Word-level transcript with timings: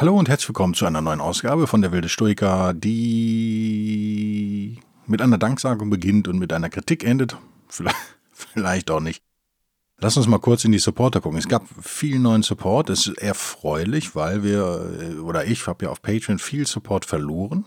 Hallo 0.00 0.18
und 0.18 0.30
herzlich 0.30 0.48
willkommen 0.48 0.72
zu 0.72 0.86
einer 0.86 1.02
neuen 1.02 1.20
Ausgabe 1.20 1.66
von 1.66 1.82
der 1.82 1.92
Wilde 1.92 2.08
Stoiker, 2.08 2.72
die 2.72 4.78
mit 5.06 5.20
einer 5.20 5.36
Danksagung 5.36 5.90
beginnt 5.90 6.26
und 6.26 6.38
mit 6.38 6.54
einer 6.54 6.70
Kritik 6.70 7.04
endet. 7.04 7.36
Vielleicht, 7.68 7.98
vielleicht 8.32 8.90
auch 8.90 9.00
nicht. 9.00 9.22
Lass 9.98 10.16
uns 10.16 10.26
mal 10.26 10.38
kurz 10.38 10.64
in 10.64 10.72
die 10.72 10.78
Supporter 10.78 11.20
gucken. 11.20 11.38
Es 11.38 11.48
gab 11.48 11.66
viel 11.82 12.18
neuen 12.18 12.42
Support. 12.42 12.88
Es 12.88 13.08
ist 13.08 13.18
erfreulich, 13.18 14.16
weil 14.16 14.42
wir, 14.42 15.20
oder 15.22 15.44
ich 15.44 15.66
habe 15.66 15.84
ja 15.84 15.90
auf 15.90 16.00
Patreon 16.00 16.38
viel 16.38 16.66
Support 16.66 17.04
verloren. 17.04 17.66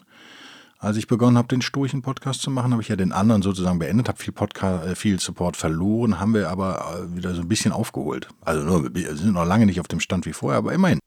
Als 0.80 0.98
ich 0.98 1.06
begonnen 1.06 1.38
habe, 1.38 1.50
den 1.50 1.62
Sturchen-Podcast 1.62 2.42
zu 2.42 2.50
machen, 2.50 2.72
habe 2.72 2.82
ich 2.82 2.88
ja 2.88 2.96
den 2.96 3.12
anderen 3.12 3.44
sozusagen 3.44 3.78
beendet, 3.78 4.10
habe 4.10 4.18
viel, 4.18 4.34
Podcast, 4.34 4.88
äh, 4.88 4.96
viel 4.96 5.20
Support 5.20 5.56
verloren, 5.56 6.20
haben 6.20 6.34
wir 6.34 6.50
aber 6.50 6.98
äh, 6.98 7.16
wieder 7.16 7.36
so 7.36 7.42
ein 7.42 7.48
bisschen 7.48 7.72
aufgeholt. 7.72 8.28
Also 8.42 8.64
nur, 8.64 8.96
wir 8.96 9.16
sind 9.16 9.34
noch 9.34 9.46
lange 9.46 9.68
nicht 9.68 9.80
auf 9.80 9.88
dem 9.88 10.00
Stand 10.00 10.26
wie 10.26 10.34
vorher, 10.34 10.58
aber 10.58 10.74
immerhin. 10.74 10.98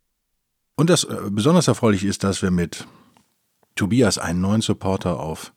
Und 0.76 0.90
das 0.90 1.04
äh, 1.04 1.16
besonders 1.30 1.68
erfreulich 1.68 2.04
ist, 2.04 2.22
dass 2.22 2.42
wir 2.42 2.50
mit 2.50 2.86
Tobias 3.74 4.18
einen 4.18 4.40
neuen 4.40 4.60
Supporter 4.60 5.18
auf 5.18 5.52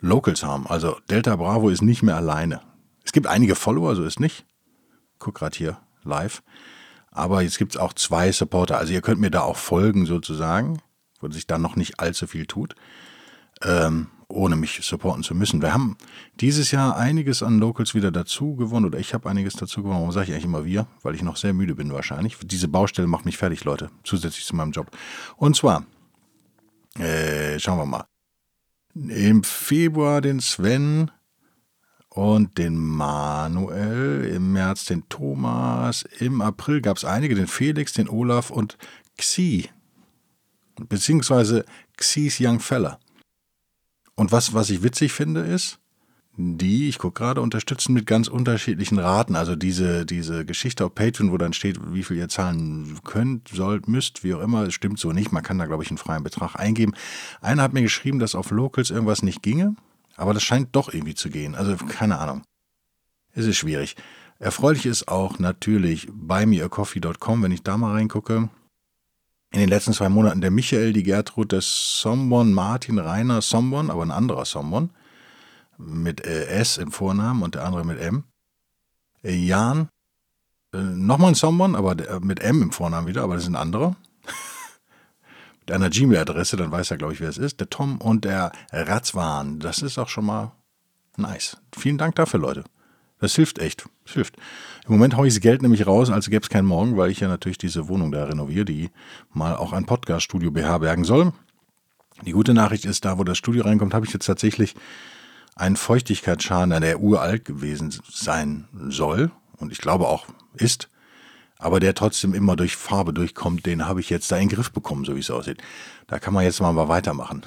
Locals 0.00 0.44
haben. 0.44 0.66
Also 0.66 0.98
Delta 1.10 1.36
Bravo 1.36 1.70
ist 1.70 1.82
nicht 1.82 2.02
mehr 2.02 2.16
alleine. 2.16 2.60
Es 3.04 3.12
gibt 3.12 3.26
einige 3.26 3.54
Follower, 3.54 3.96
so 3.96 4.04
ist 4.04 4.20
nicht. 4.20 4.46
Guck 5.18 5.36
gerade 5.36 5.56
hier 5.56 5.80
live. 6.04 6.42
Aber 7.10 7.40
jetzt 7.40 7.58
gibt 7.58 7.74
es 7.74 7.80
auch 7.80 7.94
zwei 7.94 8.30
Supporter. 8.30 8.76
Also 8.76 8.92
ihr 8.92 9.00
könnt 9.00 9.20
mir 9.20 9.30
da 9.30 9.40
auch 9.40 9.56
folgen 9.56 10.04
sozusagen, 10.04 10.82
wo 11.20 11.30
sich 11.30 11.46
da 11.46 11.56
noch 11.56 11.76
nicht 11.76 11.98
allzu 11.98 12.26
viel 12.26 12.46
tut. 12.46 12.74
Ähm, 13.62 14.08
ohne 14.28 14.56
mich 14.56 14.80
supporten 14.82 15.22
zu 15.22 15.34
müssen. 15.34 15.62
Wir 15.62 15.72
haben 15.72 15.96
dieses 16.40 16.70
Jahr 16.70 16.96
einiges 16.96 17.42
an 17.42 17.58
Locals 17.58 17.94
wieder 17.94 18.10
dazu 18.10 18.56
gewonnen 18.56 18.86
oder 18.86 18.98
ich 18.98 19.14
habe 19.14 19.28
einiges 19.28 19.54
dazu 19.54 19.82
gewonnen. 19.82 20.00
Warum 20.00 20.12
sage 20.12 20.26
ich 20.26 20.32
eigentlich 20.32 20.44
immer 20.44 20.64
wir? 20.64 20.86
Weil 21.02 21.14
ich 21.14 21.22
noch 21.22 21.36
sehr 21.36 21.52
müde 21.52 21.74
bin 21.74 21.92
wahrscheinlich. 21.92 22.36
Diese 22.42 22.68
Baustelle 22.68 23.06
macht 23.06 23.24
mich 23.24 23.36
fertig, 23.36 23.64
Leute, 23.64 23.90
zusätzlich 24.04 24.44
zu 24.44 24.56
meinem 24.56 24.72
Job. 24.72 24.90
Und 25.36 25.56
zwar, 25.56 25.86
äh, 26.98 27.58
schauen 27.58 27.78
wir 27.78 27.86
mal. 27.86 28.06
Im 28.94 29.44
Februar 29.44 30.20
den 30.20 30.40
Sven 30.40 31.10
und 32.08 32.56
den 32.58 32.78
Manuel, 32.78 34.24
im 34.34 34.52
März 34.52 34.86
den 34.86 35.08
Thomas, 35.08 36.04
im 36.18 36.40
April 36.40 36.80
gab 36.80 36.96
es 36.96 37.04
einige, 37.04 37.34
den 37.34 37.46
Felix, 37.46 37.92
den 37.92 38.08
Olaf 38.08 38.50
und 38.50 38.78
Xi, 39.18 39.68
beziehungsweise 40.88 41.64
Xis 41.96 42.38
Young 42.40 42.58
Fella. 42.60 42.98
Und 44.16 44.32
was, 44.32 44.54
was 44.54 44.70
ich 44.70 44.82
witzig 44.82 45.12
finde, 45.12 45.42
ist, 45.42 45.78
die, 46.38 46.88
ich 46.88 46.98
gucke 46.98 47.22
gerade, 47.22 47.40
unterstützen 47.40 47.94
mit 47.94 48.06
ganz 48.06 48.28
unterschiedlichen 48.28 48.98
Raten. 48.98 49.36
Also 49.36 49.56
diese, 49.56 50.04
diese 50.04 50.44
Geschichte 50.44 50.84
auf 50.84 50.94
Patreon, 50.94 51.32
wo 51.32 51.38
dann 51.38 51.54
steht, 51.54 51.78
wie 51.92 52.02
viel 52.02 52.16
ihr 52.18 52.28
zahlen 52.28 52.98
könnt, 53.04 53.48
sollt, 53.48 53.88
müsst, 53.88 54.22
wie 54.22 54.34
auch 54.34 54.40
immer, 54.40 54.70
stimmt 54.70 54.98
so 54.98 55.12
nicht. 55.12 55.32
Man 55.32 55.42
kann 55.42 55.58
da, 55.58 55.66
glaube 55.66 55.82
ich, 55.82 55.90
einen 55.90 55.98
freien 55.98 56.22
Betrag 56.22 56.56
eingeben. 56.56 56.92
Einer 57.40 57.62
hat 57.62 57.72
mir 57.72 57.82
geschrieben, 57.82 58.18
dass 58.18 58.34
auf 58.34 58.50
Locals 58.50 58.90
irgendwas 58.90 59.22
nicht 59.22 59.42
ginge, 59.42 59.76
aber 60.16 60.34
das 60.34 60.42
scheint 60.42 60.76
doch 60.76 60.92
irgendwie 60.92 61.14
zu 61.14 61.30
gehen. 61.30 61.54
Also 61.54 61.76
keine 61.76 62.18
Ahnung. 62.18 62.42
Es 63.32 63.46
ist 63.46 63.56
schwierig. 63.56 63.96
Erfreulich 64.38 64.84
ist 64.84 65.08
auch 65.08 65.38
natürlich 65.38 66.08
buymeacoffee.com, 66.12 67.42
wenn 67.42 67.52
ich 67.52 67.62
da 67.62 67.78
mal 67.78 67.92
reingucke 67.92 68.50
in 69.52 69.60
den 69.60 69.68
letzten 69.68 69.92
zwei 69.92 70.08
Monaten 70.08 70.40
der 70.40 70.50
Michael, 70.50 70.92
die 70.92 71.02
Gertrud, 71.02 71.52
der 71.52 71.60
Sombon, 71.62 72.52
Martin, 72.52 72.98
Rainer, 72.98 73.40
Sombon, 73.42 73.90
aber 73.90 74.02
ein 74.02 74.10
anderer 74.10 74.44
Sombon, 74.44 74.90
mit 75.78 76.24
äh, 76.24 76.46
S 76.46 76.78
im 76.78 76.92
Vornamen 76.92 77.42
und 77.42 77.54
der 77.54 77.64
andere 77.64 77.84
mit 77.84 78.00
M. 78.00 78.24
Äh, 79.22 79.34
Jan, 79.34 79.88
äh, 80.72 80.78
nochmal 80.78 81.30
ein 81.30 81.34
Sombon, 81.34 81.74
aber 81.74 81.94
der, 81.94 82.20
mit 82.20 82.40
M 82.40 82.62
im 82.62 82.72
Vornamen 82.72 83.06
wieder, 83.06 83.22
aber 83.22 83.34
das 83.34 83.44
ist 83.44 83.50
ein 83.50 83.56
anderer. 83.56 83.96
mit 85.60 85.70
einer 85.70 85.90
Gmail-Adresse, 85.90 86.56
dann 86.56 86.72
weiß 86.72 86.90
er, 86.90 86.96
glaube 86.96 87.12
ich, 87.12 87.20
wer 87.20 87.28
es 87.28 87.38
ist. 87.38 87.60
Der 87.60 87.70
Tom 87.70 88.00
und 88.00 88.24
der 88.24 88.52
Ratzwan. 88.72 89.60
Das 89.60 89.82
ist 89.82 89.98
auch 89.98 90.08
schon 90.08 90.26
mal 90.26 90.52
nice. 91.16 91.58
Vielen 91.76 91.98
Dank 91.98 92.14
dafür, 92.16 92.40
Leute. 92.40 92.64
Das 93.18 93.34
hilft 93.34 93.58
echt. 93.58 93.88
Das 94.04 94.14
hilft. 94.14 94.36
Im 94.86 94.92
Moment 94.92 95.16
haue 95.16 95.26
ich 95.26 95.34
das 95.34 95.40
Geld 95.40 95.62
nämlich 95.62 95.86
raus, 95.86 96.10
als 96.10 96.28
gäbe 96.28 96.42
es 96.42 96.50
keinen 96.50 96.66
Morgen, 96.66 96.96
weil 96.96 97.10
ich 97.10 97.20
ja 97.20 97.28
natürlich 97.28 97.58
diese 97.58 97.88
Wohnung 97.88 98.12
da 98.12 98.24
renoviere, 98.24 98.64
die 98.64 98.90
mal 99.32 99.56
auch 99.56 99.72
ein 99.72 99.86
Podcast-Studio 99.86 100.50
beherbergen 100.50 101.04
soll. 101.04 101.32
Die 102.24 102.32
gute 102.32 102.54
Nachricht 102.54 102.84
ist, 102.84 103.04
da 103.04 103.18
wo 103.18 103.24
das 103.24 103.38
Studio 103.38 103.64
reinkommt, 103.64 103.94
habe 103.94 104.06
ich 104.06 104.12
jetzt 104.12 104.26
tatsächlich 104.26 104.74
einen 105.54 105.76
Feuchtigkeitsschaden, 105.76 106.80
der 106.80 107.00
uralt 107.00 107.44
gewesen 107.44 107.94
sein 108.10 108.68
soll 108.88 109.30
und 109.58 109.72
ich 109.72 109.78
glaube 109.78 110.08
auch 110.08 110.26
ist, 110.54 110.88
aber 111.58 111.80
der 111.80 111.94
trotzdem 111.94 112.34
immer 112.34 112.56
durch 112.56 112.76
Farbe 112.76 113.14
durchkommt, 113.14 113.64
den 113.64 113.86
habe 113.86 114.00
ich 114.00 114.10
jetzt 114.10 114.30
da 114.30 114.36
in 114.36 114.48
den 114.48 114.54
Griff 114.54 114.72
bekommen, 114.72 115.06
so 115.06 115.16
wie 115.16 115.20
es 115.20 115.30
aussieht. 115.30 115.62
Da 116.06 116.18
kann 116.18 116.34
man 116.34 116.44
jetzt 116.44 116.60
mal, 116.60 116.76
weitermachen. 116.88 117.42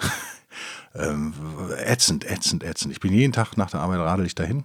ähm, 0.96 1.34
ätzend, 1.78 2.26
ätzend, 2.26 2.64
ätzend. 2.64 2.92
Ich 2.92 3.00
bin 3.00 3.14
jeden 3.14 3.34
Tag 3.34 3.58
nach 3.58 3.70
der 3.70 3.82
Arbeit 3.82 4.00
radel 4.00 4.26
ich 4.26 4.34
dahin 4.34 4.64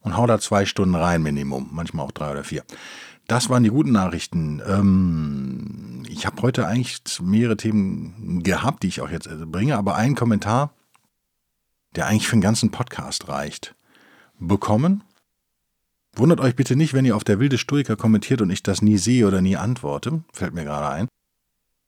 und 0.00 0.16
hau 0.16 0.26
da 0.26 0.38
zwei 0.38 0.66
Stunden 0.66 0.94
rein, 0.94 1.22
Minimum, 1.22 1.68
manchmal 1.72 2.06
auch 2.06 2.12
drei 2.12 2.30
oder 2.30 2.44
vier. 2.44 2.64
Das 3.26 3.48
waren 3.48 3.62
die 3.62 3.70
guten 3.70 3.92
Nachrichten. 3.92 4.60
Ähm, 4.66 6.02
ich 6.08 6.26
habe 6.26 6.42
heute 6.42 6.66
eigentlich 6.66 7.00
mehrere 7.22 7.56
Themen 7.56 8.42
gehabt, 8.42 8.82
die 8.82 8.88
ich 8.88 9.00
auch 9.00 9.10
jetzt 9.10 9.26
äh, 9.26 9.46
bringe, 9.46 9.76
aber 9.76 9.94
einen 9.94 10.16
Kommentar, 10.16 10.74
der 11.94 12.06
eigentlich 12.06 12.26
für 12.26 12.36
den 12.36 12.42
ganzen 12.42 12.70
Podcast 12.70 13.28
reicht, 13.28 13.74
bekommen. 14.38 15.04
Wundert 16.14 16.40
euch 16.40 16.56
bitte 16.56 16.74
nicht, 16.74 16.92
wenn 16.92 17.04
ihr 17.04 17.14
auf 17.14 17.22
der 17.22 17.38
wilde 17.38 17.56
Stoiker 17.56 17.94
kommentiert 17.96 18.42
und 18.42 18.50
ich 18.50 18.64
das 18.64 18.82
nie 18.82 18.98
sehe 18.98 19.26
oder 19.26 19.40
nie 19.40 19.56
antworte. 19.56 20.24
Fällt 20.32 20.54
mir 20.54 20.64
gerade 20.64 20.88
ein. 20.88 21.08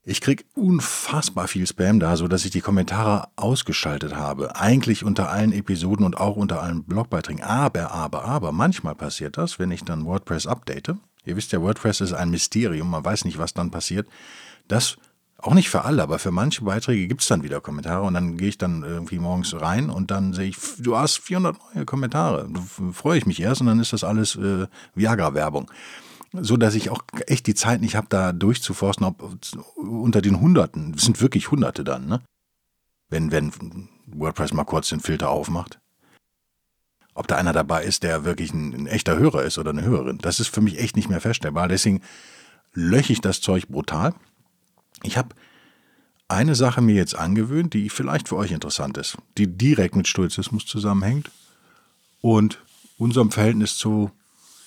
Ich 0.04 0.20
krieg 0.20 0.46
unfassbar 0.54 1.46
viel 1.46 1.64
Spam 1.64 2.00
da, 2.00 2.16
so 2.16 2.26
dass 2.26 2.44
ich 2.44 2.50
die 2.50 2.60
Kommentare 2.60 3.28
ausgeschaltet 3.36 4.16
habe. 4.16 4.56
Eigentlich 4.56 5.04
unter 5.04 5.30
allen 5.30 5.52
Episoden 5.52 6.04
und 6.04 6.18
auch 6.18 6.34
unter 6.34 6.60
allen 6.60 6.82
Blogbeiträgen. 6.82 7.44
Aber, 7.44 7.92
aber, 7.92 8.24
aber, 8.24 8.50
manchmal 8.50 8.96
passiert 8.96 9.38
das, 9.38 9.60
wenn 9.60 9.70
ich 9.70 9.84
dann 9.84 10.04
WordPress 10.04 10.48
update. 10.48 10.96
Ihr 11.24 11.36
wisst 11.36 11.52
ja, 11.52 11.62
WordPress 11.62 12.00
ist 12.00 12.14
ein 12.14 12.30
Mysterium, 12.30 12.90
man 12.90 13.04
weiß 13.04 13.24
nicht, 13.24 13.38
was 13.38 13.54
dann 13.54 13.70
passiert. 13.70 14.08
Das 14.66 14.96
auch 15.38 15.54
nicht 15.54 15.70
für 15.70 15.84
alle, 15.84 16.02
aber 16.02 16.18
für 16.18 16.32
manche 16.32 16.64
Beiträge 16.64 17.06
gibt 17.06 17.20
es 17.20 17.28
dann 17.28 17.44
wieder 17.44 17.60
Kommentare 17.60 18.02
und 18.02 18.14
dann 18.14 18.36
gehe 18.36 18.48
ich 18.48 18.58
dann 18.58 18.82
irgendwie 18.82 19.20
morgens 19.20 19.60
rein 19.60 19.88
und 19.88 20.10
dann 20.10 20.32
sehe 20.32 20.48
ich, 20.48 20.56
du 20.78 20.96
hast 20.96 21.18
400 21.18 21.56
neue 21.74 21.84
Kommentare. 21.84 22.48
Freue 22.92 23.18
ich 23.18 23.26
mich 23.26 23.40
erst 23.40 23.60
und 23.60 23.68
dann 23.68 23.78
ist 23.78 23.92
das 23.92 24.02
alles 24.02 24.34
äh, 24.34 24.66
Viagra-Werbung 24.96 25.70
so 26.32 26.56
dass 26.56 26.74
ich 26.74 26.90
auch 26.90 27.02
echt 27.26 27.46
die 27.46 27.54
Zeit 27.54 27.80
nicht 27.80 27.94
habe, 27.94 28.06
da 28.08 28.32
durchzuforsten, 28.32 29.06
ob 29.06 29.36
unter 29.76 30.22
den 30.22 30.40
Hunderten, 30.40 30.92
das 30.92 31.02
sind 31.02 31.20
wirklich 31.20 31.50
Hunderte 31.50 31.84
dann, 31.84 32.06
ne? 32.06 32.22
Wenn, 33.08 33.30
wenn 33.30 33.52
WordPress 34.06 34.54
mal 34.54 34.64
kurz 34.64 34.88
den 34.88 35.00
Filter 35.00 35.28
aufmacht. 35.28 35.78
Ob 37.14 37.26
da 37.26 37.36
einer 37.36 37.52
dabei 37.52 37.84
ist, 37.84 38.02
der 38.04 38.24
wirklich 38.24 38.54
ein, 38.54 38.72
ein 38.72 38.86
echter 38.86 39.18
Hörer 39.18 39.42
ist 39.42 39.58
oder 39.58 39.70
eine 39.70 39.82
Hörerin, 39.82 40.18
das 40.18 40.40
ist 40.40 40.48
für 40.48 40.62
mich 40.62 40.78
echt 40.78 40.96
nicht 40.96 41.10
mehr 41.10 41.20
feststellbar. 41.20 41.68
Deswegen 41.68 42.00
löche 42.72 43.12
ich 43.12 43.20
das 43.20 43.42
Zeug 43.42 43.68
brutal. 43.68 44.14
Ich 45.02 45.18
habe 45.18 45.34
eine 46.28 46.54
Sache 46.54 46.80
mir 46.80 46.94
jetzt 46.94 47.14
angewöhnt, 47.14 47.74
die 47.74 47.90
vielleicht 47.90 48.28
für 48.28 48.36
euch 48.36 48.52
interessant 48.52 48.96
ist, 48.96 49.18
die 49.36 49.46
direkt 49.46 49.94
mit 49.94 50.08
Stoizismus 50.08 50.64
zusammenhängt 50.64 51.30
und 52.22 52.62
unserem 52.96 53.30
Verhältnis 53.30 53.76
zu 53.76 54.10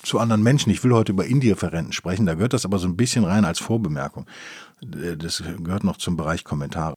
zu 0.06 0.20
anderen 0.20 0.44
Menschen. 0.44 0.72
Ich 0.72 0.84
will 0.84 0.94
heute 0.94 1.12
über 1.12 1.26
Indifferenten 1.26 1.94
sprechen, 1.94 2.26
da 2.26 2.36
gehört 2.36 2.54
das 2.54 2.66
aber 2.66 2.80
so 2.80 2.88
ein 2.88 2.96
bisschen 2.96 3.24
rein 3.24 3.46
als 3.46 3.60
Vorbemerkung. 3.60 4.28
Das 4.82 5.44
gehört 5.64 5.84
noch 5.84 5.98
zum 5.98 6.16
Bereich 6.18 6.44
Kommentare. 6.44 6.94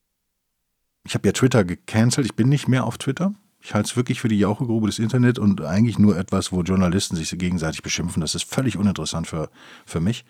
Ich 1.04 1.14
habe 1.14 1.26
ja 1.26 1.32
Twitter 1.32 1.64
gecancelt, 1.64 2.26
ich 2.26 2.34
bin 2.34 2.48
nicht 2.48 2.68
mehr 2.68 2.84
auf 2.84 2.98
Twitter. 2.98 3.34
Ich 3.60 3.74
halte 3.74 3.88
es 3.88 3.96
wirklich 3.96 4.20
für 4.20 4.28
die 4.28 4.38
Jauchegrube 4.38 4.86
des 4.86 4.98
Internet 4.98 5.38
und 5.38 5.62
eigentlich 5.62 5.98
nur 5.98 6.16
etwas, 6.16 6.52
wo 6.52 6.62
Journalisten 6.62 7.16
sich 7.16 7.30
gegenseitig 7.36 7.82
beschimpfen. 7.82 8.20
Das 8.20 8.34
ist 8.34 8.44
völlig 8.44 8.76
uninteressant 8.76 9.26
für, 9.26 9.50
für 9.84 10.00
mich. 10.00 10.24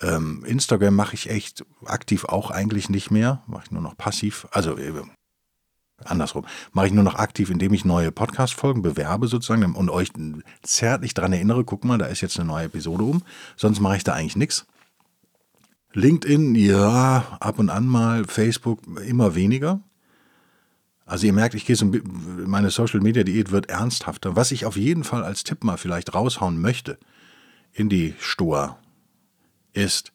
Ähm, 0.00 0.44
Instagram 0.44 0.94
mache 0.94 1.14
ich 1.14 1.30
echt 1.30 1.64
aktiv 1.84 2.24
auch 2.24 2.50
eigentlich 2.50 2.88
nicht 2.88 3.10
mehr, 3.10 3.42
mache 3.46 3.64
ich 3.66 3.70
nur 3.70 3.82
noch 3.82 3.96
passiv. 3.96 4.46
Also 4.50 4.76
äh, 4.76 4.92
andersrum, 6.06 6.46
mache 6.72 6.86
ich 6.86 6.92
nur 6.92 7.04
noch 7.04 7.16
aktiv, 7.16 7.50
indem 7.50 7.72
ich 7.74 7.84
neue 7.84 8.12
Podcast-Folgen 8.12 8.82
bewerbe 8.82 9.28
sozusagen 9.28 9.74
und 9.74 9.90
euch 9.90 10.10
zärtlich 10.62 11.14
daran 11.14 11.32
erinnere, 11.32 11.64
guck 11.64 11.84
mal, 11.84 11.98
da 11.98 12.06
ist 12.06 12.20
jetzt 12.20 12.38
eine 12.38 12.48
neue 12.48 12.66
Episode 12.66 13.04
um. 13.04 13.22
Sonst 13.56 13.80
mache 13.80 13.96
ich 13.96 14.04
da 14.04 14.12
eigentlich 14.14 14.36
nichts. 14.36 14.66
LinkedIn, 15.94 16.54
ja, 16.54 17.36
ab 17.40 17.58
und 17.58 17.70
an 17.70 17.86
mal, 17.86 18.24
Facebook 18.24 18.80
immer 19.06 19.34
weniger. 19.34 19.80
Also 21.04 21.26
ihr 21.26 21.32
merkt, 21.32 21.54
ich 21.54 21.66
gehe 21.66 21.76
so, 21.76 21.90
meine 22.46 22.70
Social 22.70 23.00
Media 23.00 23.24
Diät 23.24 23.50
wird 23.50 23.68
ernsthafter. 23.68 24.36
Was 24.36 24.52
ich 24.52 24.64
auf 24.64 24.76
jeden 24.76 25.04
Fall 25.04 25.24
als 25.24 25.44
Tipp 25.44 25.64
mal 25.64 25.76
vielleicht 25.76 26.14
raushauen 26.14 26.60
möchte 26.60 26.98
in 27.72 27.88
die 27.88 28.14
Stoa 28.18 28.78
ist, 29.72 30.12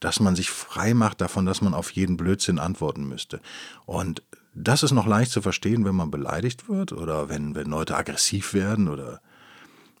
dass 0.00 0.20
man 0.20 0.34
sich 0.34 0.50
frei 0.50 0.94
macht 0.94 1.20
davon, 1.20 1.46
dass 1.46 1.60
man 1.60 1.74
auf 1.74 1.90
jeden 1.92 2.16
Blödsinn 2.16 2.58
antworten 2.58 3.06
müsste. 3.06 3.40
Und 3.86 4.22
das 4.54 4.82
ist 4.82 4.92
noch 4.92 5.06
leicht 5.06 5.30
zu 5.30 5.42
verstehen, 5.42 5.84
wenn 5.84 5.94
man 5.94 6.10
beleidigt 6.10 6.68
wird 6.68 6.92
oder 6.92 7.28
wenn, 7.28 7.54
wenn 7.54 7.68
Leute 7.68 7.96
aggressiv 7.96 8.54
werden 8.54 8.88
oder 8.88 9.20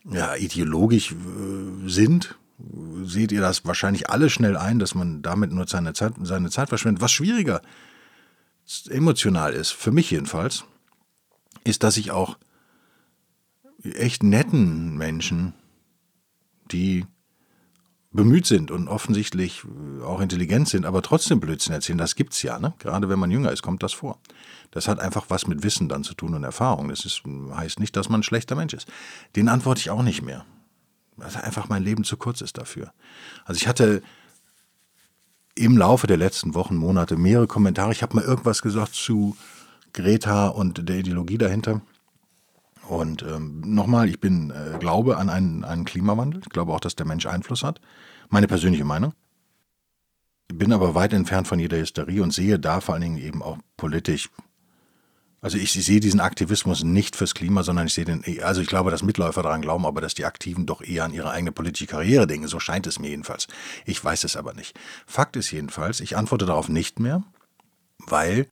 ja, 0.04 0.34
ideologisch 0.36 1.12
äh, 1.12 1.88
sind. 1.88 2.36
Seht 3.04 3.32
ihr 3.32 3.40
das 3.40 3.64
wahrscheinlich 3.64 4.10
alle 4.10 4.28
schnell 4.28 4.56
ein, 4.56 4.78
dass 4.78 4.94
man 4.94 5.22
damit 5.22 5.50
nur 5.50 5.66
seine 5.66 5.94
Zeit, 5.94 6.14
seine 6.22 6.50
Zeit 6.50 6.68
verschwendet. 6.68 7.00
Was 7.00 7.12
schwieriger 7.12 7.62
emotional 8.88 9.54
ist, 9.54 9.70
für 9.70 9.92
mich 9.92 10.10
jedenfalls, 10.10 10.64
ist, 11.64 11.82
dass 11.82 11.96
ich 11.96 12.10
auch 12.10 12.36
echt 13.82 14.22
netten 14.22 14.96
Menschen, 14.98 15.54
die 16.70 17.06
bemüht 18.12 18.46
sind 18.46 18.70
und 18.70 18.88
offensichtlich 18.88 19.64
äh, 19.64 20.02
auch 20.02 20.20
intelligent 20.20 20.68
sind, 20.68 20.84
aber 20.84 21.02
trotzdem 21.02 21.40
Blödsinn 21.40 21.72
erzählen, 21.72 21.98
das 21.98 22.16
gibt's 22.16 22.42
ja, 22.42 22.58
ne? 22.58 22.74
Gerade 22.78 23.08
wenn 23.08 23.18
man 23.18 23.30
jünger 23.30 23.52
ist, 23.52 23.62
kommt 23.62 23.82
das 23.82 23.92
vor. 23.92 24.18
Das 24.70 24.88
hat 24.88 24.98
einfach 25.00 25.26
was 25.28 25.46
mit 25.46 25.62
Wissen 25.62 25.88
dann 25.88 26.04
zu 26.04 26.14
tun 26.14 26.34
und 26.34 26.44
Erfahrung. 26.44 26.88
Das 26.88 27.04
ist, 27.04 27.22
heißt 27.52 27.80
nicht, 27.80 27.96
dass 27.96 28.08
man 28.08 28.20
ein 28.20 28.24
schlechter 28.24 28.56
Mensch 28.56 28.74
ist. 28.74 28.88
Den 29.36 29.48
antworte 29.48 29.80
ich 29.80 29.90
auch 29.90 30.02
nicht 30.02 30.22
mehr. 30.22 30.44
Weil 31.16 31.34
einfach 31.36 31.68
mein 31.68 31.82
Leben 31.82 32.04
zu 32.04 32.16
kurz 32.16 32.40
ist 32.40 32.56
dafür. 32.56 32.92
Also 33.44 33.58
ich 33.58 33.68
hatte 33.68 34.02
im 35.54 35.76
Laufe 35.76 36.06
der 36.06 36.16
letzten 36.16 36.54
Wochen, 36.54 36.76
Monate 36.76 37.16
mehrere 37.16 37.46
Kommentare. 37.46 37.92
Ich 37.92 38.02
habe 38.02 38.16
mal 38.16 38.24
irgendwas 38.24 38.62
gesagt 38.62 38.94
zu 38.94 39.36
Greta 39.92 40.48
und 40.48 40.88
der 40.88 40.98
Ideologie 40.98 41.38
dahinter. 41.38 41.82
Und 42.88 43.22
ähm, 43.22 43.60
nochmal, 43.64 44.08
ich 44.08 44.20
bin, 44.20 44.50
äh, 44.50 44.78
glaube 44.78 45.16
an 45.16 45.28
einen, 45.28 45.64
einen 45.64 45.84
Klimawandel. 45.84 46.40
Ich 46.42 46.50
glaube 46.50 46.72
auch, 46.72 46.80
dass 46.80 46.96
der 46.96 47.06
Mensch 47.06 47.26
Einfluss 47.26 47.62
hat. 47.62 47.80
Meine 48.28 48.48
persönliche 48.48 48.84
Meinung. 48.84 49.12
Bin 50.52 50.72
aber 50.72 50.94
weit 50.94 51.12
entfernt 51.12 51.46
von 51.46 51.60
jeder 51.60 51.78
Hysterie 51.78 52.20
und 52.20 52.32
sehe 52.32 52.58
da 52.58 52.80
vor 52.80 52.94
allen 52.94 53.02
Dingen 53.02 53.18
eben 53.18 53.42
auch 53.42 53.58
politisch. 53.76 54.28
Also 55.42 55.56
ich, 55.56 55.76
ich 55.76 55.86
sehe 55.86 56.00
diesen 56.00 56.20
Aktivismus 56.20 56.82
nicht 56.84 57.16
fürs 57.16 57.34
Klima, 57.34 57.62
sondern 57.62 57.86
ich 57.86 57.94
sehe 57.94 58.04
den, 58.04 58.24
also 58.42 58.60
ich 58.60 58.66
glaube, 58.66 58.90
dass 58.90 59.02
Mitläufer 59.02 59.42
daran 59.42 59.62
glauben, 59.62 59.86
aber 59.86 60.00
dass 60.00 60.14
die 60.14 60.26
Aktiven 60.26 60.66
doch 60.66 60.82
eher 60.82 61.04
an 61.04 61.14
ihre 61.14 61.30
eigene 61.30 61.52
politische 61.52 61.86
Karriere 61.86 62.26
denken. 62.26 62.46
So 62.46 62.60
scheint 62.60 62.86
es 62.86 62.98
mir 62.98 63.08
jedenfalls. 63.08 63.46
Ich 63.86 64.04
weiß 64.04 64.24
es 64.24 64.36
aber 64.36 64.52
nicht. 64.52 64.78
Fakt 65.06 65.36
ist 65.36 65.50
jedenfalls, 65.50 66.00
ich 66.00 66.16
antworte 66.16 66.44
darauf 66.44 66.68
nicht 66.68 67.00
mehr, 67.00 67.22
weil, 67.98 68.48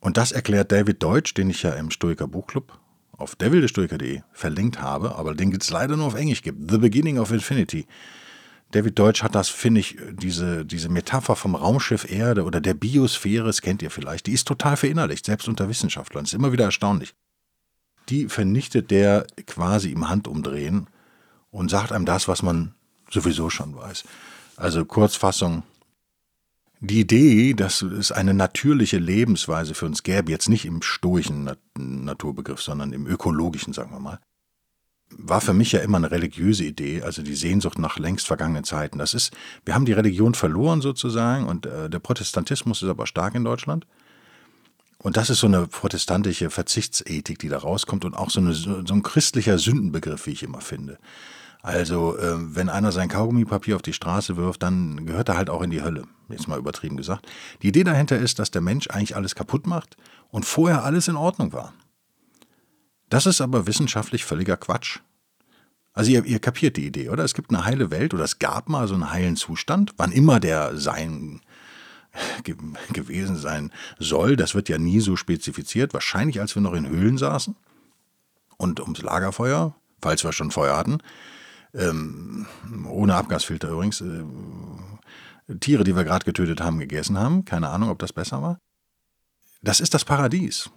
und 0.00 0.16
das 0.16 0.32
erklärt 0.32 0.72
David 0.72 1.02
Deutsch, 1.02 1.34
den 1.34 1.50
ich 1.50 1.62
ja 1.62 1.72
im 1.74 1.90
Stoiker 1.90 2.26
Buchclub 2.26 2.80
auf 3.12 3.36
derwildestoiker.de 3.36 4.22
verlinkt 4.32 4.80
habe, 4.80 5.16
aber 5.16 5.34
den 5.34 5.54
es 5.54 5.70
leider 5.70 5.96
nur 5.96 6.06
auf 6.06 6.14
Englisch 6.14 6.42
gibt. 6.42 6.70
The 6.70 6.78
Beginning 6.78 7.18
of 7.18 7.30
Infinity. 7.30 7.86
David 8.72 8.98
Deutsch 8.98 9.22
hat 9.22 9.34
das, 9.34 9.50
finde 9.50 9.80
ich, 9.80 9.98
diese, 10.12 10.64
diese 10.64 10.88
Metapher 10.88 11.36
vom 11.36 11.54
Raumschiff 11.54 12.10
Erde 12.10 12.44
oder 12.44 12.60
der 12.60 12.72
Biosphäre, 12.72 13.44
das 13.44 13.60
kennt 13.60 13.82
ihr 13.82 13.90
vielleicht, 13.90 14.26
die 14.26 14.32
ist 14.32 14.48
total 14.48 14.76
verinnerlicht, 14.76 15.26
selbst 15.26 15.46
unter 15.46 15.68
Wissenschaftlern. 15.68 16.24
Ist 16.24 16.32
immer 16.32 16.52
wieder 16.52 16.64
erstaunlich. 16.64 17.14
Die 18.08 18.28
vernichtet 18.28 18.90
der 18.90 19.26
quasi 19.46 19.90
im 19.90 20.08
Handumdrehen 20.08 20.86
und 21.50 21.70
sagt 21.70 21.92
einem 21.92 22.06
das, 22.06 22.28
was 22.28 22.42
man 22.42 22.74
sowieso 23.10 23.50
schon 23.50 23.76
weiß. 23.76 24.04
Also 24.56 24.84
Kurzfassung, 24.86 25.62
die 26.84 27.00
Idee, 27.00 27.54
dass 27.54 27.80
es 27.80 28.10
eine 28.10 28.34
natürliche 28.34 28.98
Lebensweise 28.98 29.72
für 29.74 29.86
uns 29.86 30.02
gäbe, 30.02 30.32
jetzt 30.32 30.48
nicht 30.48 30.64
im 30.64 30.82
stoischen 30.82 31.48
Naturbegriff, 31.76 32.60
sondern 32.60 32.92
im 32.92 33.06
ökologischen, 33.06 33.72
sagen 33.72 33.92
wir 33.92 34.00
mal, 34.00 34.18
war 35.10 35.40
für 35.40 35.54
mich 35.54 35.70
ja 35.70 35.80
immer 35.80 35.98
eine 35.98 36.10
religiöse 36.10 36.64
Idee, 36.64 37.02
also 37.02 37.22
die 37.22 37.36
Sehnsucht 37.36 37.78
nach 37.78 37.98
längst 37.98 38.26
vergangenen 38.26 38.64
Zeiten. 38.64 38.98
Das 38.98 39.14
ist, 39.14 39.32
wir 39.64 39.74
haben 39.74 39.84
die 39.84 39.92
Religion 39.92 40.34
verloren 40.34 40.80
sozusagen 40.80 41.46
und 41.46 41.66
äh, 41.66 41.88
der 41.88 42.00
Protestantismus 42.00 42.82
ist 42.82 42.88
aber 42.88 43.06
stark 43.06 43.36
in 43.36 43.44
Deutschland. 43.44 43.86
Und 44.98 45.16
das 45.16 45.30
ist 45.30 45.38
so 45.38 45.46
eine 45.46 45.68
protestantische 45.68 46.50
Verzichtsethik, 46.50 47.38
die 47.38 47.48
da 47.48 47.58
rauskommt 47.58 48.04
und 48.04 48.14
auch 48.14 48.30
so, 48.30 48.40
eine, 48.40 48.54
so 48.54 48.74
ein 48.88 49.02
christlicher 49.02 49.58
Sündenbegriff, 49.58 50.26
wie 50.26 50.32
ich 50.32 50.42
immer 50.42 50.60
finde. 50.60 50.98
Also, 51.62 52.18
äh, 52.18 52.56
wenn 52.56 52.68
einer 52.68 52.90
sein 52.90 53.08
Kaugummipapier 53.08 53.76
auf 53.76 53.82
die 53.82 53.92
Straße 53.92 54.36
wirft, 54.36 54.64
dann 54.64 55.06
gehört 55.06 55.28
er 55.28 55.36
halt 55.36 55.48
auch 55.48 55.62
in 55.62 55.70
die 55.70 55.82
Hölle. 55.82 56.04
Jetzt 56.32 56.48
mal 56.48 56.58
übertrieben 56.58 56.96
gesagt. 56.96 57.26
Die 57.62 57.68
Idee 57.68 57.84
dahinter 57.84 58.18
ist, 58.18 58.38
dass 58.38 58.50
der 58.50 58.62
Mensch 58.62 58.88
eigentlich 58.88 59.16
alles 59.16 59.34
kaputt 59.34 59.66
macht 59.66 59.96
und 60.30 60.44
vorher 60.44 60.84
alles 60.84 61.08
in 61.08 61.16
Ordnung 61.16 61.52
war. 61.52 61.72
Das 63.08 63.26
ist 63.26 63.40
aber 63.40 63.66
wissenschaftlich 63.66 64.24
völliger 64.24 64.56
Quatsch. 64.56 65.00
Also 65.92 66.10
ihr, 66.10 66.24
ihr 66.24 66.38
kapiert 66.38 66.76
die 66.76 66.86
Idee, 66.86 67.10
oder? 67.10 67.24
Es 67.24 67.34
gibt 67.34 67.50
eine 67.50 67.64
heile 67.64 67.90
Welt 67.90 68.14
oder 68.14 68.24
es 68.24 68.38
gab 68.38 68.68
mal 68.68 68.88
so 68.88 68.94
einen 68.94 69.10
heilen 69.10 69.36
Zustand, 69.36 69.92
wann 69.98 70.10
immer 70.12 70.40
der 70.40 70.76
sein 70.76 71.42
ge 72.44 72.56
gewesen 72.92 73.36
sein 73.36 73.70
soll. 73.98 74.36
Das 74.36 74.54
wird 74.54 74.68
ja 74.68 74.78
nie 74.78 75.00
so 75.00 75.16
spezifiziert. 75.16 75.92
Wahrscheinlich, 75.92 76.40
als 76.40 76.54
wir 76.54 76.62
noch 76.62 76.72
in 76.72 76.88
Höhlen 76.88 77.18
saßen 77.18 77.54
und 78.56 78.80
ums 78.80 79.02
Lagerfeuer, 79.02 79.74
falls 80.00 80.24
wir 80.24 80.32
schon 80.32 80.50
Feuer 80.50 80.76
hatten, 80.76 80.98
ähm, 81.74 82.46
ohne 82.88 83.14
Abgasfilter 83.14 83.68
übrigens, 83.70 84.00
äh, 84.00 84.24
Tiere, 85.60 85.84
die 85.84 85.96
wir 85.96 86.04
gerade 86.04 86.24
getötet 86.24 86.60
haben, 86.60 86.78
gegessen 86.78 87.18
haben. 87.18 87.44
Keine 87.44 87.70
Ahnung, 87.70 87.90
ob 87.90 87.98
das 87.98 88.12
besser 88.12 88.42
war. 88.42 88.58
Das 89.62 89.80
ist 89.80 89.94
das 89.94 90.04
Paradies. 90.04 90.70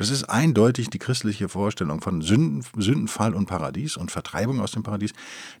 Das 0.00 0.08
ist 0.08 0.24
eindeutig 0.24 0.88
die 0.88 0.98
christliche 0.98 1.50
Vorstellung 1.50 2.00
von 2.00 2.22
Sünden, 2.22 2.64
Sündenfall 2.74 3.34
und 3.34 3.44
Paradies 3.44 3.98
und 3.98 4.10
Vertreibung 4.10 4.58
aus 4.60 4.72
dem 4.72 4.82
Paradies, 4.82 5.12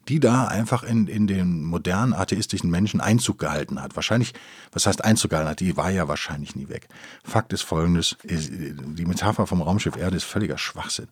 die 0.08 0.18
da 0.18 0.46
einfach 0.46 0.82
in, 0.82 1.08
in 1.08 1.26
den 1.26 1.62
modernen 1.62 2.14
atheistischen 2.14 2.70
Menschen 2.70 3.02
Einzug 3.02 3.38
gehalten 3.38 3.82
hat. 3.82 3.96
Wahrscheinlich, 3.96 4.32
was 4.72 4.86
heißt 4.86 5.04
Einzug 5.04 5.32
gehalten 5.32 5.50
hat, 5.50 5.60
die 5.60 5.76
war 5.76 5.90
ja 5.90 6.08
wahrscheinlich 6.08 6.56
nie 6.56 6.70
weg. 6.70 6.88
Fakt 7.22 7.52
ist 7.52 7.60
folgendes, 7.60 8.16
die 8.24 9.04
Metapher 9.04 9.46
vom 9.46 9.60
Raumschiff 9.60 9.96
Erde 9.96 10.16
ist 10.16 10.24
völliger 10.24 10.56
Schwachsinn. 10.56 11.08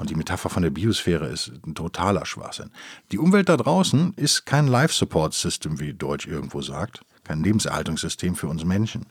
Und 0.00 0.08
die 0.08 0.14
Metapher 0.14 0.48
von 0.48 0.62
der 0.62 0.70
Biosphäre 0.70 1.26
ist 1.26 1.52
ein 1.66 1.74
totaler 1.74 2.24
Schwachsinn. 2.24 2.70
Die 3.12 3.18
Umwelt 3.18 3.50
da 3.50 3.58
draußen 3.58 4.14
ist 4.14 4.46
kein 4.46 4.66
Life-Support-System, 4.66 5.78
wie 5.78 5.92
Deutsch 5.92 6.26
irgendwo 6.26 6.62
sagt, 6.62 7.02
kein 7.22 7.44
Lebenserhaltungssystem 7.44 8.34
für 8.34 8.48
uns 8.48 8.64
Menschen. 8.64 9.08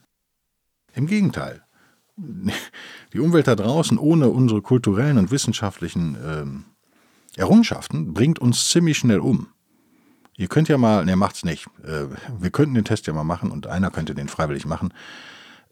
Im 0.92 1.06
Gegenteil. 1.06 1.62
Die 2.16 3.20
Umwelt 3.20 3.46
da 3.46 3.54
draußen 3.54 3.98
ohne 3.98 4.30
unsere 4.30 4.62
kulturellen 4.62 5.16
und 5.16 5.30
wissenschaftlichen 5.30 6.18
ähm, 6.26 6.64
Errungenschaften 7.36 8.12
bringt 8.12 8.40
uns 8.40 8.68
ziemlich 8.68 8.98
schnell 8.98 9.20
um. 9.20 9.46
Ihr 10.36 10.48
könnt 10.48 10.68
ja 10.68 10.76
mal, 10.76 11.04
ne, 11.04 11.14
macht's 11.14 11.44
nicht. 11.44 11.68
Äh, 11.84 12.06
wir 12.36 12.50
könnten 12.50 12.74
den 12.74 12.84
Test 12.84 13.06
ja 13.06 13.12
mal 13.12 13.22
machen 13.22 13.52
und 13.52 13.68
einer 13.68 13.92
könnte 13.92 14.16
den 14.16 14.26
freiwillig 14.26 14.66
machen. 14.66 14.92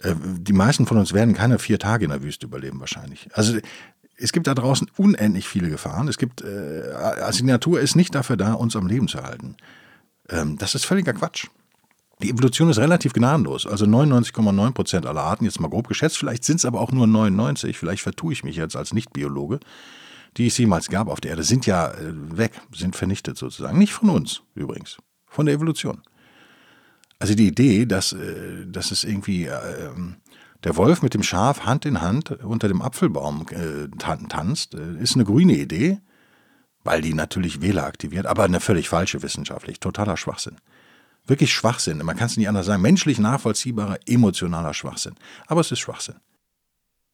Äh, 0.00 0.14
die 0.38 0.52
meisten 0.52 0.86
von 0.86 0.96
uns 0.96 1.12
werden 1.12 1.34
keine 1.34 1.58
vier 1.58 1.80
Tage 1.80 2.04
in 2.04 2.12
der 2.12 2.22
Wüste 2.22 2.46
überleben 2.46 2.78
wahrscheinlich. 2.78 3.28
Also 3.32 3.58
es 4.18 4.32
gibt 4.32 4.46
da 4.46 4.54
draußen 4.54 4.90
unendlich 4.96 5.48
viele 5.48 5.70
Gefahren. 5.70 6.08
Es 6.08 6.18
gibt, 6.18 6.42
äh, 6.42 6.92
also 6.92 7.38
die 7.38 7.46
Natur 7.46 7.80
ist 7.80 7.94
nicht 7.94 8.14
dafür 8.14 8.36
da, 8.36 8.52
uns 8.54 8.76
am 8.76 8.86
Leben 8.86 9.08
zu 9.08 9.22
halten. 9.22 9.56
Ähm, 10.28 10.58
das 10.58 10.74
ist 10.74 10.84
völliger 10.84 11.12
Quatsch. 11.12 11.46
Die 12.20 12.30
Evolution 12.30 12.68
ist 12.68 12.78
relativ 12.78 13.12
gnadenlos. 13.12 13.66
Also 13.66 13.84
99,9 13.84 14.72
Prozent 14.72 15.06
aller 15.06 15.22
Arten, 15.22 15.44
jetzt 15.44 15.60
mal 15.60 15.68
grob 15.68 15.86
geschätzt, 15.86 16.18
vielleicht 16.18 16.44
sind 16.44 16.56
es 16.56 16.64
aber 16.64 16.80
auch 16.80 16.90
nur 16.90 17.06
99, 17.06 17.78
vielleicht 17.78 18.02
vertue 18.02 18.32
ich 18.32 18.42
mich 18.42 18.56
jetzt 18.56 18.74
als 18.74 18.92
Nicht-Biologe, 18.92 19.60
die 20.36 20.48
es 20.48 20.58
jemals 20.58 20.88
gab 20.88 21.08
auf 21.08 21.20
der 21.20 21.32
Erde, 21.32 21.44
sind 21.44 21.66
ja 21.66 21.92
äh, 21.92 22.12
weg, 22.36 22.60
sind 22.74 22.96
vernichtet 22.96 23.38
sozusagen. 23.38 23.78
Nicht 23.78 23.92
von 23.92 24.10
uns 24.10 24.42
übrigens, 24.56 24.98
von 25.26 25.46
der 25.46 25.54
Evolution. 25.54 26.02
Also 27.20 27.34
die 27.34 27.46
Idee, 27.46 27.86
dass, 27.86 28.12
äh, 28.12 28.66
dass 28.66 28.90
es 28.90 29.04
irgendwie 29.04 29.46
äh, 29.46 29.90
der 30.64 30.76
Wolf 30.76 31.02
mit 31.02 31.14
dem 31.14 31.22
Schaf 31.22 31.60
Hand 31.60 31.84
in 31.84 32.00
Hand 32.00 32.30
unter 32.42 32.68
dem 32.68 32.82
Apfelbaum 32.82 33.46
äh, 33.50 33.88
tanzt, 33.98 34.74
äh, 34.74 34.96
ist 35.00 35.14
eine 35.14 35.24
grüne 35.24 35.54
Idee, 35.54 36.00
weil 36.84 37.00
die 37.00 37.14
natürlich 37.14 37.60
Wähler 37.60 37.84
aktiviert, 37.84 38.26
aber 38.26 38.44
eine 38.44 38.60
völlig 38.60 38.88
falsche 38.88 39.22
wissenschaftlich, 39.22 39.80
totaler 39.80 40.16
Schwachsinn. 40.16 40.56
Wirklich 41.26 41.52
Schwachsinn, 41.52 41.98
man 41.98 42.16
kann 42.16 42.26
es 42.26 42.36
nicht 42.36 42.48
anders 42.48 42.66
sagen, 42.66 42.82
menschlich 42.82 43.18
nachvollziehbarer, 43.18 43.98
emotionaler 44.06 44.74
Schwachsinn. 44.74 45.14
Aber 45.46 45.60
es 45.60 45.70
ist 45.70 45.80
Schwachsinn. 45.80 46.16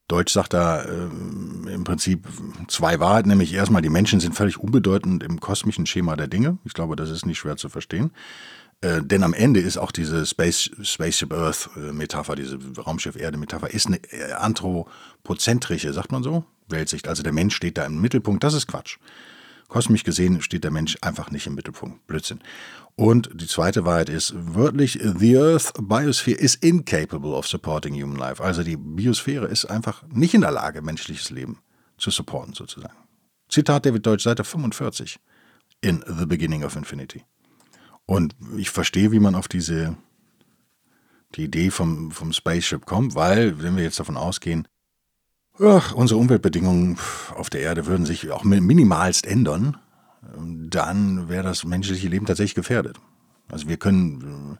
Deutsch 0.07 0.31
sagt 0.31 0.53
da 0.53 0.83
äh, 0.83 1.05
im 1.05 1.83
Prinzip 1.83 2.27
zwei 2.67 2.99
Wahrheiten, 2.99 3.29
nämlich 3.29 3.53
erstmal, 3.53 3.81
die 3.81 3.89
Menschen 3.89 4.19
sind 4.19 4.35
völlig 4.35 4.59
unbedeutend 4.59 5.23
im 5.23 5.39
kosmischen 5.39 5.87
Schema 5.87 6.15
der 6.15 6.27
Dinge. 6.27 6.59
Ich 6.63 6.73
glaube, 6.73 6.95
das 6.95 7.09
ist 7.09 7.25
nicht 7.25 7.39
schwer 7.39 7.57
zu 7.57 7.69
verstehen. 7.69 8.11
Äh, 8.81 9.01
denn 9.01 9.23
am 9.23 9.33
Ende 9.33 9.59
ist 9.59 9.77
auch 9.77 9.91
diese 9.91 10.25
Space, 10.25 10.69
Spaceship 10.81 11.33
Earth 11.33 11.69
äh, 11.75 12.35
diese 12.35 12.59
Raumschiff 12.77 13.15
Erde 13.15 13.37
Metapher, 13.37 13.71
ist 13.71 13.87
eine 13.87 13.97
äh, 14.11 14.33
anthropozentrische, 14.33 15.93
sagt 15.93 16.11
man 16.11 16.23
so, 16.23 16.45
Weltsicht. 16.67 17.07
Also 17.07 17.23
der 17.23 17.33
Mensch 17.33 17.55
steht 17.55 17.77
da 17.77 17.85
im 17.85 18.01
Mittelpunkt. 18.01 18.43
Das 18.43 18.53
ist 18.53 18.67
Quatsch. 18.67 18.97
Kosmisch 19.67 20.03
gesehen 20.03 20.41
steht 20.41 20.63
der 20.63 20.71
Mensch 20.71 20.97
einfach 21.01 21.31
nicht 21.31 21.47
im 21.47 21.55
Mittelpunkt. 21.55 22.05
Blödsinn. 22.05 22.39
Und 22.95 23.29
die 23.33 23.47
zweite 23.47 23.83
Wahrheit 23.83 24.09
ist 24.09 24.33
wörtlich, 24.35 24.99
the 25.01 25.37
Earth 25.37 25.73
Biosphere 25.79 26.37
is 26.37 26.55
incapable 26.55 27.31
of 27.31 27.47
supporting 27.47 27.93
human 27.93 28.17
life. 28.17 28.41
Also 28.41 28.63
die 28.63 28.77
Biosphäre 28.77 29.47
ist 29.47 29.65
einfach 29.65 30.03
nicht 30.07 30.33
in 30.33 30.41
der 30.41 30.51
Lage, 30.51 30.81
menschliches 30.81 31.29
Leben 31.29 31.59
zu 31.97 32.09
supporten 32.09 32.53
sozusagen. 32.53 32.95
Zitat 33.49 33.85
David 33.85 34.05
Deutsch, 34.05 34.23
Seite 34.23 34.43
45 34.43 35.19
in 35.81 36.03
The 36.07 36.25
Beginning 36.25 36.63
of 36.63 36.75
Infinity. 36.75 37.23
Und 38.05 38.35
ich 38.57 38.69
verstehe, 38.69 39.11
wie 39.11 39.19
man 39.19 39.35
auf 39.35 39.47
diese 39.47 39.97
die 41.35 41.45
Idee 41.45 41.69
vom, 41.69 42.11
vom 42.11 42.31
Spaceship 42.31 42.85
kommt, 42.85 43.15
weil, 43.15 43.61
wenn 43.61 43.75
wir 43.75 43.83
jetzt 43.83 43.99
davon 43.99 44.15
ausgehen, 44.15 44.67
ach, 45.59 45.93
unsere 45.93 46.19
Umweltbedingungen 46.19 46.97
auf 47.35 47.49
der 47.49 47.61
Erde 47.61 47.85
würden 47.87 48.05
sich 48.05 48.31
auch 48.31 48.43
minimalst 48.43 49.25
ändern, 49.25 49.77
dann 50.37 51.29
wäre 51.29 51.43
das 51.43 51.65
menschliche 51.65 52.07
Leben 52.07 52.25
tatsächlich 52.25 52.55
gefährdet. 52.55 52.99
Also 53.49 53.67
wir 53.67 53.77
können 53.77 54.57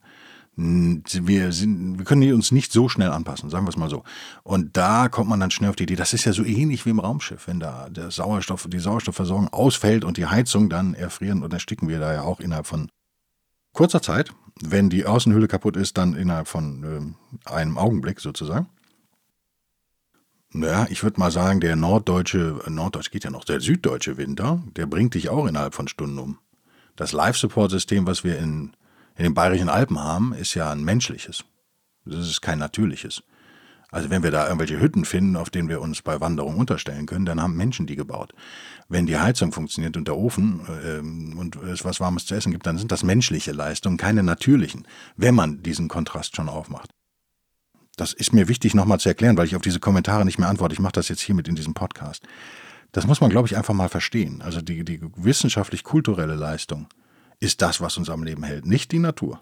wir, 0.58 1.52
sind, 1.52 1.98
wir 1.98 2.06
können 2.06 2.32
uns 2.34 2.52
nicht 2.52 2.72
so 2.72 2.88
schnell 2.88 3.12
anpassen, 3.12 3.50
sagen 3.50 3.66
wir 3.66 3.70
es 3.70 3.78
mal 3.78 3.90
so. 3.90 4.04
Und 4.44 4.78
da 4.78 5.10
kommt 5.10 5.30
man 5.30 5.40
dann 5.40 5.52
schnell 5.52 5.70
auf 5.70 5.75
die 5.75 5.84
Idee, 5.84 5.96
das 5.96 6.14
ist 6.14 6.24
ja 6.24 6.32
so 6.32 6.46
ähnlich 6.46 6.86
wie 6.86 6.92
im 6.92 7.00
Raumschiff, 7.00 7.48
wenn 7.48 7.60
da 7.60 7.90
der 7.90 8.10
Sauerstoff, 8.10 8.68
die 8.70 8.80
Sauerstoffversorgung 8.80 9.50
ausfällt 9.50 10.06
und 10.06 10.16
die 10.16 10.28
Heizung 10.28 10.70
dann 10.70 10.94
erfrieren 10.94 11.44
und 11.44 11.52
ersticken 11.52 11.90
wir 11.90 12.00
da 12.00 12.14
ja 12.14 12.22
auch 12.22 12.40
innerhalb 12.40 12.68
von 12.68 12.90
kurzer 13.75 14.01
Zeit. 14.01 14.32
Wenn 14.62 14.89
die 14.89 15.05
Außenhülle 15.05 15.48
kaputt 15.48 15.75
ist, 15.75 15.98
dann 15.98 16.15
innerhalb 16.15 16.48
von 16.48 17.15
äh, 17.46 17.50
einem 17.50 17.77
Augenblick 17.77 18.22
sozusagen. 18.22 18.67
Naja, 20.51 20.88
ich 20.89 21.03
würde 21.03 21.20
mal 21.20 21.32
sagen, 21.32 21.60
der 21.60 21.75
norddeutsche, 21.75 22.62
norddeutsch 22.67 23.12
geht 23.12 23.25
ja 23.25 23.29
noch, 23.29 23.44
der 23.44 23.60
süddeutsche 23.60 24.15
Winter, 24.15 24.63
der 24.77 24.86
bringt 24.86 25.13
dich 25.13 25.27
auch 25.27 25.46
innerhalb 25.48 25.75
von 25.75 25.89
Stunden 25.89 26.17
um. 26.17 26.39
Das 26.96 27.12
Life-Support-System, 27.12 28.08
was 28.08 28.24
wir 28.24 28.39
in, 28.39 28.72
in 29.17 29.24
den 29.25 29.34
Bayerischen 29.34 29.67
Alpen 29.67 30.00
haben, 30.00 30.34
ist 30.34 30.53
ja 30.53 30.72
ein 30.72 30.86
menschliches. 30.86 31.44
Das 32.05 32.25
ist 32.25 32.41
kein 32.41 32.60
natürliches. 32.60 33.24
Also 33.96 34.10
wenn 34.10 34.24
wir 34.24 34.32
da 34.32 34.44
irgendwelche 34.44 34.78
Hütten 34.78 35.06
finden, 35.06 35.38
auf 35.38 35.50
denen 35.50 35.70
wir 35.70 35.80
uns 35.80 36.02
bei 36.02 36.20
Wanderungen 36.20 36.60
unterstellen 36.60 37.06
können, 37.06 37.24
dann 37.24 37.42
haben 37.42 37.56
Menschen 37.56 37.88
die 37.88 37.96
gebaut. 37.96 38.34
Wenn 38.90 39.06
die 39.06 39.18
Heizung 39.18 39.54
funktioniert 39.54 39.96
und 39.96 40.10
der 40.10 40.18
Ofen 40.18 40.60
äh, 40.84 41.00
und 41.00 41.56
es 41.56 41.86
was 41.86 42.02
Warmes 42.02 42.25
zu 42.25 42.36
essen 42.36 42.52
gibt, 42.52 42.66
dann 42.66 42.78
sind 42.78 42.92
das 42.92 43.04
menschliche 43.04 43.54
Leistungen, 43.54 43.96
keine 43.96 44.22
natürlichen, 44.22 44.86
wenn 45.16 45.34
man 45.34 45.64
diesen 45.64 45.88
Kontrast 45.88 46.36
schon 46.36 46.50
aufmacht. 46.50 46.90
Das 47.96 48.12
ist 48.12 48.34
mir 48.34 48.50
wichtig 48.50 48.75
nochmal 48.75 49.00
zu 49.00 49.08
erklären, 49.08 49.38
weil 49.38 49.46
ich 49.46 49.56
auf 49.56 49.62
diese 49.62 49.80
Kommentare 49.80 50.25
nicht 50.25 50.40
mehr 50.40 50.50
antworte. 50.50 50.74
Ich 50.74 50.82
mache 50.82 50.92
das 50.92 51.08
jetzt 51.08 51.22
hiermit 51.22 51.48
in 51.48 51.56
diesem 51.56 51.74
Podcast. 51.74 52.28
Das 52.92 53.08
muss 53.08 53.22
man, 53.22 53.30
glaube 53.30 53.48
ich, 53.48 53.56
einfach 53.56 53.74
mal 53.74 53.88
verstehen. 53.88 54.42
Also 54.42 54.60
die, 54.60 54.84
die 54.84 55.00
wissenschaftlich-kulturelle 55.16 56.36
Leistung 56.36 56.88
ist 57.40 57.62
das, 57.62 57.80
was 57.80 57.98
uns 57.98 58.10
am 58.10 58.24
Leben 58.24 58.44
hält, 58.44 58.66
nicht 58.66 58.92
die 58.92 59.00
Natur. 59.00 59.40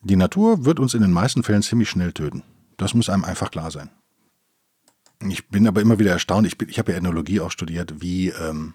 Die 0.00 0.14
Natur 0.14 0.64
wird 0.64 0.78
uns 0.78 0.94
in 0.94 1.02
den 1.02 1.10
meisten 1.10 1.42
Fällen 1.42 1.62
ziemlich 1.62 1.90
schnell 1.90 2.12
töten. 2.12 2.44
Das 2.78 2.94
muss 2.94 3.10
einem 3.10 3.24
einfach 3.24 3.50
klar 3.50 3.70
sein. 3.70 3.90
Ich 5.28 5.48
bin 5.48 5.66
aber 5.66 5.82
immer 5.82 5.98
wieder 5.98 6.12
erstaunt, 6.12 6.46
ich, 6.46 6.56
ich 6.68 6.78
habe 6.78 6.92
ja 6.92 6.98
Ethnologie 6.98 7.40
auch 7.40 7.50
studiert, 7.50 8.00
wie, 8.00 8.28
ähm, 8.28 8.72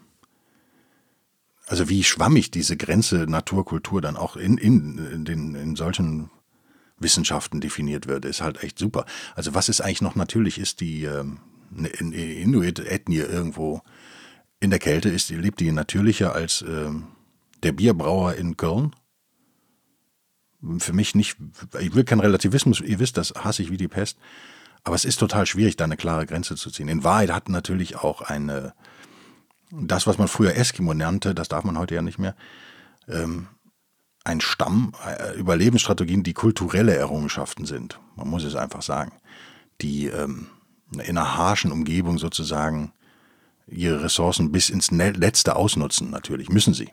also 1.65 1.89
wie 1.89 2.03
schwammig 2.03 2.51
diese 2.51 2.77
Grenze 2.77 3.25
Natur-Kultur 3.27 4.01
dann 4.01 4.17
auch 4.17 4.36
in, 4.36 4.57
in, 4.57 4.98
in, 4.98 5.25
den, 5.25 5.55
in 5.55 5.75
solchen 5.75 6.29
Wissenschaften 6.98 7.62
definiert 7.62 8.07
wird, 8.07 8.25
ist 8.25 8.41
halt 8.41 8.62
echt 8.62 8.77
super. 8.77 9.05
Also 9.36 9.53
was 9.53 9.69
ist 9.69 9.81
eigentlich 9.81 10.01
noch 10.01 10.15
natürlich 10.15 10.60
ist, 10.60 10.81
die 10.81 11.05
ähm, 11.05 11.39
Inuit-Ethnie 11.75 13.19
irgendwo 13.19 13.81
in 14.60 14.69
der 14.69 14.79
Kälte 14.79 15.10
ist, 15.10 15.29
lebt 15.29 15.62
die 15.62 15.72
natürlicher 15.72 16.36
als 16.36 16.63
ähm, 16.67 17.07
der 17.63 17.72
Bierbrauer 17.72 18.36
in 18.36 18.57
Köln. 18.57 18.93
Für 20.79 20.93
mich 20.93 21.13
nicht, 21.15 21.38
ich 21.79 21.93
will 21.93 22.03
keinen 22.03 22.22
Relativismus, 22.22 22.79
ihr 22.79 23.00
wisst, 23.00 23.17
das 23.17 23.34
hasse 23.36 23.62
ich 23.62 23.72
wie 23.72 23.77
die 23.77 23.88
Pest, 23.89 24.17
aber 24.84 24.96
es 24.96 25.05
ist 25.05 25.17
total 25.17 25.46
schwierig, 25.46 25.75
da 25.75 25.84
eine 25.84 25.98
klare 25.98 26.25
Grenze 26.25 26.55
zu 26.55 26.70
ziehen. 26.70 26.88
In 26.88 27.03
Wahrheit 27.03 27.32
hat 27.32 27.50
natürlich 27.50 27.98
auch 27.98 28.22
eine, 28.22 28.74
das, 29.72 30.08
was 30.08 30.17
man 30.17 30.27
früher 30.27 30.55
Eskimo 30.55 30.93
nannte, 30.93 31.36
das 31.36 31.50
darf 31.50 31.63
man 31.63 31.77
heute 31.77 31.96
ja 31.96 32.01
nicht 32.01 32.20
mehr, 32.20 32.36
ähm, 33.08 33.48
ein 34.24 34.39
Stamm, 34.39 34.93
äh, 35.05 35.38
Überlebensstrategien, 35.38 36.24
die 36.24 36.34
kulturelle 36.34 36.96
Errungenschaften 36.96 37.65
sind. 37.65 38.00
Man 38.15 38.29
muss 38.29 38.43
es 38.43 38.55
einfach 38.55 38.82
sagen. 38.82 39.12
Die 39.82 40.08
ähm, 40.08 40.48
in 40.93 41.17
einer 41.17 41.38
harschen 41.38 41.72
Umgebung 41.72 42.17
sozusagen 42.17 42.93
ihre 43.67 44.03
Ressourcen 44.03 44.51
bis 44.51 44.70
ins 44.70 44.91
ne-, 44.91 45.12
Letzte 45.12 45.55
ausnutzen, 45.55 46.10
natürlich, 46.10 46.50
müssen 46.50 46.74
sie. 46.74 46.91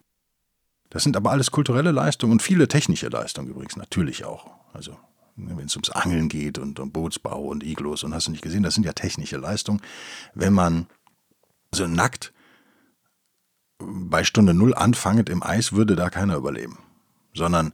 Das 0.90 1.02
sind 1.02 1.16
aber 1.16 1.30
alles 1.30 1.50
kulturelle 1.50 1.92
Leistungen 1.92 2.32
und 2.32 2.42
viele 2.42 2.68
technische 2.68 3.09
Leistungen 3.09 3.49
übrigens, 3.49 3.76
natürlich 3.76 4.25
auch. 4.25 4.50
Also, 4.73 4.97
wenn 5.37 5.66
es 5.66 5.76
ums 5.76 5.90
Angeln 5.90 6.28
geht 6.28 6.59
und 6.59 6.78
um 6.78 6.92
Bootsbau 6.92 7.42
und 7.42 7.64
Iglos 7.64 8.04
und 8.04 8.14
hast 8.14 8.26
du 8.26 8.32
nicht 8.32 8.42
gesehen, 8.42 8.62
das 8.62 8.75
sind 8.75 8.85
ja 8.85 8.92
technische 8.92 9.38
Leistungen. 9.38 9.80
Wenn 10.35 10.52
man 10.52 10.87
so 11.73 11.87
nackt 11.87 12.32
bei 13.78 14.25
Stunde 14.25 14.52
Null 14.52 14.75
anfanget 14.75 15.28
im 15.30 15.42
Eis, 15.42 15.73
würde 15.73 15.97
da 15.97 16.11
keiner 16.11 16.37
überleben 16.37 16.78
sondern 17.35 17.73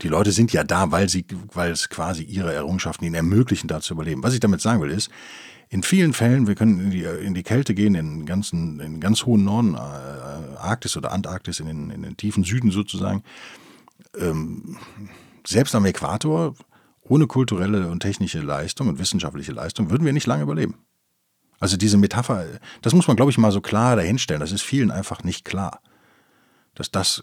die 0.00 0.08
Leute 0.08 0.32
sind 0.32 0.52
ja 0.52 0.64
da, 0.64 0.90
weil 0.90 1.08
sie, 1.08 1.24
weil 1.52 1.70
es 1.70 1.88
quasi 1.88 2.24
ihre 2.24 2.52
Errungenschaften 2.52 3.04
ihnen 3.04 3.14
ermöglichen, 3.14 3.68
da 3.68 3.80
zu 3.80 3.94
überleben. 3.94 4.22
Was 4.22 4.34
ich 4.34 4.40
damit 4.40 4.60
sagen 4.60 4.80
will, 4.80 4.90
ist, 4.90 5.10
in 5.72 5.82
vielen 5.82 6.12
Fällen, 6.12 6.46
wir 6.46 6.54
können 6.54 6.80
in 6.80 6.90
die, 6.90 7.02
in 7.02 7.32
die 7.32 7.42
Kälte 7.42 7.74
gehen, 7.74 7.94
in 7.94 8.26
ganzen, 8.26 8.78
in 8.78 9.00
ganz 9.00 9.24
hohen 9.24 9.44
Norden, 9.44 9.74
äh, 9.74 9.78
Arktis 10.58 10.98
oder 10.98 11.12
Antarktis, 11.12 11.60
in 11.60 11.66
den, 11.66 11.90
in 11.90 12.02
den 12.02 12.18
tiefen 12.18 12.44
Süden 12.44 12.70
sozusagen. 12.70 13.22
Ähm, 14.18 14.76
selbst 15.46 15.74
am 15.74 15.86
Äquator, 15.86 16.54
ohne 17.00 17.26
kulturelle 17.26 17.88
und 17.88 18.00
technische 18.00 18.40
Leistung 18.40 18.88
und 18.88 18.98
wissenschaftliche 18.98 19.52
Leistung, 19.52 19.90
würden 19.90 20.04
wir 20.04 20.12
nicht 20.12 20.26
lange 20.26 20.42
überleben. 20.42 20.74
Also 21.58 21.78
diese 21.78 21.96
Metapher, 21.96 22.44
das 22.82 22.92
muss 22.92 23.08
man, 23.08 23.16
glaube 23.16 23.30
ich, 23.30 23.38
mal 23.38 23.50
so 23.50 23.62
klar 23.62 23.96
dahinstellen. 23.96 24.40
Das 24.40 24.52
ist 24.52 24.62
vielen 24.62 24.90
einfach 24.90 25.24
nicht 25.24 25.44
klar. 25.46 25.80
Dass 26.74 26.90
das 26.90 27.22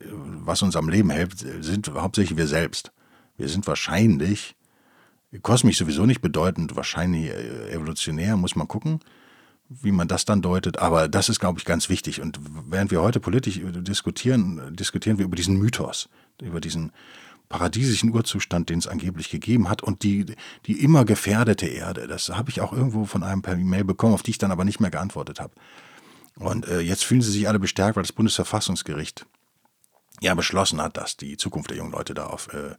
was 0.00 0.62
uns 0.62 0.74
am 0.74 0.88
Leben 0.88 1.10
hält, 1.10 1.38
sind 1.38 1.88
hauptsächlich 1.94 2.36
wir 2.36 2.46
selbst. 2.46 2.92
Wir 3.36 3.48
sind 3.48 3.66
wahrscheinlich, 3.66 4.56
kosmisch 5.38 5.78
sowieso 5.78 6.06
nicht 6.06 6.20
bedeutend, 6.20 6.76
wahrscheinlich 6.76 7.30
äh, 7.30 7.72
evolutionär, 7.72 8.36
muss 8.36 8.56
man 8.56 8.68
gucken, 8.68 9.00
wie 9.68 9.92
man 9.92 10.08
das 10.08 10.24
dann 10.24 10.42
deutet. 10.42 10.78
Aber 10.78 11.08
das 11.08 11.28
ist, 11.28 11.38
glaube 11.38 11.58
ich, 11.58 11.64
ganz 11.64 11.88
wichtig. 11.88 12.20
Und 12.20 12.40
während 12.68 12.90
wir 12.90 13.00
heute 13.00 13.20
politisch 13.20 13.60
diskutieren, 13.62 14.74
diskutieren 14.74 15.18
wir 15.18 15.24
über 15.24 15.36
diesen 15.36 15.56
Mythos, 15.56 16.08
über 16.42 16.60
diesen 16.60 16.92
paradiesischen 17.48 18.14
Urzustand, 18.14 18.70
den 18.70 18.78
es 18.78 18.86
angeblich 18.86 19.28
gegeben 19.28 19.68
hat 19.68 19.82
und 19.82 20.02
die, 20.02 20.26
die 20.66 20.82
immer 20.82 21.04
gefährdete 21.04 21.66
Erde. 21.66 22.06
Das 22.06 22.28
habe 22.30 22.50
ich 22.50 22.60
auch 22.60 22.72
irgendwo 22.72 23.04
von 23.04 23.22
einem 23.22 23.42
per 23.42 23.56
E-Mail 23.56 23.84
bekommen, 23.84 24.14
auf 24.14 24.22
die 24.22 24.30
ich 24.30 24.38
dann 24.38 24.52
aber 24.52 24.64
nicht 24.64 24.80
mehr 24.80 24.90
geantwortet 24.90 25.40
habe. 25.40 25.52
Und 26.36 26.66
äh, 26.68 26.80
jetzt 26.80 27.04
fühlen 27.04 27.22
sie 27.22 27.32
sich 27.32 27.48
alle 27.48 27.58
bestärkt, 27.58 27.96
weil 27.96 28.04
das 28.04 28.12
Bundesverfassungsgericht 28.12 29.26
ja 30.20 30.34
beschlossen 30.34 30.80
hat, 30.80 30.96
dass 30.96 31.16
die 31.16 31.36
Zukunft 31.36 31.70
der 31.70 31.78
jungen 31.78 31.92
Leute 31.92 32.14
da 32.14 32.26
auf 32.26 32.48
äh, 32.52 32.76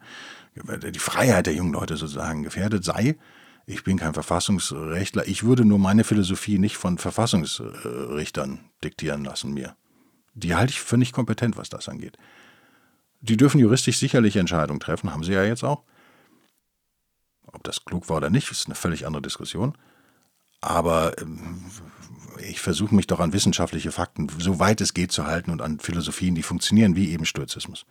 die 0.92 1.00
Freiheit 1.00 1.48
der 1.48 1.54
jungen 1.54 1.74
Leute 1.74 1.98
sozusagen 1.98 2.44
gefährdet 2.44 2.84
sei. 2.84 3.18
Ich 3.66 3.84
bin 3.84 3.98
kein 3.98 4.14
Verfassungsrechtler. 4.14 5.28
Ich 5.28 5.44
würde 5.44 5.66
nur 5.66 5.80
meine 5.80 6.04
Philosophie 6.04 6.60
nicht 6.60 6.78
von 6.78 6.98
Verfassungsrichtern 6.98 8.60
diktieren 8.84 9.24
lassen 9.24 9.54
mir. 9.54 9.76
Die 10.34 10.56
halte 10.56 10.72
ich 10.72 10.82
für 10.82 10.98
nicht 10.98 11.14
kompetent, 11.14 11.58
was 11.58 11.70
das 11.70 11.90
angeht. 11.90 12.18
Die 13.22 13.38
dürfen 13.38 13.60
juristisch 13.60 13.98
sicherlich 13.98 14.36
Entscheidungen 14.36 14.80
treffen, 14.80 15.14
haben 15.14 15.24
sie 15.24 15.34
ja 15.34 15.44
jetzt 15.44 15.64
auch. 15.64 15.84
Ob 17.46 17.64
das 17.64 17.86
klug 17.86 18.10
war 18.10 18.18
oder 18.18 18.30
nicht, 18.30 18.50
ist 18.52 18.66
eine 18.66 18.76
völlig 18.76 19.06
andere 19.06 19.22
Diskussion. 19.22 19.78
Aber 20.62 21.18
ähm, 21.20 21.64
ich 22.42 22.62
versuche 22.62 22.96
mich 22.96 23.08
doch 23.08 23.20
an 23.20 23.34
wissenschaftliche 23.34 23.92
Fakten, 23.92 24.28
soweit 24.40 24.82
es 24.82 24.94
geht, 24.94 25.12
zu 25.12 25.26
halten 25.26 25.52
und 25.52 25.62
an 25.62 25.80
Philosophien, 25.80 26.36
die 26.36 26.44
funktionieren, 26.44 26.96
wie 26.96 27.12
eben 27.12 27.26
Stoizismus. 27.26 27.86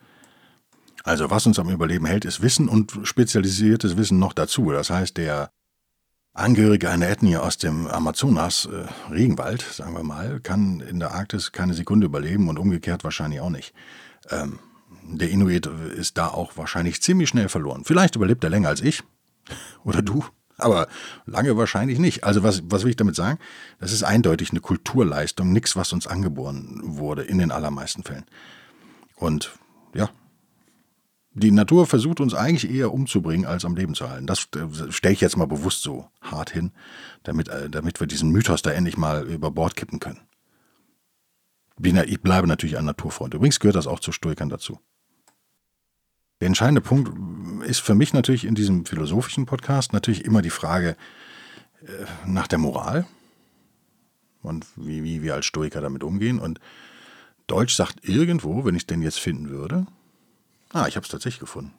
Also 1.02 1.30
was 1.30 1.46
uns 1.46 1.58
am 1.58 1.70
Überleben 1.70 2.06
hält, 2.06 2.24
ist 2.24 2.42
Wissen 2.42 2.68
und 2.68 2.98
spezialisiertes 3.04 3.96
Wissen 3.96 4.18
noch 4.18 4.32
dazu. 4.32 4.70
Das 4.70 4.90
heißt, 4.90 5.16
der 5.16 5.50
Angehörige 6.32 6.90
einer 6.90 7.08
Ethnie 7.08 7.36
aus 7.36 7.58
dem 7.58 7.86
Amazonas, 7.86 8.66
äh, 8.66 8.86
Regenwald, 9.12 9.62
sagen 9.62 9.94
wir 9.94 10.04
mal, 10.04 10.40
kann 10.40 10.80
in 10.80 11.00
der 11.00 11.12
Arktis 11.12 11.52
keine 11.52 11.74
Sekunde 11.74 12.06
überleben 12.06 12.48
und 12.48 12.58
umgekehrt 12.58 13.02
wahrscheinlich 13.02 13.40
auch 13.40 13.50
nicht. 13.50 13.74
Ähm, 14.30 14.60
der 15.02 15.30
Inuit 15.30 15.66
ist 15.66 16.18
da 16.18 16.28
auch 16.28 16.56
wahrscheinlich 16.56 17.02
ziemlich 17.02 17.28
schnell 17.28 17.48
verloren. 17.48 17.84
Vielleicht 17.84 18.14
überlebt 18.14 18.44
er 18.44 18.50
länger 18.50 18.68
als 18.68 18.80
ich 18.80 19.02
oder 19.82 20.02
du, 20.02 20.24
aber 20.62 20.88
lange 21.26 21.56
wahrscheinlich 21.56 21.98
nicht. 21.98 22.24
Also 22.24 22.42
was, 22.42 22.62
was 22.66 22.82
will 22.82 22.90
ich 22.90 22.96
damit 22.96 23.16
sagen? 23.16 23.38
Das 23.78 23.92
ist 23.92 24.02
eindeutig 24.02 24.50
eine 24.50 24.60
Kulturleistung, 24.60 25.52
nichts, 25.52 25.76
was 25.76 25.92
uns 25.92 26.06
angeboren 26.06 26.80
wurde, 26.82 27.22
in 27.22 27.38
den 27.38 27.50
allermeisten 27.50 28.02
Fällen. 28.02 28.24
Und 29.16 29.52
ja, 29.94 30.10
die 31.32 31.52
Natur 31.52 31.86
versucht 31.86 32.20
uns 32.20 32.34
eigentlich 32.34 32.70
eher 32.70 32.92
umzubringen, 32.92 33.46
als 33.46 33.64
am 33.64 33.76
Leben 33.76 33.94
zu 33.94 34.08
halten. 34.08 34.26
Das 34.26 34.48
äh, 34.56 34.90
stelle 34.92 35.14
ich 35.14 35.20
jetzt 35.20 35.36
mal 35.36 35.46
bewusst 35.46 35.82
so 35.82 36.08
hart 36.20 36.50
hin, 36.50 36.72
damit, 37.22 37.48
äh, 37.48 37.70
damit 37.70 38.00
wir 38.00 38.06
diesen 38.06 38.30
Mythos 38.30 38.62
da 38.62 38.72
endlich 38.72 38.96
mal 38.96 39.26
über 39.26 39.50
Bord 39.50 39.76
kippen 39.76 40.00
können. 40.00 40.20
Ich 41.82 42.20
bleibe 42.20 42.46
natürlich 42.46 42.76
ein 42.76 42.84
Naturfreund. 42.84 43.32
Übrigens 43.32 43.58
gehört 43.58 43.76
das 43.76 43.86
auch 43.86 44.00
zu 44.00 44.12
Stoikern 44.12 44.50
dazu. 44.50 44.80
Der 46.40 46.46
entscheidende 46.46 46.80
Punkt 46.80 47.12
ist 47.66 47.80
für 47.80 47.94
mich 47.94 48.12
natürlich 48.12 48.44
in 48.44 48.54
diesem 48.54 48.86
philosophischen 48.86 49.46
Podcast 49.46 49.92
natürlich 49.92 50.24
immer 50.24 50.42
die 50.42 50.50
Frage 50.50 50.96
äh, 51.82 52.06
nach 52.26 52.46
der 52.46 52.58
Moral 52.58 53.06
und 54.42 54.66
wie, 54.76 55.04
wie 55.04 55.22
wir 55.22 55.34
als 55.34 55.46
Stoiker 55.46 55.80
damit 55.80 56.02
umgehen. 56.02 56.38
Und 56.38 56.60
Deutsch 57.46 57.74
sagt 57.74 58.08
irgendwo, 58.08 58.64
wenn 58.64 58.74
ich 58.74 58.82
es 58.82 58.86
denn 58.86 59.02
jetzt 59.02 59.20
finden 59.20 59.50
würde, 59.50 59.86
Ah, 60.72 60.86
ich 60.86 60.96
habe 60.96 61.04
es 61.04 61.10
tatsächlich 61.10 61.40
gefunden. 61.40 61.72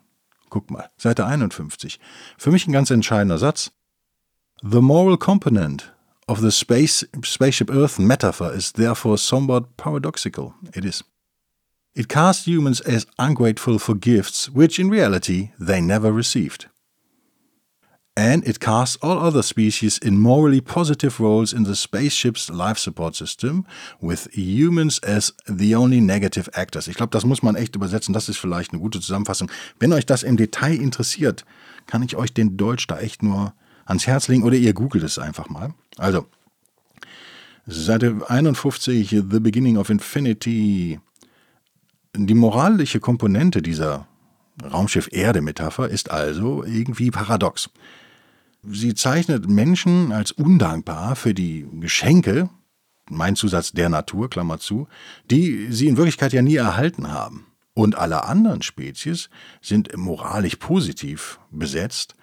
Guck 0.49 0.69
mal, 0.69 0.89
Seite 0.97 1.25
51. 1.25 1.99
Für 2.37 2.51
mich 2.51 2.67
ein 2.67 2.73
ganz 2.73 2.89
entscheidender 2.91 3.37
Satz. 3.37 3.71
The 4.61 4.81
moral 4.81 5.17
component 5.17 5.93
of 6.27 6.39
the 6.39 6.51
space, 6.51 7.07
spaceship 7.23 7.71
Earth 7.71 7.97
metaphor 7.99 8.51
is 8.51 8.73
therefore 8.73 9.17
somewhat 9.17 9.77
paradoxical. 9.77 10.53
It 10.73 10.83
is. 10.83 11.03
It 11.93 12.07
casts 12.07 12.45
humans 12.47 12.81
as 12.81 13.05
ungrateful 13.19 13.77
for 13.77 13.95
gifts 13.95 14.49
which 14.49 14.79
in 14.79 14.89
reality 14.89 15.51
they 15.59 15.81
never 15.81 16.11
received 16.11 16.67
and 18.15 18.47
it 18.47 18.59
casts 18.59 18.97
all 19.01 19.17
other 19.17 19.41
species 19.41 19.97
in 19.97 20.19
morally 20.19 20.61
positive 20.61 21.19
roles 21.19 21.53
in 21.53 21.63
the 21.63 21.75
spaceship's 21.75 22.49
life 22.49 22.77
support 22.77 23.15
system, 23.15 23.65
with 24.01 24.27
humans 24.33 24.99
as 24.99 25.33
the 25.47 25.73
only 25.73 26.01
negative 26.01 26.49
actors. 26.53 26.87
Ich 26.87 26.97
glaube, 26.97 27.11
das 27.11 27.25
muss 27.25 27.41
man 27.41 27.55
echt 27.55 27.75
übersetzen. 27.75 28.13
Das 28.13 28.27
ist 28.27 28.37
vielleicht 28.37 28.73
eine 28.73 28.81
gute 28.81 28.99
Zusammenfassung. 28.99 29.49
Wenn 29.79 29.93
euch 29.93 30.05
das 30.05 30.23
im 30.23 30.35
Detail 30.35 30.75
interessiert, 30.75 31.45
kann 31.87 32.03
ich 32.03 32.15
euch 32.15 32.33
den 32.33 32.57
Deutsch 32.57 32.85
da 32.87 32.99
echt 32.99 33.23
nur 33.23 33.53
ans 33.85 34.07
Herz 34.07 34.27
legen 34.27 34.43
oder 34.43 34.55
ihr 34.55 34.73
googelt 34.73 35.03
es 35.03 35.17
einfach 35.17 35.49
mal. 35.49 35.73
Also, 35.97 36.27
Seite 37.65 38.21
51, 38.27 39.09
The 39.09 39.39
Beginning 39.39 39.77
of 39.77 39.89
Infinity. 39.89 40.99
Die 42.15 42.33
moralische 42.33 42.99
Komponente 42.99 43.61
dieser 43.61 44.07
Raumschiff-Erde-Metapher 44.61 45.87
ist 45.87 46.11
also 46.11 46.63
irgendwie 46.63 47.09
paradox. 47.09 47.69
Sie 48.63 48.93
zeichnet 48.93 49.47
Menschen 49.47 50.11
als 50.11 50.31
undankbar 50.31 51.15
für 51.15 51.33
die 51.33 51.65
Geschenke, 51.79 52.49
mein 53.09 53.35
Zusatz 53.35 53.71
der 53.71 53.89
Natur, 53.89 54.29
Klammer 54.29 54.59
zu, 54.59 54.87
die 55.29 55.71
sie 55.71 55.87
in 55.87 55.97
Wirklichkeit 55.97 56.33
ja 56.33 56.41
nie 56.41 56.57
erhalten 56.57 57.11
haben. 57.11 57.47
Und 57.73 57.97
alle 57.97 58.25
anderen 58.25 58.61
Spezies 58.61 59.29
sind 59.61 59.95
moralisch 59.95 60.57
positiv 60.57 61.39
besetzt 61.49 62.15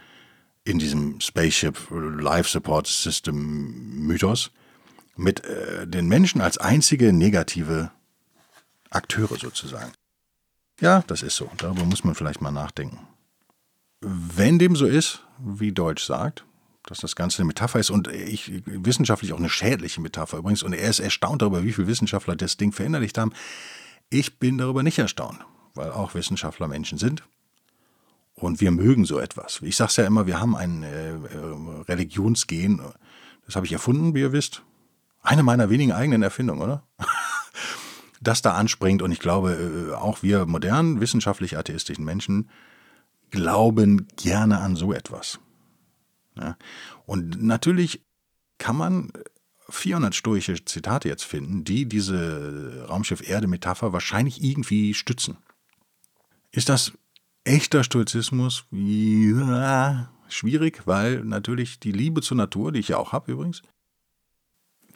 in 0.65 0.79
diesem 0.79 1.21
Spaceship 1.21 1.79
Life 1.91 2.51
Support 2.51 2.87
System 2.87 4.07
Mythos 4.07 4.51
mit 5.17 5.45
äh, 5.45 5.87
den 5.87 6.07
Menschen 6.09 6.43
als 6.43 6.59
einzige 6.59 7.13
negative 7.13 7.91
Akteure 8.91 9.39
sozusagen. 9.39 9.93
Ja, 10.81 11.03
das 11.07 11.23
ist 11.23 11.37
so. 11.37 11.51
Darüber 11.57 11.85
muss 11.85 12.05
man 12.05 12.15
vielleicht 12.15 12.41
mal 12.41 12.51
nachdenken. 12.51 13.01
Wenn 14.01 14.59
dem 14.59 14.77
so 14.77 14.87
ist, 14.87 15.25
wie 15.39 15.73
Deutsch 15.73 16.05
sagt, 16.05 16.45
dass 16.89 16.99
das 17.01 17.17
Ganze 17.17 17.39
eine 17.39 17.49
Metapher 17.49 17.81
ist 17.81 17.91
und 17.91 18.09
ich 18.09 18.63
wissenschaftlich 18.65 19.33
auch 19.33 19.39
eine 19.39 19.51
schädliche 19.51 20.01
Metapher 20.01 20.39
übrigens. 20.39 20.63
Und 20.63 20.73
er 20.73 20.89
ist 20.89 21.01
erstaunt 21.01 21.43
darüber, 21.43 21.65
wie 21.65 21.73
viele 21.73 21.87
Wissenschaftler 21.87 22.37
das 22.37 22.57
Ding 22.57 22.73
verinnerlicht 22.73 23.19
haben. 23.19 23.33
Ich 24.11 24.39
bin 24.39 24.57
darüber 24.57 24.83
nicht 24.83 24.99
erstaunt, 24.99 25.39
weil 25.75 25.91
auch 25.91 26.15
Wissenschaftler 26.15 26.69
Menschen 26.69 26.99
sind. 26.99 27.25
Und 28.35 28.61
wir 28.61 28.71
mögen 28.71 29.05
so 29.05 29.19
etwas. 29.19 29.61
Ich 29.63 29.77
sage 29.77 29.91
es 29.91 29.97
ja 29.97 30.07
immer, 30.07 30.27
wir 30.27 30.41
haben 30.41 30.57
ein 30.57 30.85
äh, 30.85 31.15
Religionsgen. 31.89 32.81
Das 33.45 33.57
habe 33.57 33.67
ich 33.67 33.73
erfunden, 33.73 34.15
wie 34.15 34.21
ihr 34.21 34.33
wisst. 34.33 34.63
Eine 35.21 35.43
meiner 35.43 35.71
wenigen 35.71 35.93
eigenen 35.93 36.23
Erfindungen, 36.23 36.63
oder? 36.63 36.85
das 38.21 38.43
da 38.43 38.55
anspringt. 38.55 39.03
Und 39.03 39.13
ich 39.13 39.21
glaube, 39.21 39.91
äh, 39.91 39.95
auch 39.95 40.23
wir 40.23 40.47
modernen, 40.47 41.01
wissenschaftlich 41.01 41.57
atheistischen 41.57 42.05
Menschen 42.05 42.51
glauben 43.31 44.09
gerne 44.17 44.59
an 44.59 44.77
so 44.77 44.93
etwas. 44.93 45.39
Ja. 46.37 46.57
Und 47.07 47.43
natürlich 47.43 48.03
kann 48.59 48.77
man 48.77 49.13
400 49.71 50.15
stoische 50.15 50.65
Zitate 50.65 51.09
jetzt 51.09 51.25
finden, 51.25 51.65
die 51.65 51.87
diese 51.87 52.87
Raumschiff-Erde-Metapher 52.89 53.93
wahrscheinlich 53.93 54.43
irgendwie 54.43 54.95
stützen. 54.95 55.37
Ist 56.51 56.69
das 56.69 56.93
echter 57.45 57.85
Stoizismus? 57.85 58.65
Ja, 58.71 60.11
schwierig, 60.29 60.87
weil 60.87 61.25
natürlich 61.25 61.81
die 61.81 61.93
Liebe 61.93 62.23
zur 62.23 62.39
Natur, 62.39 62.73
die 62.73 62.81
ich 62.81 62.89
ja 62.89 62.97
auch 62.97 63.13
habe 63.13 63.33
übrigens, 63.33 63.63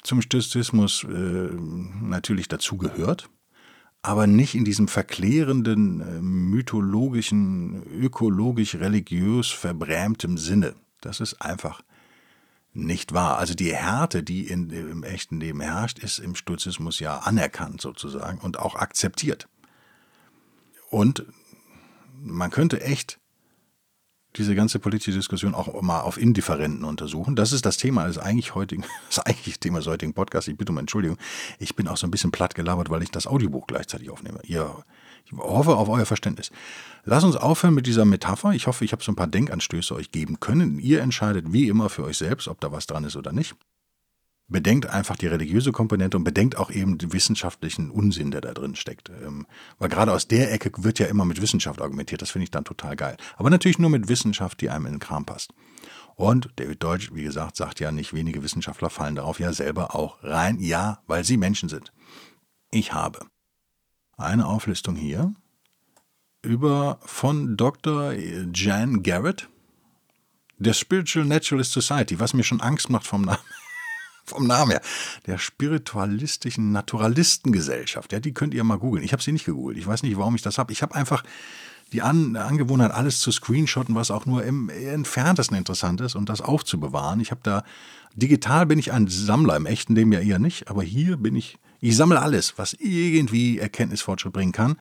zum 0.02 0.20
Stoizismus 0.22 1.04
äh, 1.04 1.08
natürlich 1.08 2.48
dazugehört 2.48 3.28
aber 4.02 4.26
nicht 4.26 4.56
in 4.56 4.64
diesem 4.64 4.88
verklärenden, 4.88 6.00
äh, 6.00 6.20
mythologischen, 6.20 7.84
ökologisch-religiös 7.86 9.50
verbrämtem 9.50 10.36
Sinne. 10.36 10.74
Das 11.00 11.20
ist 11.20 11.40
einfach 11.40 11.82
nicht 12.74 13.12
wahr. 13.12 13.38
Also 13.38 13.54
die 13.54 13.74
Härte, 13.74 14.24
die 14.24 14.48
in, 14.48 14.70
im 14.70 15.04
echten 15.04 15.38
Leben 15.38 15.60
herrscht, 15.60 16.00
ist 16.00 16.18
im 16.18 16.34
Stoizismus 16.34 16.98
ja 16.98 17.18
anerkannt 17.18 17.80
sozusagen 17.80 18.38
und 18.38 18.58
auch 18.58 18.74
akzeptiert. 18.74 19.48
Und 20.90 21.24
man 22.20 22.50
könnte 22.50 22.80
echt 22.80 23.20
diese 24.36 24.54
ganze 24.54 24.78
politische 24.78 25.12
Diskussion 25.12 25.54
auch 25.54 25.80
mal 25.82 26.00
auf 26.00 26.18
Indifferenten 26.18 26.84
untersuchen. 26.84 27.36
Das 27.36 27.52
ist 27.52 27.66
das 27.66 27.76
Thema 27.76 28.06
des 28.06 28.18
eigentlich 28.18 28.54
heutigen, 28.54 28.84
das 29.08 29.20
eigentliche 29.20 29.58
Thema 29.58 29.78
des 29.78 29.88
heutigen 29.88 30.14
Podcasts. 30.14 30.48
Ich 30.48 30.56
bitte 30.56 30.72
um 30.72 30.78
Entschuldigung. 30.78 31.18
Ich 31.58 31.76
bin 31.76 31.88
auch 31.88 31.96
so 31.96 32.06
ein 32.06 32.10
bisschen 32.10 32.32
platt 32.32 32.54
gelabert, 32.54 32.90
weil 32.90 33.02
ich 33.02 33.10
das 33.10 33.26
Audiobuch 33.26 33.66
gleichzeitig 33.66 34.10
aufnehme. 34.10 34.40
Ihr, 34.44 34.74
ich 35.24 35.32
hoffe 35.32 35.76
auf 35.76 35.88
euer 35.88 36.06
Verständnis. 36.06 36.50
Lass 37.04 37.24
uns 37.24 37.36
aufhören 37.36 37.74
mit 37.74 37.86
dieser 37.86 38.04
Metapher. 38.04 38.52
Ich 38.52 38.66
hoffe, 38.66 38.84
ich 38.84 38.92
habe 38.92 39.02
so 39.02 39.12
ein 39.12 39.16
paar 39.16 39.26
Denkanstöße 39.26 39.94
euch 39.94 40.10
geben 40.10 40.40
können. 40.40 40.78
Ihr 40.78 41.00
entscheidet 41.00 41.52
wie 41.52 41.68
immer 41.68 41.88
für 41.88 42.04
euch 42.04 42.16
selbst, 42.16 42.48
ob 42.48 42.60
da 42.60 42.72
was 42.72 42.86
dran 42.86 43.04
ist 43.04 43.16
oder 43.16 43.32
nicht 43.32 43.54
bedenkt 44.52 44.86
einfach 44.86 45.16
die 45.16 45.26
religiöse 45.26 45.72
Komponente 45.72 46.16
und 46.16 46.24
bedenkt 46.24 46.56
auch 46.56 46.70
eben 46.70 46.98
den 46.98 47.12
wissenschaftlichen 47.12 47.90
Unsinn, 47.90 48.30
der 48.30 48.40
da 48.40 48.52
drin 48.52 48.76
steckt. 48.76 49.10
Ähm, 49.10 49.46
weil 49.78 49.88
gerade 49.88 50.12
aus 50.12 50.28
der 50.28 50.52
Ecke 50.52 50.70
wird 50.78 50.98
ja 50.98 51.06
immer 51.06 51.24
mit 51.24 51.40
Wissenschaft 51.42 51.80
argumentiert. 51.80 52.22
Das 52.22 52.30
finde 52.30 52.44
ich 52.44 52.50
dann 52.50 52.64
total 52.64 52.94
geil. 52.94 53.16
Aber 53.36 53.50
natürlich 53.50 53.78
nur 53.78 53.90
mit 53.90 54.08
Wissenschaft, 54.08 54.60
die 54.60 54.70
einem 54.70 54.86
in 54.86 54.92
den 54.92 55.00
Kram 55.00 55.24
passt. 55.24 55.52
Und 56.14 56.50
David 56.56 56.82
Deutsch, 56.82 57.10
wie 57.14 57.24
gesagt, 57.24 57.56
sagt 57.56 57.80
ja, 57.80 57.90
nicht 57.90 58.12
wenige 58.12 58.42
Wissenschaftler 58.42 58.90
fallen 58.90 59.16
darauf 59.16 59.40
ja 59.40 59.52
selber 59.52 59.94
auch 59.94 60.22
rein. 60.22 60.60
Ja, 60.60 61.02
weil 61.06 61.24
sie 61.24 61.36
Menschen 61.36 61.68
sind. 61.68 61.92
Ich 62.70 62.92
habe 62.92 63.26
eine 64.16 64.46
Auflistung 64.46 64.94
hier 64.94 65.32
über 66.42 66.98
von 67.02 67.56
Dr. 67.56 68.12
Jan 68.12 69.02
Garrett, 69.02 69.48
der 70.58 70.74
Spiritual 70.74 71.24
Naturalist 71.24 71.72
Society, 71.72 72.20
was 72.20 72.34
mir 72.34 72.44
schon 72.44 72.60
Angst 72.60 72.90
macht 72.90 73.06
vom 73.06 73.22
Namen 73.22 73.38
vom 74.32 74.46
Namen 74.46 74.72
her, 74.72 74.80
der 75.26 75.38
spiritualistischen 75.38 76.72
Naturalistengesellschaft. 76.72 78.12
Ja, 78.12 78.20
die 78.20 78.34
könnt 78.34 78.54
ihr 78.54 78.64
mal 78.64 78.78
googeln. 78.78 79.04
Ich 79.04 79.12
habe 79.12 79.22
sie 79.22 79.32
nicht 79.32 79.44
gegoogelt. 79.44 79.78
Ich 79.78 79.86
weiß 79.86 80.02
nicht, 80.02 80.16
warum 80.16 80.34
ich 80.34 80.42
das 80.42 80.58
habe. 80.58 80.72
Ich 80.72 80.82
habe 80.82 80.94
einfach 80.94 81.22
die 81.92 82.02
An 82.02 82.36
Angewohnheit, 82.36 82.90
alles 82.90 83.20
zu 83.20 83.30
screenshotten, 83.30 83.94
was 83.94 84.10
auch 84.10 84.26
nur 84.26 84.44
im 84.44 84.68
entferntesten 84.68 85.56
interessant 85.56 86.00
ist 86.00 86.14
und 86.14 86.28
das 86.28 86.40
aufzubewahren. 86.40 87.20
Ich 87.20 87.30
habe 87.30 87.40
da, 87.42 87.64
digital 88.14 88.66
bin 88.66 88.78
ich 88.78 88.92
ein 88.92 89.08
Sammler, 89.08 89.56
im 89.56 89.66
echten 89.66 89.94
Leben 89.94 90.12
ja 90.12 90.20
eher 90.20 90.38
nicht, 90.38 90.68
aber 90.68 90.82
hier 90.82 91.16
bin 91.16 91.36
ich, 91.36 91.58
ich 91.80 91.96
sammle 91.96 92.20
alles, 92.20 92.54
was 92.56 92.74
irgendwie 92.74 93.58
Erkenntnisfortschritt 93.58 94.32
bringen 94.32 94.52
kann. 94.52 94.76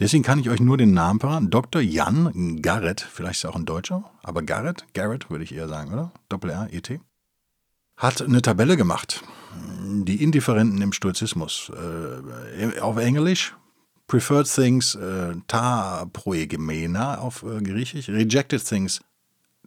Deswegen 0.00 0.22
kann 0.22 0.38
ich 0.38 0.48
euch 0.48 0.60
nur 0.60 0.76
den 0.76 0.92
Namen 0.92 1.18
verraten. 1.18 1.50
Dr. 1.50 1.82
Jan 1.82 2.62
Garrett, 2.62 3.00
vielleicht 3.00 3.36
ist 3.36 3.44
er 3.44 3.50
auch 3.50 3.56
ein 3.56 3.66
Deutscher, 3.66 4.08
aber 4.22 4.42
Garrett, 4.42 4.84
Garrett 4.94 5.28
würde 5.28 5.42
ich 5.42 5.54
eher 5.54 5.68
sagen, 5.68 5.92
oder? 5.92 6.12
Doppel-R-E-T 6.28 7.00
hat 7.98 8.22
eine 8.22 8.40
Tabelle 8.40 8.76
gemacht. 8.76 9.22
Die 9.84 10.22
Indifferenten 10.22 10.80
im 10.80 10.92
Stoizismus. 10.92 11.70
Äh, 11.74 12.80
auf 12.80 12.96
Englisch 12.96 13.54
Preferred 14.06 14.50
Things 14.52 14.94
äh, 14.94 15.34
ta 15.48 16.06
proegemena 16.12 17.18
auf 17.18 17.42
äh, 17.42 17.60
Griechisch, 17.60 18.08
Rejected 18.08 18.64
Things 18.64 19.00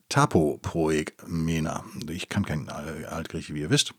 tapo 0.10 0.58
proegemena. 0.62 1.84
Ich 2.10 2.28
kann 2.28 2.44
kein 2.44 2.67
Altgriechisch, 2.70 3.54
wie 3.54 3.62
ihr 3.62 3.70
wisst. 3.70 3.94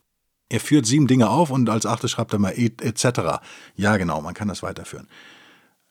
Er 0.48 0.60
führt 0.60 0.84
sieben 0.84 1.06
Dinge 1.06 1.30
auf 1.30 1.50
und 1.50 1.70
als 1.70 1.86
achtes 1.86 2.10
schreibt 2.10 2.32
er 2.32 2.38
mal 2.38 2.52
etc. 2.58 3.40
Ja, 3.76 3.96
genau, 3.96 4.20
man 4.20 4.34
kann 4.34 4.48
das 4.48 4.62
weiterführen. 4.62 5.08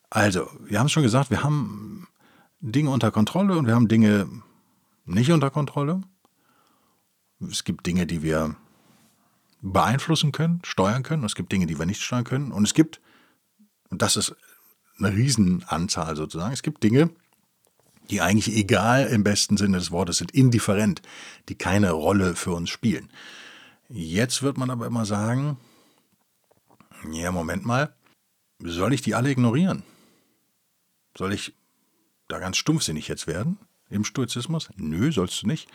Also, 0.10 0.48
wir 0.60 0.78
haben 0.78 0.88
es 0.88 0.92
schon 0.92 1.04
gesagt, 1.04 1.32
wir 1.32 1.44
haben 1.44 2.08
Dinge 2.60 2.90
unter 2.90 3.10
Kontrolle 3.10 3.58
und 3.58 3.66
wir 3.66 3.74
haben 3.74 3.88
Dinge 3.88 4.28
nicht 5.06 5.32
unter 5.32 5.50
Kontrolle. 5.50 6.02
Es 7.50 7.64
gibt 7.64 7.86
Dinge, 7.86 8.06
die 8.06 8.22
wir 8.22 8.56
beeinflussen 9.62 10.32
können, 10.32 10.62
steuern 10.64 11.04
können. 11.04 11.22
Und 11.24 11.28
es 11.28 11.36
gibt 11.36 11.52
Dinge, 11.52 11.66
die 11.66 11.80
wir 11.80 11.86
nicht 11.86 12.02
steuern 12.02 12.24
können. 12.24 12.52
Und 12.52 12.66
es 12.66 12.74
gibt, 12.74 13.02
und 13.90 14.02
das 14.02 14.18
ist 14.18 14.36
eine 14.98 15.14
Riesenanzahl 15.14 16.16
sozusagen. 16.16 16.54
Es 16.54 16.64
gibt 16.64 16.84
Dinge, 16.84 17.10
die 18.10 18.22
eigentlich 18.22 18.56
egal 18.56 19.08
im 19.08 19.24
besten 19.24 19.58
Sinne 19.58 19.78
des 19.78 19.92
Wortes 19.92 20.18
sind, 20.18 20.32
indifferent, 20.32 21.02
die 21.50 21.56
keine 21.56 21.92
Rolle 21.92 22.36
für 22.36 22.52
uns 22.52 22.70
spielen. 22.70 23.10
Jetzt 23.90 24.42
wird 24.44 24.58
man 24.58 24.70
aber 24.70 24.86
immer 24.86 25.06
sagen, 25.06 25.58
ja, 27.12 27.32
Moment 27.32 27.66
mal, 27.66 27.96
soll 28.60 28.94
ich 28.94 29.02
die 29.02 29.16
alle 29.16 29.32
ignorieren? 29.32 29.84
Soll 31.18 31.34
ich 31.34 31.56
da 32.28 32.40
ganz 32.40 32.58
stumpfsinnig 32.58 33.08
jetzt 33.08 33.28
werden 33.28 33.58
im 33.92 34.04
Stoizismus? 34.04 34.70
Nö, 34.78 35.12
sollst 35.12 35.44
du 35.44 35.48
nicht. 35.48 35.70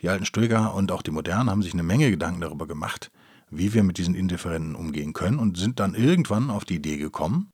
Die 0.00 0.08
alten 0.08 0.24
Stoiker 0.24 0.74
und 0.74 0.92
auch 0.92 1.02
die 1.02 1.10
Modernen 1.10 1.50
haben 1.50 1.62
sich 1.62 1.72
eine 1.72 1.82
Menge 1.82 2.10
Gedanken 2.10 2.40
darüber 2.40 2.66
gemacht, 2.66 3.10
wie 3.50 3.72
wir 3.72 3.82
mit 3.82 3.98
diesen 3.98 4.14
Indifferenten 4.14 4.74
umgehen 4.74 5.12
können 5.12 5.38
und 5.38 5.56
sind 5.56 5.80
dann 5.80 5.94
irgendwann 5.94 6.50
auf 6.50 6.64
die 6.64 6.76
Idee 6.76 6.96
gekommen, 6.96 7.50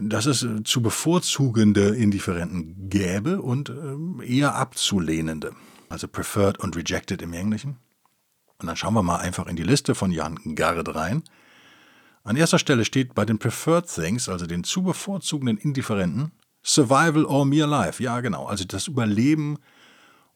dass 0.00 0.26
es 0.26 0.42
äh, 0.42 0.62
zu 0.64 0.82
bevorzugende 0.82 1.94
Indifferenten 1.94 2.88
gäbe 2.90 3.40
und 3.40 3.70
ähm, 3.70 4.22
eher 4.24 4.54
abzulehnende. 4.54 5.52
Also 5.88 6.08
preferred 6.08 6.58
und 6.58 6.76
rejected 6.76 7.22
im 7.22 7.32
Englischen. 7.32 7.78
Und 8.58 8.66
dann 8.66 8.76
schauen 8.76 8.94
wir 8.94 9.02
mal 9.02 9.18
einfach 9.18 9.46
in 9.46 9.56
die 9.56 9.62
Liste 9.62 9.94
von 9.94 10.10
Jan 10.10 10.38
Garrett 10.54 10.94
rein. 10.94 11.22
An 12.24 12.36
erster 12.36 12.58
Stelle 12.58 12.84
steht 12.84 13.14
bei 13.14 13.24
den 13.24 13.38
Preferred 13.38 13.86
Things, 13.86 14.28
also 14.28 14.46
den 14.46 14.64
zu 14.64 14.82
bevorzugenden 14.82 15.56
Indifferenten, 15.56 16.32
Survival 16.68 17.24
or 17.24 17.46
Mere 17.46 17.66
Life. 17.66 18.02
Ja, 18.02 18.20
genau. 18.20 18.44
Also 18.44 18.64
das 18.64 18.88
Überleben 18.88 19.58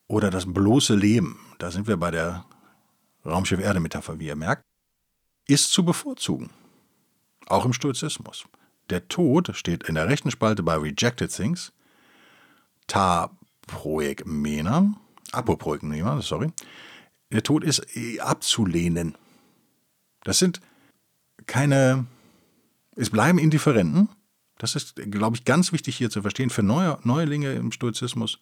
oder 0.06 0.30
das 0.30 0.50
bloße 0.50 0.94
Leben. 0.94 1.38
Da 1.58 1.70
sind 1.70 1.86
wir 1.86 1.98
bei 1.98 2.10
der 2.10 2.46
Raumschiff-Erde-Metapher, 3.26 4.18
wie 4.18 4.28
ihr 4.28 4.36
merkt. 4.36 4.64
Ist 5.46 5.72
zu 5.72 5.84
bevorzugen. 5.84 6.48
Auch 7.48 7.66
im 7.66 7.74
Stoizismus. 7.74 8.44
Der 8.88 9.08
Tod 9.08 9.50
steht 9.54 9.82
in 9.84 9.94
der 9.94 10.08
rechten 10.08 10.30
Spalte 10.30 10.62
bei 10.62 10.76
Rejected 10.76 11.30
Things. 11.30 11.72
Ta 12.86 13.30
proegmena. 13.66 14.94
Apoproegmena, 15.32 16.22
sorry. 16.22 16.50
Der 17.30 17.42
Tod 17.42 17.62
ist 17.62 17.94
eh 17.94 18.20
abzulehnen. 18.20 19.16
Das 20.24 20.38
sind 20.38 20.60
keine. 21.46 22.06
Es 22.96 23.10
bleiben 23.10 23.38
Indifferenten. 23.38 24.08
Das 24.62 24.76
ist, 24.76 24.94
glaube 24.94 25.36
ich, 25.36 25.44
ganz 25.44 25.72
wichtig 25.72 25.96
hier 25.96 26.08
zu 26.08 26.22
verstehen. 26.22 26.48
Für 26.48 26.62
Neu 26.62 26.94
Neulinge 27.02 27.52
im 27.54 27.72
Stoizismus 27.72 28.38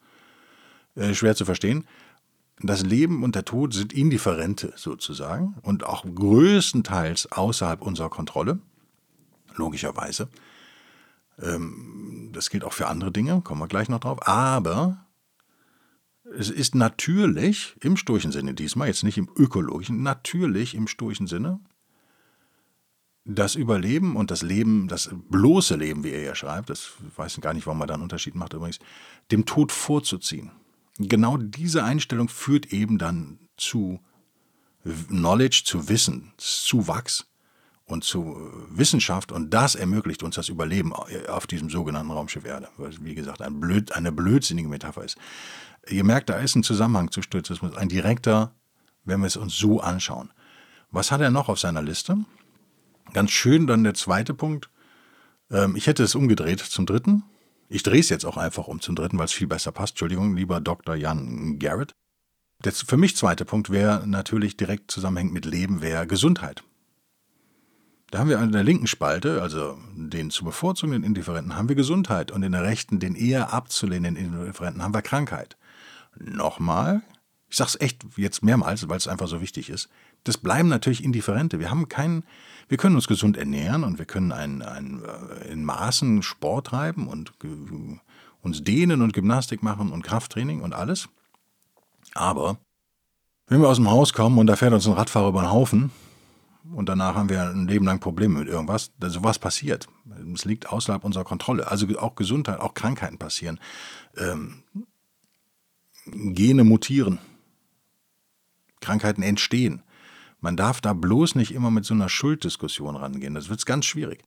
äh, 0.95 1.15
schwer 1.15 1.35
zu 1.35 1.47
verstehen. 1.47 1.87
Das 2.59 2.83
Leben 2.83 3.25
und 3.25 3.37
der 3.37 3.47
Tod 3.47 3.73
sind 3.73 3.95
Indifferente 3.95 4.75
sozusagen 4.77 5.57
und 5.63 5.83
auch 5.83 6.05
größtenteils 6.05 7.33
außerhalb 7.33 7.81
unserer 7.81 8.11
Kontrolle 8.11 8.59
logischerweise. 9.55 10.29
Ähm, 11.41 12.29
das 12.35 12.51
gilt 12.51 12.65
auch 12.65 12.75
für 12.75 12.89
andere 12.89 13.13
Dinge, 13.13 13.41
kommen 13.41 13.63
wir 13.63 13.69
gleich 13.69 13.89
noch 13.89 14.01
drauf. 14.01 14.19
Aber 14.29 15.07
es 16.37 16.51
ist 16.51 16.75
natürlich 16.75 17.77
im 17.81 17.97
stoischen 17.97 18.31
Sinne 18.31 18.53
diesmal, 18.53 18.89
jetzt 18.89 19.05
nicht 19.05 19.17
im 19.17 19.31
ökologischen, 19.37 20.03
natürlich 20.03 20.75
im 20.75 20.87
stoischen 20.87 21.29
Sinne, 21.29 21.61
das 23.35 23.55
Überleben 23.55 24.17
und 24.17 24.31
das 24.31 24.43
Leben, 24.43 24.89
das 24.89 25.11
bloße 25.13 25.77
Leben, 25.77 26.05
wie 26.05 26.11
er 26.11 26.23
ja 26.23 26.35
schreibt, 26.35 26.71
das 26.71 26.93
weiß 27.17 27.37
ich 27.37 27.43
gar 27.43 27.55
nicht, 27.55 27.67
warum 27.67 27.79
man 27.79 27.89
da 27.89 27.95
einen 27.95 28.03
Unterschied 28.03 28.35
macht 28.35 28.53
übrigens, 28.53 28.79
dem 29.31 29.47
Tod 29.47 29.73
vorzuziehen. 29.73 30.51
Genau 30.99 31.37
diese 31.37 31.85
Einstellung 31.85 32.29
führt 32.29 32.73
eben 32.73 32.99
dann 32.99 33.39
zu 33.57 34.01
Knowledge, 34.85 35.63
zu 35.65 35.89
Wissen, 35.89 36.33
zu 36.37 36.89
Wachs 36.89 37.27
und 37.85 38.05
zu 38.05 38.37
äh, 38.37 38.79
Wissenschaft 38.79 39.33
und 39.33 39.51
das 39.53 39.75
ermöglicht 39.75 40.23
uns 40.23 40.37
das 40.37 40.49
Überleben 40.49 40.93
auf 40.93 41.47
diesem 41.47 41.71
sogenannten 41.71 42.13
Raumschiff 42.13 42.45
Erde, 42.45 42.69
was 42.77 43.03
wie 43.05 43.15
gesagt 43.15 43.43
ein 43.43 43.61
blöd, 43.61 43.93
eine 43.93 44.13
blödsinnige 44.13 44.69
Metapher 44.69 45.05
ist. 45.05 45.19
Ihr 45.89 46.05
merkt, 46.05 46.29
da 46.29 46.37
ist 46.37 46.55
ein 46.55 46.63
Zusammenhang 46.63 47.11
zu 47.11 47.23
Stoizismus, 47.23 47.77
ein 47.77 47.89
direkter, 47.89 48.55
wenn 49.05 49.21
wir 49.21 49.27
es 49.27 49.37
uns 49.37 49.57
so 49.57 49.81
anschauen. 49.81 50.31
Was 50.91 51.11
hat 51.11 51.21
er 51.21 51.31
noch 51.31 51.49
auf 51.49 51.59
seiner 51.59 51.83
Liste? 51.83 52.19
Ganz 53.13 53.31
schön 53.31 53.67
dann 53.67 53.85
der 53.85 53.95
zweite 53.95 54.35
Punkt. 54.35 54.71
Ähm, 55.51 55.77
ich 55.77 55.87
hätte 55.87 56.03
es 56.03 56.15
umgedreht 56.15 56.61
zum 56.61 56.87
dritten. 56.87 57.25
Ich 57.69 57.83
drehe 57.83 58.01
es 58.01 58.09
jetzt 58.09 58.25
auch 58.25 58.37
einfach 58.37 58.67
um 58.67 58.81
zum 58.81 58.97
dritten, 58.97 59.19
weil 59.19 59.27
es 59.27 59.33
viel 59.33 59.47
besser 59.47 59.73
passt. 59.73 59.93
Entschuldigung, 59.93 60.37
lieber 60.37 60.61
Dr. 60.61 60.95
Jan 60.95 61.59
Garrett. 61.59 61.95
Der 62.65 62.73
für 62.73 62.97
mich 62.97 63.17
zweite 63.17 63.45
Punkt 63.45 63.71
wäre 63.71 64.07
natürlich 64.07 64.57
direkt 64.57 64.91
zusammenhängt 64.91 65.33
mit 65.33 65.45
Leben, 65.47 65.81
wäre 65.81 66.07
Gesundheit. 66.07 66.63
Da 68.11 68.19
haben 68.19 68.29
wir 68.29 68.41
in 68.41 68.53
der 68.53 68.65
linken 68.65 68.89
Spalte, 68.89 69.41
also 69.41 69.79
den 69.95 70.31
zu 70.31 70.45
bevorzugenden 70.45 71.05
Indifferenten, 71.05 71.57
haben 71.57 71.69
wir 71.69 71.77
Gesundheit 71.77 72.33
und 72.33 72.43
in 72.43 72.53
der 72.53 72.65
rechten, 72.65 72.99
den 72.99 73.15
eher 73.15 73.53
abzulehnenden 73.53 74.17
Indifferenten, 74.17 74.83
haben 74.83 74.95
wir 74.95 75.03
Krankheit. 75.03 75.57
Nochmal, 76.19 77.03
ich 77.49 77.57
sage 77.57 77.69
es 77.69 77.81
echt 77.81 78.05
jetzt 78.17 78.43
mehrmals, 78.43 78.89
weil 78.89 78.97
es 78.97 79.07
einfach 79.07 79.29
so 79.29 79.41
wichtig 79.41 79.71
ist. 79.71 79.89
Das 80.25 80.39
bleiben 80.39 80.69
natürlich 80.69 81.03
Indifferente. 81.03 81.59
Wir 81.59 81.71
haben 81.71 81.89
keinen, 81.89 82.25
wir 82.69 82.77
können 82.77 82.97
uns 82.97 83.09
gesund 83.09 83.37
ernähren 83.37 83.85
und 83.85 83.99
wir 83.99 84.07
können 84.07 84.33
ein, 84.33 84.63
ein, 84.63 85.03
äh, 85.03 85.53
in 85.53 85.65
Maßen 85.65 86.23
Sport 86.23 86.69
treiben 86.69 87.07
und 87.09 87.33
uns 88.43 88.63
dehnen 88.63 89.03
und 89.03 89.13
Gymnastik 89.13 89.63
machen 89.63 89.93
und 89.93 90.03
Krafttraining 90.03 90.61
und 90.61 90.75
alles. 90.75 91.09
Aber 92.15 92.59
wenn 93.47 93.61
wir 93.61 93.69
aus 93.69 93.77
dem 93.77 93.91
Haus 93.91 94.13
kommen 94.13 94.39
und 94.39 94.47
da 94.47 94.57
fährt 94.57 94.73
uns 94.73 94.87
ein 94.87 94.93
Radfahrer 94.93 95.29
über 95.29 95.43
den 95.43 95.51
Haufen, 95.51 95.91
und 96.73 96.89
danach 96.89 97.15
haben 97.15 97.29
wir 97.29 97.43
ein 97.51 97.67
Leben 97.67 97.85
lang 97.85 98.01
Probleme 98.01 98.39
mit 98.39 98.49
irgendwas. 98.49 98.93
So 99.01 99.25
was 99.25 99.39
passiert. 99.39 99.89
Es 100.35 100.45
liegt 100.45 100.69
außerhalb 100.69 101.05
unserer 101.05 101.25
Kontrolle. 101.25 101.69
Also 101.69 101.87
auch 101.99 102.15
Gesundheit, 102.15 102.61
auch 102.61 102.75
Krankheiten 102.75 103.19
passieren. 103.19 103.59
Ähm, 104.17 104.63
Gene 106.07 106.65
mutieren. 106.65 107.19
Krankheiten 108.81 109.23
entstehen. 109.23 109.83
Man 110.41 110.57
darf 110.57 110.81
da 110.81 110.93
bloß 110.93 111.35
nicht 111.35 111.53
immer 111.55 111.71
mit 111.71 111.85
so 111.85 111.95
einer 111.95 112.09
Schulddiskussion 112.09 112.97
rangehen. 112.97 113.35
Das 113.35 113.49
wird 113.49 113.65
ganz 113.67 113.85
schwierig. 113.85 114.25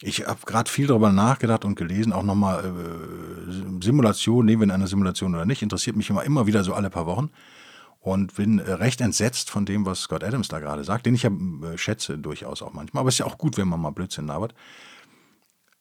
Ich 0.00 0.26
habe 0.26 0.40
gerade 0.46 0.70
viel 0.70 0.86
darüber 0.86 1.10
nachgedacht 1.10 1.64
und 1.64 1.74
gelesen, 1.74 2.12
auch 2.12 2.22
nochmal 2.22 2.64
äh, 2.64 3.84
Simulation, 3.84 4.46
nehmen 4.46 4.60
wir 4.60 4.64
in 4.64 4.70
einer 4.70 4.86
Simulation 4.86 5.34
oder 5.34 5.44
nicht, 5.44 5.62
interessiert 5.62 5.96
mich 5.96 6.08
immer, 6.08 6.22
immer 6.22 6.46
wieder 6.46 6.62
so 6.62 6.72
alle 6.72 6.88
paar 6.88 7.06
Wochen 7.06 7.30
und 7.98 8.36
bin 8.36 8.60
äh, 8.60 8.72
recht 8.72 9.00
entsetzt 9.00 9.50
von 9.50 9.66
dem, 9.66 9.86
was 9.86 10.02
Scott 10.02 10.22
Adams 10.22 10.46
da 10.46 10.60
gerade 10.60 10.84
sagt, 10.84 11.06
den 11.06 11.16
ich 11.16 11.24
ja 11.24 11.30
äh, 11.30 11.76
schätze 11.76 12.16
durchaus 12.16 12.62
auch 12.62 12.72
manchmal. 12.72 13.00
Aber 13.00 13.08
es 13.08 13.16
ist 13.16 13.18
ja 13.18 13.26
auch 13.26 13.38
gut, 13.38 13.56
wenn 13.56 13.66
man 13.66 13.80
mal 13.80 13.90
Blödsinn 13.90 14.28
labert. 14.28 14.54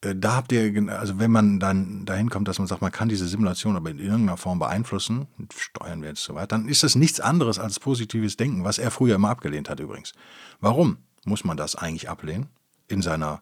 Äh, 0.02 0.16
da 0.16 0.36
habt 0.36 0.52
ihr, 0.52 0.90
also 0.92 1.20
wenn 1.20 1.32
man 1.32 1.60
dann 1.60 2.06
dahin 2.06 2.30
kommt, 2.30 2.48
dass 2.48 2.60
man 2.60 2.68
sagt, 2.68 2.82
man 2.82 2.92
kann 2.92 3.10
diese 3.10 3.28
Simulation 3.28 3.76
aber 3.76 3.90
in 3.90 4.00
irgendeiner 4.00 4.38
Form 4.38 4.60
beeinflussen, 4.60 5.28
steuern 5.56 6.02
wir 6.02 6.10
jetzt 6.10 6.24
so 6.24 6.36
weiter, 6.36 6.48
dann 6.48 6.68
ist 6.68 6.84
das 6.84 6.96
nichts 6.96 7.20
anderes 7.20 7.60
als 7.60 7.80
positives 7.80 8.38
Denken, 8.38 8.64
was 8.64 8.78
er 8.78 8.92
früher 8.92 9.16
immer 9.16 9.30
abgelehnt 9.30 9.70
hat 9.70 9.80
übrigens. 9.80 10.14
Warum 10.60 10.98
muss 11.26 11.44
man 11.44 11.58
das 11.58 11.76
eigentlich 11.76 12.10
ablehnen? 12.10 12.48
In 12.88 13.02
seiner 13.02 13.42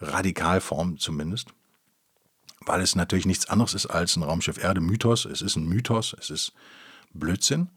Radikalform 0.00 0.98
zumindest. 0.98 1.48
Weil 2.64 2.80
es 2.80 2.96
natürlich 2.96 3.26
nichts 3.26 3.48
anderes 3.48 3.74
ist 3.74 3.86
als 3.86 4.16
ein 4.16 4.22
Raumschiff 4.22 4.62
Erde 4.62 4.80
Mythos. 4.80 5.24
Es 5.24 5.42
ist 5.42 5.56
ein 5.56 5.66
Mythos, 5.66 6.14
es 6.18 6.30
ist 6.30 6.52
Blödsinn. 7.12 7.68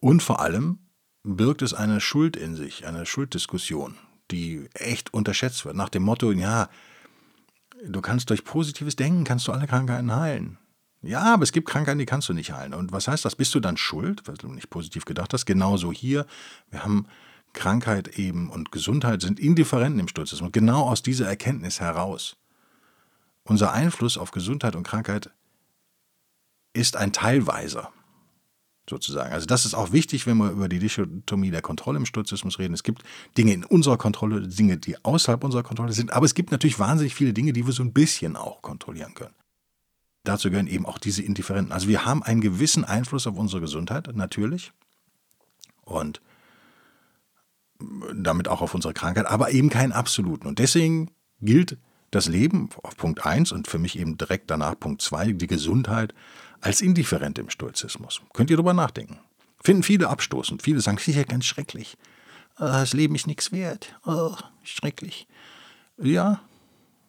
Und 0.00 0.22
vor 0.22 0.40
allem 0.40 0.78
birgt 1.22 1.62
es 1.62 1.74
eine 1.74 2.00
Schuld 2.00 2.36
in 2.36 2.56
sich, 2.56 2.86
eine 2.86 3.04
Schulddiskussion, 3.06 3.96
die 4.30 4.68
echt 4.74 5.12
unterschätzt 5.12 5.64
wird. 5.64 5.76
Nach 5.76 5.88
dem 5.88 6.02
Motto, 6.02 6.32
ja, 6.32 6.68
du 7.86 8.00
kannst 8.00 8.30
durch 8.30 8.44
positives 8.44 8.96
Denken, 8.96 9.24
kannst 9.24 9.48
du 9.48 9.52
alle 9.52 9.66
Krankheiten 9.66 10.14
heilen. 10.14 10.58
Ja, 11.02 11.34
aber 11.34 11.44
es 11.44 11.52
gibt 11.52 11.68
Krankheiten, 11.68 11.98
die 11.98 12.06
kannst 12.06 12.28
du 12.28 12.34
nicht 12.34 12.52
heilen. 12.52 12.74
Und 12.74 12.92
was 12.92 13.08
heißt 13.08 13.24
das? 13.24 13.36
Bist 13.36 13.54
du 13.54 13.60
dann 13.60 13.76
schuld, 13.76 14.26
weil 14.26 14.36
du 14.36 14.48
nicht 14.48 14.68
positiv 14.68 15.06
gedacht 15.06 15.32
hast? 15.32 15.46
Genauso 15.46 15.92
hier. 15.92 16.26
Wir 16.70 16.84
haben 16.84 17.06
Krankheit 17.52 18.18
eben 18.18 18.50
und 18.50 18.70
Gesundheit 18.70 19.22
sind 19.22 19.40
Indifferenten 19.40 19.98
im 19.98 20.08
Sturzismus. 20.08 20.52
Genau 20.52 20.82
aus 20.82 21.02
dieser 21.02 21.26
Erkenntnis 21.26 21.80
heraus. 21.80 22.36
Unser 23.44 23.72
Einfluss 23.72 24.18
auf 24.18 24.30
Gesundheit 24.30 24.76
und 24.76 24.82
Krankheit 24.82 25.30
ist 26.74 26.96
ein 26.96 27.12
teilweiser 27.12 27.90
sozusagen. 28.90 29.32
Also 29.32 29.46
das 29.46 29.64
ist 29.64 29.72
auch 29.72 29.92
wichtig, 29.92 30.26
wenn 30.26 30.36
wir 30.36 30.50
über 30.50 30.68
die 30.68 30.78
Dichotomie 30.78 31.50
der 31.50 31.62
Kontrolle 31.62 31.96
im 31.96 32.04
Stoizismus 32.04 32.58
reden. 32.58 32.74
Es 32.74 32.82
gibt 32.82 33.02
Dinge 33.38 33.54
in 33.54 33.64
unserer 33.64 33.96
Kontrolle, 33.96 34.46
Dinge, 34.46 34.76
die 34.76 35.02
außerhalb 35.02 35.42
unserer 35.42 35.62
Kontrolle 35.62 35.92
sind, 35.94 36.12
aber 36.12 36.26
es 36.26 36.34
gibt 36.34 36.50
natürlich 36.50 36.78
wahnsinnig 36.78 37.14
viele 37.14 37.32
Dinge, 37.32 37.54
die 37.54 37.66
wir 37.66 37.72
so 37.72 37.82
ein 37.82 37.94
bisschen 37.94 38.36
auch 38.36 38.60
kontrollieren 38.60 39.14
können. 39.14 39.34
Dazu 40.24 40.50
gehören 40.50 40.66
eben 40.66 40.84
auch 40.84 40.98
diese 40.98 41.22
Indifferenten. 41.22 41.72
Also 41.72 41.88
wir 41.88 42.04
haben 42.04 42.22
einen 42.22 42.42
gewissen 42.42 42.84
Einfluss 42.84 43.26
auf 43.26 43.38
unsere 43.38 43.62
Gesundheit, 43.62 44.14
natürlich. 44.14 44.72
Und 45.82 46.20
damit 48.14 48.48
auch 48.48 48.60
auf 48.60 48.74
unsere 48.74 48.92
Krankheit, 48.92 49.24
aber 49.24 49.52
eben 49.52 49.70
keinen 49.70 49.92
absoluten. 49.92 50.46
Und 50.46 50.58
deswegen 50.58 51.10
gilt 51.40 51.78
das 52.10 52.28
Leben 52.28 52.68
auf 52.82 52.96
Punkt 52.96 53.24
1 53.24 53.52
und 53.52 53.68
für 53.68 53.78
mich 53.78 53.98
eben 53.98 54.18
direkt 54.18 54.50
danach 54.50 54.78
Punkt 54.78 55.00
2, 55.00 55.32
die 55.32 55.46
Gesundheit, 55.46 56.14
als 56.60 56.80
indifferent 56.80 57.38
im 57.38 57.50
Stoizismus. 57.50 58.20
Könnt 58.32 58.50
ihr 58.50 58.56
darüber 58.56 58.74
nachdenken. 58.74 59.18
Finden 59.62 59.82
viele 59.82 60.08
abstoßend. 60.08 60.62
Viele 60.62 60.80
sagen, 60.80 60.98
sicher 61.00 61.24
ganz 61.24 61.44
schrecklich. 61.46 61.96
Ah, 62.56 62.80
das 62.80 62.92
Leben 62.92 63.14
ist 63.14 63.26
nichts 63.26 63.52
wert. 63.52 63.94
Oh, 64.04 64.36
schrecklich. 64.62 65.26
Ja, 65.96 66.40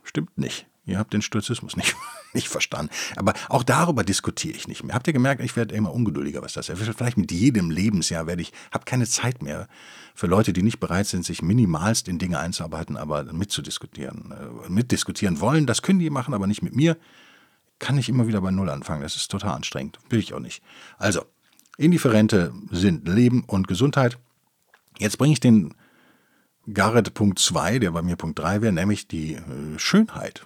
Stimmt 0.04 0.38
nicht. 0.38 0.66
Ihr 0.86 0.98
habt 0.98 1.14
den 1.14 1.22
Stoizismus 1.22 1.76
nicht, 1.78 1.96
nicht 2.34 2.48
verstanden. 2.48 2.92
Aber 3.16 3.34
auch 3.50 3.64
darüber 3.64 4.04
diskutiere 4.04 4.58
ich 4.58 4.68
nicht 4.68 4.84
mehr. 4.84 4.96
Habt 4.96 5.08
ihr 5.08 5.14
gemerkt, 5.14 5.42
ich 5.42 5.56
werde 5.56 5.76
immer 5.76 5.94
ungeduldiger, 5.94 6.42
was 6.42 6.54
das 6.54 6.70
ist. 6.70 6.82
Vielleicht 6.98 7.18
mit 7.18 7.32
jedem 7.32 7.70
Lebensjahr 7.70 8.28
werde 8.28 8.42
ich, 8.42 8.52
habe 8.72 8.86
keine 8.86 9.06
Zeit 9.06 9.42
mehr 9.42 9.68
für 10.16 10.28
Leute, 10.28 10.54
die 10.54 10.64
nicht 10.64 10.80
bereit 10.80 11.08
sind, 11.08 11.24
sich 11.24 11.42
minimalst 11.42 12.08
in 12.08 12.20
Dinge 12.20 12.40
einzuarbeiten, 12.40 12.98
aber 12.98 13.24
mitzudiskutieren. 13.32 14.32
Äh, 14.32 14.70
mitdiskutieren 14.70 15.40
wollen, 15.40 15.66
das 15.66 15.82
können 15.82 16.00
die 16.00 16.10
machen, 16.10 16.34
aber 16.34 16.48
nicht 16.48 16.62
mit 16.62 16.76
mir. 16.76 16.98
Kann 17.82 17.98
ich 17.98 18.10
immer 18.10 18.28
wieder 18.28 18.41
bei 18.41 18.52
Null 18.52 18.70
anfangen. 18.70 19.02
Das 19.02 19.15
ist 19.15 19.32
total 19.32 19.56
anstrengend. 19.56 19.98
Will 20.12 20.20
ich 20.20 20.36
auch 20.36 20.39
nicht. 20.39 20.62
Also, 21.00 21.26
Indifferente 21.78 22.54
sind 22.70 23.08
Leben 23.08 23.44
und 23.44 23.67
Gesundheit. 23.67 24.20
Jetzt 25.00 25.17
bringe 25.17 25.34
ich 25.34 25.39
den 25.39 25.74
Garrett 26.72 27.15
Punkt 27.15 27.39
2, 27.39 27.80
der 27.80 27.89
bei 27.89 28.04
mir 28.04 28.17
Punkt 28.17 28.38
3 28.38 28.62
wäre, 28.62 28.72
nämlich 28.72 29.08
die 29.08 29.34
äh, 29.34 29.41
Schönheit. 29.80 30.46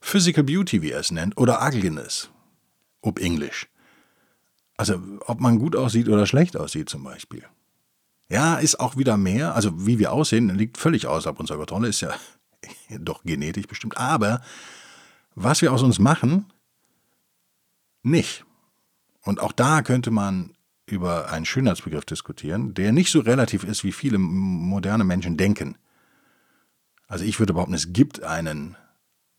Physical 0.00 0.44
Beauty, 0.44 0.80
wie 0.80 0.92
er 0.92 1.00
es 1.00 1.10
nennt, 1.10 1.36
oder 1.36 1.60
Ugliness, 1.60 2.30
ob 3.00 3.18
Englisch. 3.18 3.66
Also, 4.76 5.02
ob 5.26 5.40
man 5.40 5.58
gut 5.58 5.74
aussieht 5.74 6.08
oder 6.08 6.24
schlecht 6.24 6.56
aussieht 6.56 6.88
zum 6.88 7.02
Beispiel. 7.02 7.42
Ja, 8.28 8.58
ist 8.58 8.78
auch 8.78 8.96
wieder 8.96 9.16
mehr. 9.16 9.56
Also, 9.56 9.88
wie 9.88 9.98
wir 9.98 10.12
aussehen, 10.12 10.56
liegt 10.56 10.78
völlig 10.78 11.08
außerhalb 11.08 11.40
unserer 11.40 11.58
Kontrolle, 11.58 11.88
ist 11.88 12.00
ja 12.00 12.14
doch 13.00 13.24
genetisch 13.24 13.66
bestimmt. 13.66 13.96
Aber 13.96 14.40
was 15.42 15.62
wir 15.62 15.72
aus 15.72 15.82
uns 15.82 15.98
machen, 15.98 16.52
nicht. 18.02 18.44
Und 19.22 19.40
auch 19.40 19.52
da 19.52 19.82
könnte 19.82 20.10
man 20.10 20.54
über 20.86 21.30
einen 21.30 21.44
Schönheitsbegriff 21.44 22.04
diskutieren, 22.04 22.74
der 22.74 22.92
nicht 22.92 23.10
so 23.10 23.20
relativ 23.20 23.64
ist, 23.64 23.84
wie 23.84 23.92
viele 23.92 24.18
moderne 24.18 25.04
Menschen 25.04 25.36
denken. 25.36 25.76
Also 27.06 27.24
ich 27.24 27.38
würde 27.38 27.52
behaupten, 27.52 27.74
es 27.74 27.92
gibt 27.92 28.22
einen 28.22 28.76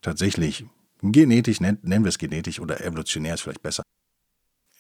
tatsächlich 0.02 0.66
genetisch, 1.02 1.60
nennen 1.60 1.80
wir 1.84 2.10
es 2.10 2.18
genetisch 2.18 2.60
oder 2.60 2.82
evolutionär 2.82 3.34
ist 3.34 3.42
vielleicht 3.42 3.62
besser, 3.62 3.84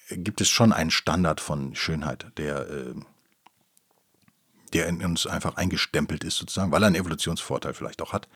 gibt 0.09 0.41
es 0.41 0.49
schon 0.49 0.73
einen 0.73 0.91
Standard 0.91 1.41
von 1.41 1.75
Schönheit, 1.75 2.31
der, 2.37 2.69
äh, 2.69 2.93
der 4.73 4.87
in 4.87 5.03
uns 5.03 5.27
einfach 5.27 5.55
eingestempelt 5.55 6.23
ist 6.23 6.37
sozusagen, 6.37 6.71
weil 6.71 6.83
er 6.83 6.87
einen 6.87 6.95
Evolutionsvorteil 6.95 7.73
vielleicht 7.73 8.01
auch 8.01 8.13
hat. 8.13 8.27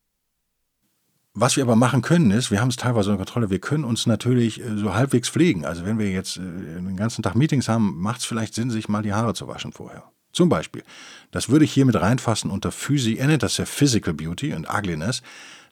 Was 1.35 1.55
wir 1.55 1.63
aber 1.63 1.75
machen 1.75 2.03
können, 2.03 2.29
ist, 2.29 2.51
wir 2.51 2.61
haben 2.61 2.69
es 2.69 2.75
teilweise 2.75 3.09
unter 3.09 3.23
Kontrolle, 3.23 3.49
wir 3.49 3.59
können 3.59 3.85
uns 3.85 4.05
natürlich 4.05 4.61
äh, 4.61 4.77
so 4.77 4.93
halbwegs 4.93 5.29
pflegen. 5.29 5.65
Also 5.65 5.83
wenn 5.83 5.97
wir 5.97 6.11
jetzt 6.11 6.37
äh, 6.37 6.41
den 6.41 6.95
ganzen 6.95 7.23
Tag 7.23 7.35
Meetings 7.35 7.67
haben, 7.67 7.99
macht 7.99 8.19
es 8.19 8.25
vielleicht 8.25 8.53
Sinn, 8.53 8.69
sich 8.69 8.87
mal 8.87 9.01
die 9.01 9.13
Haare 9.13 9.33
zu 9.33 9.47
waschen 9.47 9.71
vorher. 9.71 10.03
Zum 10.31 10.49
Beispiel. 10.49 10.83
Das 11.31 11.49
würde 11.49 11.65
ich 11.65 11.73
hier 11.73 11.85
mit 11.85 11.99
reinfassen 11.99 12.51
unter 12.51 12.71
Physi, 12.71 13.15
er 13.15 13.27
nennt 13.27 13.41
das 13.41 13.57
ja 13.57 13.65
Physical 13.65 14.13
Beauty 14.13 14.53
und 14.53 14.67
Ugliness. 14.69 15.23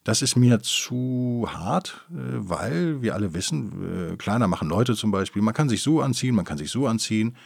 Das 0.03 0.23
ist 0.23 0.35
mir 0.35 0.61
zu 0.61 1.47
hart, 1.47 2.07
äh, 2.09 2.13
weil 2.15 3.03
wir 3.03 3.13
alle 3.13 3.35
wissen, 3.35 4.17
kleiner 4.17 4.47
machen 4.47 4.67
Leute 4.67 4.95
zum 4.95 5.11
Beispiel, 5.11 5.43
man 5.43 5.53
kann 5.53 5.69
sich 5.69 5.83
so 5.83 6.01
anziehen, 6.01 6.33
man 6.33 6.45
kann 6.45 6.57
sich 6.57 6.71
so 6.71 6.87
anziehen. 6.87 7.37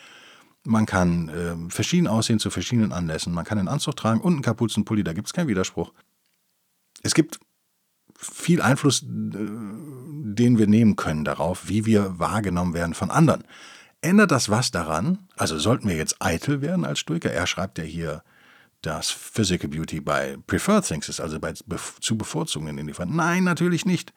Man 0.67 0.87
kann 0.87 1.29
äh, 1.29 1.69
verschieden 1.69 2.07
aussehen 2.07 2.39
zu 2.39 2.49
verschiedenen 2.49 2.91
Anlässen. 2.91 3.33
Man 3.33 3.45
kann 3.45 3.59
einen 3.59 3.67
Anzug 3.67 3.97
tragen 3.97 4.19
und 4.21 4.33
einen 4.33 4.41
Kapuzenpulli, 4.41 5.03
da 5.03 5.13
gibt 5.13 5.27
es 5.27 5.33
keinen 5.33 5.47
Widerspruch. 5.47 5.93
Es 7.03 7.13
gibt 7.13 7.39
viel 8.17 8.61
Einfluss, 8.61 9.03
äh, 9.03 9.05
den 9.07 10.57
wir 10.57 10.67
nehmen 10.67 10.95
können 10.95 11.25
darauf, 11.25 11.67
wie 11.67 11.85
wir 11.85 12.19
wahrgenommen 12.19 12.73
werden 12.73 12.93
von 12.93 13.11
anderen. 13.11 13.43
Ändert 14.01 14.31
das 14.31 14.49
was 14.49 14.71
daran? 14.71 15.27
Also 15.35 15.57
sollten 15.57 15.87
wir 15.89 15.95
jetzt 15.95 16.17
eitel 16.19 16.61
werden 16.61 16.85
als 16.85 16.99
Stoiker? 16.99 17.31
Er 17.31 17.47
schreibt 17.47 17.77
ja 17.77 17.83
hier, 17.83 18.23
dass 18.81 19.09
Physical 19.09 19.69
Beauty 19.69 19.99
bei 19.99 20.37
Preferred 20.45 20.85
Things 20.85 21.09
ist, 21.09 21.19
also 21.19 21.39
bei 21.39 21.53
zu 21.53 22.17
bevorzugenden 22.17 22.77
Indifferenten. 22.77 23.17
Nein, 23.17 23.43
natürlich 23.43 23.85
nicht. 23.85 24.13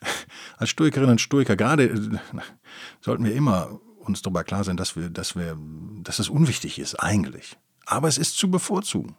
Als 0.56 0.70
Stoikerinnen 0.70 1.12
und 1.12 1.20
Stoiker 1.20 1.56
gerade 1.56 1.84
äh, 1.84 2.18
sollten 3.00 3.24
wir 3.24 3.34
immer 3.34 3.80
uns 3.98 4.22
darüber 4.22 4.44
klar 4.44 4.64
sein, 4.64 4.76
dass 4.76 4.96
wir, 4.96 5.10
dass 5.10 5.36
wir, 5.36 5.56
dass 6.02 6.18
es 6.18 6.28
unwichtig 6.28 6.78
ist 6.78 6.96
eigentlich. 6.96 7.56
Aber 7.86 8.08
es 8.08 8.18
ist 8.18 8.36
zu 8.36 8.50
bevorzugen. 8.50 9.16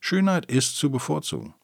Schönheit 0.00 0.46
ist 0.46 0.76
zu 0.76 0.90
bevorzugen. 0.90 1.54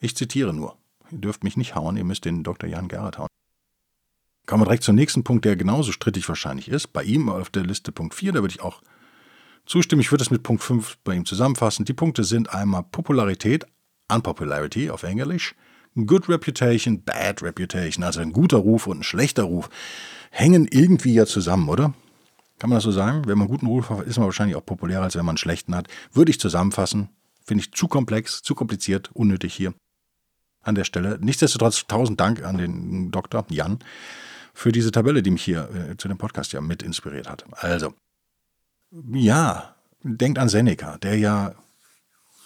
Ich 0.00 0.16
zitiere 0.16 0.54
nur. 0.54 0.76
Ihr 1.10 1.18
dürft 1.18 1.44
mich 1.44 1.58
nicht 1.58 1.74
hauen, 1.74 1.96
ihr 1.96 2.04
müsst 2.04 2.24
den 2.24 2.42
Dr. 2.42 2.68
Jan 2.68 2.88
Gerhardt 2.88 3.18
hauen. 3.18 3.28
Kommen 4.46 4.62
wir 4.62 4.66
direkt 4.66 4.82
zum 4.82 4.96
nächsten 4.96 5.22
Punkt, 5.24 5.44
der 5.44 5.56
genauso 5.56 5.92
strittig 5.92 6.26
wahrscheinlich 6.28 6.68
ist. 6.68 6.88
Bei 6.88 7.04
ihm 7.04 7.28
auf 7.28 7.50
der 7.50 7.64
Liste 7.64 7.92
Punkt 7.92 8.14
4, 8.14 8.32
da 8.32 8.40
würde 8.40 8.54
ich 8.54 8.62
auch 8.62 8.80
zustimmen. 9.66 10.00
Ich 10.00 10.10
würde 10.10 10.22
es 10.22 10.30
mit 10.30 10.42
Punkt 10.42 10.62
5 10.62 10.98
bei 11.04 11.14
ihm 11.14 11.26
zusammenfassen. 11.26 11.84
Die 11.84 11.92
Punkte 11.92 12.24
sind 12.24 12.52
einmal 12.52 12.82
Popularität, 12.82 13.66
Unpopularity 14.10 14.90
auf 14.90 15.02
Englisch, 15.02 15.54
Good 15.94 16.28
Reputation, 16.28 17.02
Bad 17.02 17.42
Reputation, 17.42 18.02
also 18.02 18.20
ein 18.20 18.32
guter 18.32 18.56
Ruf 18.56 18.86
und 18.86 19.00
ein 19.00 19.04
schlechter 19.04 19.42
Ruf, 19.42 19.68
hängen 20.30 20.66
irgendwie 20.70 21.12
ja 21.12 21.26
zusammen, 21.26 21.68
oder? 21.68 21.92
Kann 22.58 22.70
man 22.70 22.78
das 22.78 22.84
so 22.84 22.92
sagen? 22.92 23.26
Wenn 23.26 23.38
man 23.38 23.48
einen 23.48 23.56
guten 23.56 23.66
Ruf 23.66 23.90
hat, 23.90 24.06
ist 24.06 24.16
man 24.16 24.26
wahrscheinlich 24.26 24.56
auch 24.56 24.64
populärer, 24.64 25.02
als 25.02 25.14
wenn 25.14 25.24
man 25.24 25.34
einen 25.34 25.38
schlechten 25.38 25.74
hat. 25.74 25.88
Würde 26.12 26.30
ich 26.30 26.40
zusammenfassen. 26.40 27.10
Finde 27.44 27.64
ich 27.64 27.72
zu 27.72 27.88
komplex, 27.88 28.42
zu 28.42 28.54
kompliziert, 28.54 29.10
unnötig 29.12 29.54
hier 29.54 29.74
an 30.62 30.74
der 30.74 30.84
Stelle. 30.84 31.18
Nichtsdestotrotz 31.20 31.86
tausend 31.86 32.20
Dank 32.20 32.44
an 32.44 32.58
den 32.58 33.10
Doktor 33.10 33.46
Jan 33.50 33.78
für 34.52 34.72
diese 34.72 34.90
Tabelle, 34.90 35.22
die 35.22 35.30
mich 35.30 35.44
hier 35.44 35.70
äh, 35.70 35.96
zu 35.96 36.08
dem 36.08 36.18
Podcast 36.18 36.52
ja 36.52 36.60
mit 36.60 36.82
inspiriert 36.82 37.28
hat. 37.28 37.44
Also, 37.52 37.94
ja, 39.12 39.74
denkt 40.02 40.38
an 40.38 40.48
Seneca, 40.48 40.98
der 40.98 41.16
ja 41.16 41.54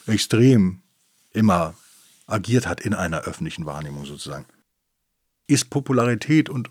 extrem 0.07 0.83
immer 1.33 1.75
agiert 2.27 2.67
hat 2.67 2.81
in 2.81 2.95
einer 2.95 3.23
öffentlichen 3.23 3.67
Wahrnehmung 3.67 4.05
sozusagen. 4.05 4.47
Ist 5.47 5.71
Popularität 5.71 6.49
und 6.49 6.71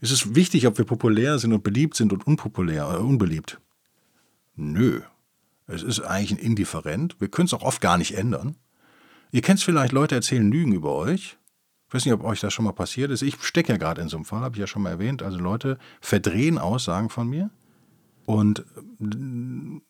ist 0.00 0.10
es 0.10 0.34
wichtig, 0.34 0.66
ob 0.66 0.78
wir 0.78 0.84
populär 0.84 1.38
sind 1.38 1.52
und 1.52 1.62
beliebt 1.62 1.96
sind 1.96 2.12
und 2.12 2.26
unpopulär 2.26 2.88
oder 2.88 3.00
unbeliebt? 3.00 3.60
Nö. 4.54 5.02
Es 5.66 5.82
ist 5.82 6.00
eigentlich 6.00 6.42
indifferent. 6.42 7.16
Wir 7.20 7.28
können 7.28 7.46
es 7.46 7.54
auch 7.54 7.62
oft 7.62 7.80
gar 7.80 7.96
nicht 7.96 8.16
ändern. 8.16 8.56
Ihr 9.32 9.40
kennt 9.40 9.58
es 9.58 9.64
vielleicht, 9.64 9.92
Leute 9.92 10.14
erzählen 10.14 10.48
Lügen 10.50 10.72
über 10.72 10.94
euch. 10.94 11.38
Ich 11.88 11.94
weiß 11.94 12.04
nicht, 12.04 12.14
ob 12.14 12.22
euch 12.22 12.40
das 12.40 12.52
schon 12.52 12.66
mal 12.66 12.72
passiert 12.72 13.10
ist. 13.10 13.22
Ich 13.22 13.42
stecke 13.42 13.72
ja 13.72 13.78
gerade 13.78 14.00
in 14.00 14.08
so 14.08 14.16
einem 14.16 14.26
Fall, 14.26 14.40
habe 14.40 14.54
ich 14.54 14.60
ja 14.60 14.66
schon 14.66 14.82
mal 14.82 14.90
erwähnt. 14.90 15.22
Also 15.22 15.38
Leute 15.38 15.78
verdrehen 16.00 16.58
Aussagen 16.58 17.08
von 17.08 17.28
mir 17.28 17.50
und 18.26 18.60
äh, 19.00 19.80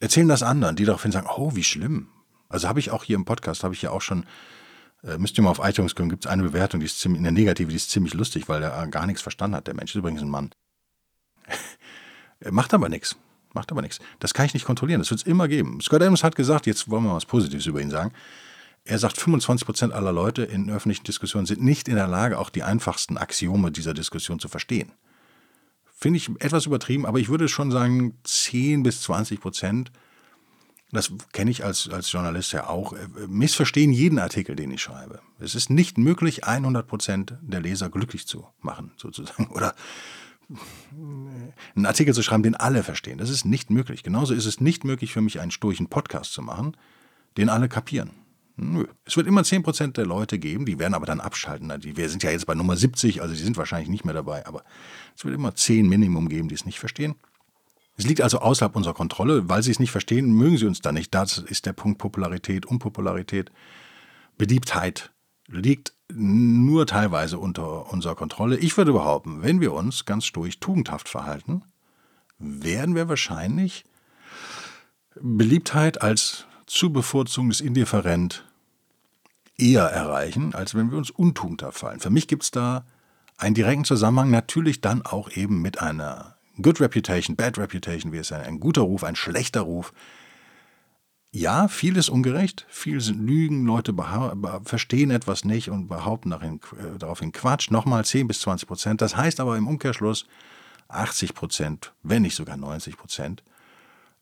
erzählen 0.00 0.28
das 0.28 0.44
anderen, 0.44 0.76
die 0.76 0.84
daraufhin 0.84 1.10
sagen, 1.12 1.28
oh, 1.28 1.54
wie 1.56 1.64
schlimm. 1.64 2.08
Also 2.48 2.68
habe 2.68 2.78
ich 2.78 2.92
auch 2.92 3.02
hier 3.02 3.16
im 3.16 3.24
Podcast, 3.24 3.64
habe 3.64 3.74
ich 3.74 3.82
ja 3.82 3.90
auch 3.90 4.02
schon, 4.02 4.24
äh, 5.02 5.18
müsst 5.18 5.36
ihr 5.36 5.42
mal 5.42 5.50
auf 5.50 5.60
iTunes 5.62 5.96
gucken, 5.96 6.10
gibt 6.10 6.24
es 6.24 6.30
eine 6.30 6.44
Bewertung, 6.44 6.78
die 6.78 6.86
ist 6.86 7.00
ziemlich, 7.00 7.18
in 7.18 7.24
der 7.24 7.32
Negative, 7.32 7.70
die 7.70 7.76
ist 7.76 7.90
ziemlich 7.90 8.14
lustig, 8.14 8.48
weil 8.48 8.62
er 8.62 8.86
gar 8.86 9.06
nichts 9.06 9.22
verstanden 9.22 9.56
hat. 9.56 9.66
Der 9.66 9.74
Mensch 9.74 9.90
ist 9.90 9.98
übrigens 9.98 10.22
ein 10.22 10.30
Mann. 10.30 10.50
macht 12.50 12.72
aber 12.72 12.88
nichts. 12.88 13.16
Macht 13.58 13.72
aber 13.72 13.82
nichts. 13.82 13.98
Das 14.20 14.34
kann 14.34 14.46
ich 14.46 14.54
nicht 14.54 14.66
kontrollieren. 14.66 15.00
Das 15.00 15.10
wird 15.10 15.18
es 15.18 15.26
immer 15.26 15.48
geben. 15.48 15.80
Scott 15.80 16.00
Adams 16.00 16.22
hat 16.22 16.36
gesagt, 16.36 16.68
jetzt 16.68 16.88
wollen 16.88 17.02
wir 17.02 17.12
was 17.12 17.26
Positives 17.26 17.66
über 17.66 17.80
ihn 17.80 17.90
sagen. 17.90 18.12
Er 18.84 19.00
sagt, 19.00 19.16
25 19.20 19.66
Prozent 19.66 19.92
aller 19.92 20.12
Leute 20.12 20.44
in 20.44 20.70
öffentlichen 20.70 21.02
Diskussionen 21.02 21.44
sind 21.44 21.60
nicht 21.60 21.88
in 21.88 21.96
der 21.96 22.06
Lage, 22.06 22.38
auch 22.38 22.50
die 22.50 22.62
einfachsten 22.62 23.18
Axiome 23.18 23.72
dieser 23.72 23.94
Diskussion 23.94 24.38
zu 24.38 24.46
verstehen. 24.46 24.92
Finde 25.92 26.18
ich 26.18 26.30
etwas 26.38 26.66
übertrieben, 26.66 27.04
aber 27.04 27.18
ich 27.18 27.30
würde 27.30 27.48
schon 27.48 27.72
sagen, 27.72 28.16
10 28.22 28.84
bis 28.84 29.00
20 29.02 29.40
Prozent, 29.40 29.90
das 30.92 31.10
kenne 31.32 31.50
ich 31.50 31.64
als, 31.64 31.88
als 31.88 32.12
Journalist 32.12 32.52
ja 32.52 32.68
auch, 32.68 32.92
äh, 32.92 33.08
missverstehen 33.26 33.92
jeden 33.92 34.20
Artikel, 34.20 34.54
den 34.54 34.70
ich 34.70 34.82
schreibe. 34.82 35.18
Es 35.40 35.56
ist 35.56 35.68
nicht 35.68 35.98
möglich, 35.98 36.44
100 36.44 36.86
Prozent 36.86 37.34
der 37.40 37.60
Leser 37.60 37.90
glücklich 37.90 38.28
zu 38.28 38.46
machen, 38.60 38.92
sozusagen. 38.96 39.48
Oder 39.50 39.74
einen 40.96 41.86
Artikel 41.86 42.14
zu 42.14 42.22
schreiben, 42.22 42.42
den 42.42 42.54
alle 42.54 42.82
verstehen. 42.82 43.18
Das 43.18 43.30
ist 43.30 43.44
nicht 43.44 43.70
möglich. 43.70 44.02
Genauso 44.02 44.34
ist 44.34 44.46
es 44.46 44.60
nicht 44.60 44.84
möglich 44.84 45.12
für 45.12 45.20
mich, 45.20 45.40
einen 45.40 45.50
sturchen 45.50 45.88
Podcast 45.88 46.32
zu 46.32 46.42
machen, 46.42 46.76
den 47.36 47.48
alle 47.48 47.68
kapieren. 47.68 48.10
Nö. 48.56 48.86
Es 49.04 49.16
wird 49.16 49.26
immer 49.26 49.42
10% 49.42 49.92
der 49.92 50.06
Leute 50.06 50.38
geben, 50.38 50.66
die 50.66 50.78
werden 50.78 50.94
aber 50.94 51.06
dann 51.06 51.20
abschalten. 51.20 51.72
Wir 51.82 52.08
sind 52.08 52.22
ja 52.22 52.30
jetzt 52.30 52.46
bei 52.46 52.54
Nummer 52.54 52.76
70, 52.76 53.22
also 53.22 53.34
die 53.34 53.42
sind 53.42 53.56
wahrscheinlich 53.56 53.88
nicht 53.88 54.04
mehr 54.04 54.14
dabei, 54.14 54.46
aber 54.46 54.64
es 55.16 55.24
wird 55.24 55.34
immer 55.34 55.54
10 55.54 55.88
Minimum 55.88 56.28
geben, 56.28 56.48
die 56.48 56.56
es 56.56 56.66
nicht 56.66 56.80
verstehen. 56.80 57.14
Es 57.98 58.06
liegt 58.06 58.20
also 58.20 58.38
außerhalb 58.38 58.74
unserer 58.76 58.94
Kontrolle. 58.94 59.48
Weil 59.48 59.62
sie 59.62 59.72
es 59.72 59.80
nicht 59.80 59.90
verstehen, 59.90 60.32
mögen 60.32 60.56
sie 60.56 60.66
uns 60.66 60.80
dann 60.80 60.94
nicht. 60.94 61.12
Das 61.14 61.38
ist 61.38 61.66
der 61.66 61.72
Punkt 61.72 61.98
Popularität, 61.98 62.64
Unpopularität, 62.64 63.50
Beliebtheit. 64.38 65.12
Liegt 65.48 65.94
nur 66.12 66.86
teilweise 66.86 67.38
unter 67.38 67.92
unserer 67.92 68.14
Kontrolle. 68.14 68.56
Ich 68.56 68.76
würde 68.76 68.92
behaupten, 68.92 69.42
wenn 69.42 69.60
wir 69.60 69.72
uns 69.72 70.04
ganz 70.04 70.24
sturch 70.24 70.58
tugendhaft 70.58 71.08
verhalten, 71.08 71.62
werden 72.38 72.94
wir 72.94 73.08
wahrscheinlich 73.08 73.84
Beliebtheit 75.20 76.00
als 76.00 76.46
zu 76.66 76.92
bevorzugendes 76.92 77.60
Indifferent 77.60 78.44
eher 79.56 79.84
erreichen, 79.84 80.54
als 80.54 80.74
wenn 80.74 80.90
wir 80.90 80.98
uns 80.98 81.10
untugendhaft 81.10 81.78
fallen. 81.78 82.00
Für 82.00 82.10
mich 82.10 82.28
gibt 82.28 82.44
es 82.44 82.50
da 82.50 82.84
einen 83.36 83.54
direkten 83.54 83.84
Zusammenhang, 83.84 84.30
natürlich 84.30 84.80
dann 84.80 85.02
auch 85.02 85.30
eben 85.30 85.60
mit 85.60 85.80
einer 85.80 86.36
Good 86.60 86.80
Reputation, 86.80 87.36
Bad 87.36 87.58
Reputation, 87.58 88.12
wie 88.12 88.18
es 88.18 88.32
ein, 88.32 88.42
ein 88.42 88.60
guter 88.60 88.82
Ruf, 88.82 89.04
ein 89.04 89.16
schlechter 89.16 89.62
Ruf. 89.62 89.92
Ja, 91.30 91.68
viel 91.68 91.98
ist 91.98 92.08
ungerecht, 92.08 92.64
viel 92.70 93.02
sind 93.02 93.20
Lügen, 93.20 93.66
Leute 93.66 93.94
verstehen 94.64 95.10
etwas 95.10 95.44
nicht 95.44 95.68
und 95.70 95.86
behaupten 95.88 96.30
darin, 96.30 96.60
äh, 96.78 96.98
daraufhin 96.98 97.32
Quatsch. 97.32 97.70
Nochmal 97.70 98.04
10 98.04 98.26
bis 98.26 98.40
20 98.40 98.66
Prozent. 98.66 99.02
Das 99.02 99.14
heißt 99.14 99.38
aber 99.40 99.58
im 99.58 99.68
Umkehrschluss 99.68 100.26
80 100.88 101.34
Prozent, 101.34 101.92
wenn 102.02 102.22
nicht 102.22 102.34
sogar 102.34 102.56
90 102.56 102.96
Prozent, 102.96 103.42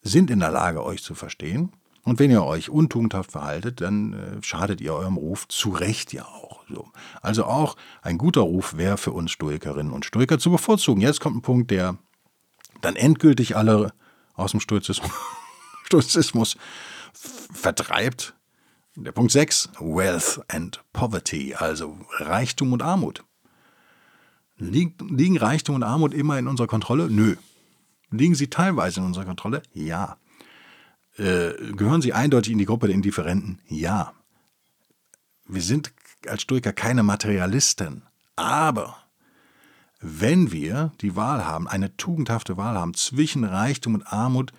sind 0.03 0.31
in 0.31 0.41
der 0.41 0.51
Lage, 0.51 0.85
euch 0.85 1.03
zu 1.03 1.15
verstehen. 1.15 1.73
Und 2.03 2.19
wenn 2.19 2.31
ihr 2.31 2.45
euch 2.45 2.71
untugendhaft 2.71 3.33
verhaltet, 3.33 3.81
dann 3.81 4.13
äh, 4.13 4.43
schadet 4.43 4.81
ihr 4.81 4.93
eurem 4.95 5.17
Ruf 5.17 5.47
zu 5.47 5.71
Recht 5.71 6.13
ja 6.13 6.25
auch. 6.25 6.65
So. 6.69 6.91
Also 7.23 7.45
auch 7.45 7.77
ein 8.03 8.19
guter 8.19 8.43
Ruf 8.43 8.77
wäre 8.77 8.97
für 8.97 9.13
uns 9.13 9.31
Stoikerinnen 9.31 9.93
und 9.93 10.05
Stoiker 10.05 10.41
zu 10.41 10.51
bevorzugen. 10.51 11.01
Jetzt 11.01 11.21
kommt 11.21 11.37
ein 11.37 11.43
Punkt, 11.43 11.71
der 11.71 11.99
dann 12.81 12.97
endgültig 12.97 13.57
alle 13.57 13.93
aus 14.35 14.51
dem 14.51 14.61
Stoizismus, 14.61 15.11
Stoizismus 15.85 16.57
vertreibt. 17.17 18.35
Der 18.95 19.13
Punkt 19.13 19.33
6, 19.33 19.71
Wealth 19.79 20.41
and 20.49 20.83
Poverty, 20.93 21.55
also 21.55 21.99
Reichtum 22.19 22.73
und 22.73 22.83
Armut. 22.83 23.25
Liegen 24.59 25.37
Reichtum 25.37 25.75
und 25.75 25.83
Armut 25.83 26.15
immer 26.15 26.39
in 26.39 26.49
unserer 26.49 26.67
Kontrolle? 26.67 27.11
Nö. 27.11 27.37
Liegen 28.11 28.35
sie 28.35 28.49
teilweise 28.49 29.01
in 29.01 29.07
unserer 29.07 29.27
Kontrolle? 29.27 29.63
Ja. 29.75 30.17
Äh, 31.19 31.53
gehören 31.77 32.01
sie 32.01 32.15
eindeutig 32.15 32.53
in 32.53 32.59
die 32.59 32.65
Gruppe 32.65 32.87
der 32.87 32.95
Indifferenten? 32.95 33.61
Ja. 33.69 34.15
Wir 35.47 35.63
sind 35.63 35.93
als 36.27 36.43
Stoiker 36.43 36.73
keine 36.73 37.03
Materialisten. 37.03 38.03
Aber 38.35 38.97
wenn 40.01 40.53
wir 40.53 40.93
die 41.01 41.17
Wahl 41.17 41.45
haben, 41.45 41.69
eine 41.69 41.97
tugendhafte 41.97 42.57
Wahl 42.57 42.77
haben 42.77 42.95
zwischen 42.95 43.45
Reichtum 43.45 43.95
und 43.95 44.07
Armut, 44.13 44.53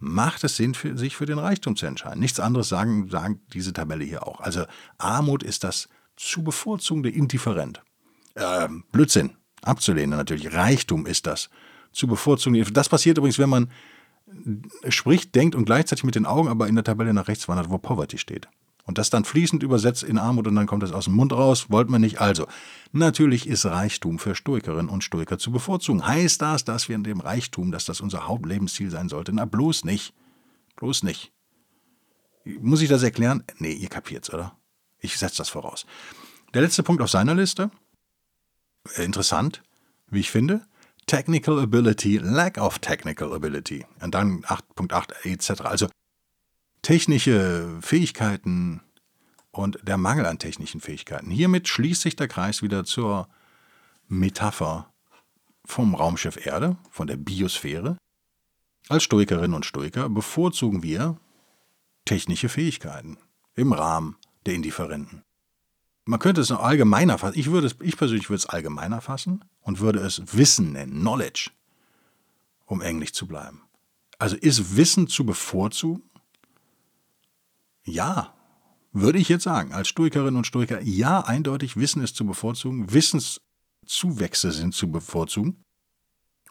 macht 0.00 0.42
es 0.44 0.56
Sinn, 0.56 0.74
für, 0.74 0.96
sich 0.98 1.14
für 1.14 1.26
den 1.26 1.38
Reichtum 1.38 1.76
zu 1.76 1.86
entscheiden. 1.86 2.20
Nichts 2.20 2.40
anderes 2.40 2.68
sagen, 2.68 3.08
sagen 3.08 3.40
diese 3.52 3.72
Tabelle 3.72 4.04
hier 4.04 4.26
auch. 4.26 4.40
Also 4.40 4.64
Armut 4.98 5.42
ist 5.42 5.62
das 5.62 5.88
zu 6.16 6.42
bevorzugende 6.42 7.10
Indifferent. 7.10 7.82
Ähm, 8.34 8.84
Blödsinn, 8.90 9.36
abzulehnen 9.62 10.18
natürlich. 10.18 10.52
Reichtum 10.52 11.06
ist 11.06 11.26
das 11.26 11.50
zu 11.92 12.06
bevorzugen. 12.06 12.64
Das 12.72 12.88
passiert 12.88 13.18
übrigens, 13.18 13.38
wenn 13.38 13.48
man 13.48 13.70
spricht, 14.88 15.34
denkt 15.34 15.54
und 15.54 15.64
gleichzeitig 15.64 16.04
mit 16.04 16.14
den 16.14 16.26
Augen 16.26 16.48
aber 16.48 16.68
in 16.68 16.74
der 16.74 16.84
Tabelle 16.84 17.12
nach 17.12 17.28
rechts 17.28 17.48
wandert, 17.48 17.70
wo 17.70 17.78
Poverty 17.78 18.18
steht. 18.18 18.48
Und 18.84 18.98
das 18.98 19.10
dann 19.10 19.24
fließend 19.24 19.62
übersetzt 19.62 20.02
in 20.02 20.18
Armut 20.18 20.46
und 20.46 20.54
dann 20.54 20.66
kommt 20.66 20.82
es 20.82 20.92
aus 20.92 21.04
dem 21.04 21.14
Mund 21.14 21.32
raus, 21.32 21.66
wollte 21.68 21.90
man 21.90 22.00
nicht. 22.00 22.20
Also, 22.20 22.46
natürlich 22.92 23.46
ist 23.46 23.66
Reichtum 23.66 24.18
für 24.18 24.34
Stoikerinnen 24.34 24.88
und 24.88 25.04
Stoiker 25.04 25.38
zu 25.38 25.52
bevorzugen. 25.52 26.06
Heißt 26.06 26.42
das, 26.42 26.64
dass 26.64 26.88
wir 26.88 26.96
in 26.96 27.04
dem 27.04 27.20
Reichtum, 27.20 27.72
dass 27.72 27.84
das 27.84 28.00
unser 28.00 28.26
Hauptlebensziel 28.26 28.90
sein 28.90 29.08
sollte? 29.08 29.32
Na, 29.32 29.44
bloß 29.44 29.84
nicht. 29.84 30.14
Bloß 30.76 31.02
nicht. 31.02 31.32
Muss 32.44 32.80
ich 32.80 32.88
das 32.88 33.02
erklären? 33.02 33.44
Nee, 33.58 33.72
ihr 33.72 33.88
kapiert's, 33.88 34.32
oder? 34.32 34.56
Ich 34.98 35.16
setze 35.16 35.38
das 35.38 35.48
voraus. 35.48 35.86
Der 36.54 36.62
letzte 36.62 36.82
Punkt 36.82 37.02
auf 37.02 37.10
seiner 37.10 37.34
Liste. 37.34 37.70
Äh, 38.96 39.04
interessant, 39.04 39.62
wie 40.08 40.20
ich 40.20 40.30
finde. 40.30 40.66
Technical 41.06 41.58
Ability, 41.58 42.18
Lack 42.18 42.58
of 42.58 42.78
Technical 42.78 43.32
Ability. 43.32 43.84
Und 44.00 44.14
dann 44.14 44.42
8.8 44.42 45.24
etc. 45.24 45.62
Also 45.62 45.88
technische 46.82 47.78
Fähigkeiten 47.80 48.82
und 49.50 49.78
der 49.82 49.96
Mangel 49.96 50.26
an 50.26 50.38
technischen 50.38 50.80
Fähigkeiten. 50.80 51.30
Hiermit 51.30 51.68
schließt 51.68 52.02
sich 52.02 52.16
der 52.16 52.28
Kreis 52.28 52.62
wieder 52.62 52.84
zur 52.84 53.28
Metapher 54.08 54.92
vom 55.64 55.94
Raumschiff 55.94 56.44
Erde, 56.46 56.76
von 56.90 57.06
der 57.06 57.16
Biosphäre. 57.16 57.96
Als 58.88 59.04
Stoikerinnen 59.04 59.54
und 59.54 59.66
Stoiker 59.66 60.08
bevorzugen 60.08 60.82
wir 60.82 61.18
technische 62.04 62.48
Fähigkeiten 62.48 63.18
im 63.54 63.72
Rahmen 63.72 64.16
der 64.46 64.54
Indifferenten. 64.54 65.22
Man 66.06 66.18
könnte 66.18 66.40
es 66.40 66.50
noch 66.50 66.62
allgemeiner 66.62 67.18
fassen. 67.18 67.38
Ich, 67.38 67.50
würde 67.50 67.68
es, 67.68 67.76
ich 67.80 67.96
persönlich 67.96 68.28
würde 68.30 68.38
es 68.38 68.46
allgemeiner 68.46 69.00
fassen 69.00 69.44
und 69.60 69.80
würde 69.80 70.00
es 70.00 70.36
Wissen 70.36 70.72
nennen, 70.72 71.00
Knowledge, 71.00 71.50
um 72.64 72.80
englisch 72.80 73.12
zu 73.12 73.28
bleiben. 73.28 73.62
Also 74.18 74.36
ist 74.36 74.76
Wissen 74.76 75.06
zu 75.06 75.24
bevorzugen? 75.24 76.09
Ja, 77.90 78.34
würde 78.92 79.18
ich 79.18 79.28
jetzt 79.28 79.44
sagen, 79.44 79.72
als 79.72 79.88
Stoikerin 79.88 80.36
und 80.36 80.46
Stoiker, 80.46 80.80
ja, 80.82 81.20
eindeutig 81.20 81.76
Wissen 81.76 82.02
ist 82.02 82.16
zu 82.16 82.26
bevorzugen, 82.26 82.92
Wissenszuwächse 82.92 84.50
sind 84.50 84.74
zu 84.74 84.90
bevorzugen. 84.90 85.62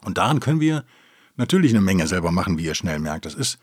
Und 0.02 0.18
daran 0.18 0.40
können 0.40 0.62
wir 0.62 0.86
natürlich 1.36 1.72
eine 1.72 1.82
Menge 1.82 2.08
selber 2.08 2.32
machen, 2.32 2.58
wie 2.58 2.66
ihr 2.66 2.76
schnell 2.76 3.00
merkt. 3.00 3.26
Das 3.26 3.34
ist, 3.34 3.60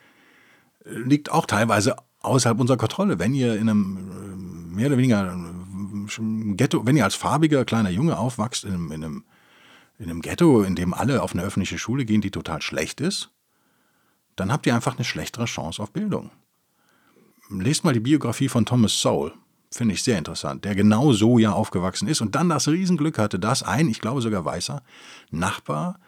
liegt 0.84 1.30
auch 1.30 1.46
teilweise 1.46 1.96
außerhalb 2.20 2.60
unserer 2.60 2.76
Kontrolle. 2.76 3.18
Wenn 3.18 3.34
ihr 3.34 3.54
in 3.54 3.68
einem 3.68 3.96
äh, 3.96 4.74
mehr 4.76 4.88
oder 4.88 4.98
weniger 4.98 5.32
äh, 5.32 6.54
Ghetto, 6.54 6.84
wenn 6.84 6.96
ihr 6.96 7.04
als 7.04 7.14
farbiger 7.14 7.64
kleiner 7.64 7.90
Junge 7.90 8.18
aufwachst 8.18 8.64
in 8.64 8.74
einem, 8.74 8.92
in 8.92 9.04
einem, 9.04 9.24
in 9.98 10.10
einem 10.10 10.20
Ghetto, 10.20 10.62
in 10.62 10.74
dem 10.74 10.92
alle 10.92 11.22
auf 11.22 11.32
eine 11.32 11.42
öffentliche 11.42 11.78
Schule 11.78 12.04
gehen, 12.04 12.20
die 12.20 12.30
total 12.30 12.60
schlecht 12.60 13.00
ist, 13.00 13.30
dann 14.36 14.52
habt 14.52 14.66
ihr 14.66 14.74
einfach 14.74 14.96
eine 14.96 15.04
schlechtere 15.04 15.46
Chance 15.46 15.82
auf 15.82 15.92
Bildung 15.92 16.30
lest 17.50 17.84
mal 17.84 17.92
die 17.92 18.00
Biografie 18.00 18.48
von 18.48 18.66
Thomas 18.66 19.00
Sowell. 19.00 19.32
Finde 19.70 19.94
ich 19.94 20.02
sehr 20.02 20.16
interessant, 20.16 20.64
der 20.64 20.74
genau 20.74 21.12
so 21.12 21.38
ja 21.38 21.52
aufgewachsen 21.52 22.08
ist 22.08 22.20
und 22.20 22.34
dann 22.34 22.48
das 22.48 22.68
Riesenglück 22.68 23.18
hatte, 23.18 23.38
dass 23.38 23.62
ein, 23.62 23.88
ich 23.88 24.00
glaube 24.00 24.22
sogar 24.22 24.44
weißer, 24.44 24.82
Nachbar 25.30 25.98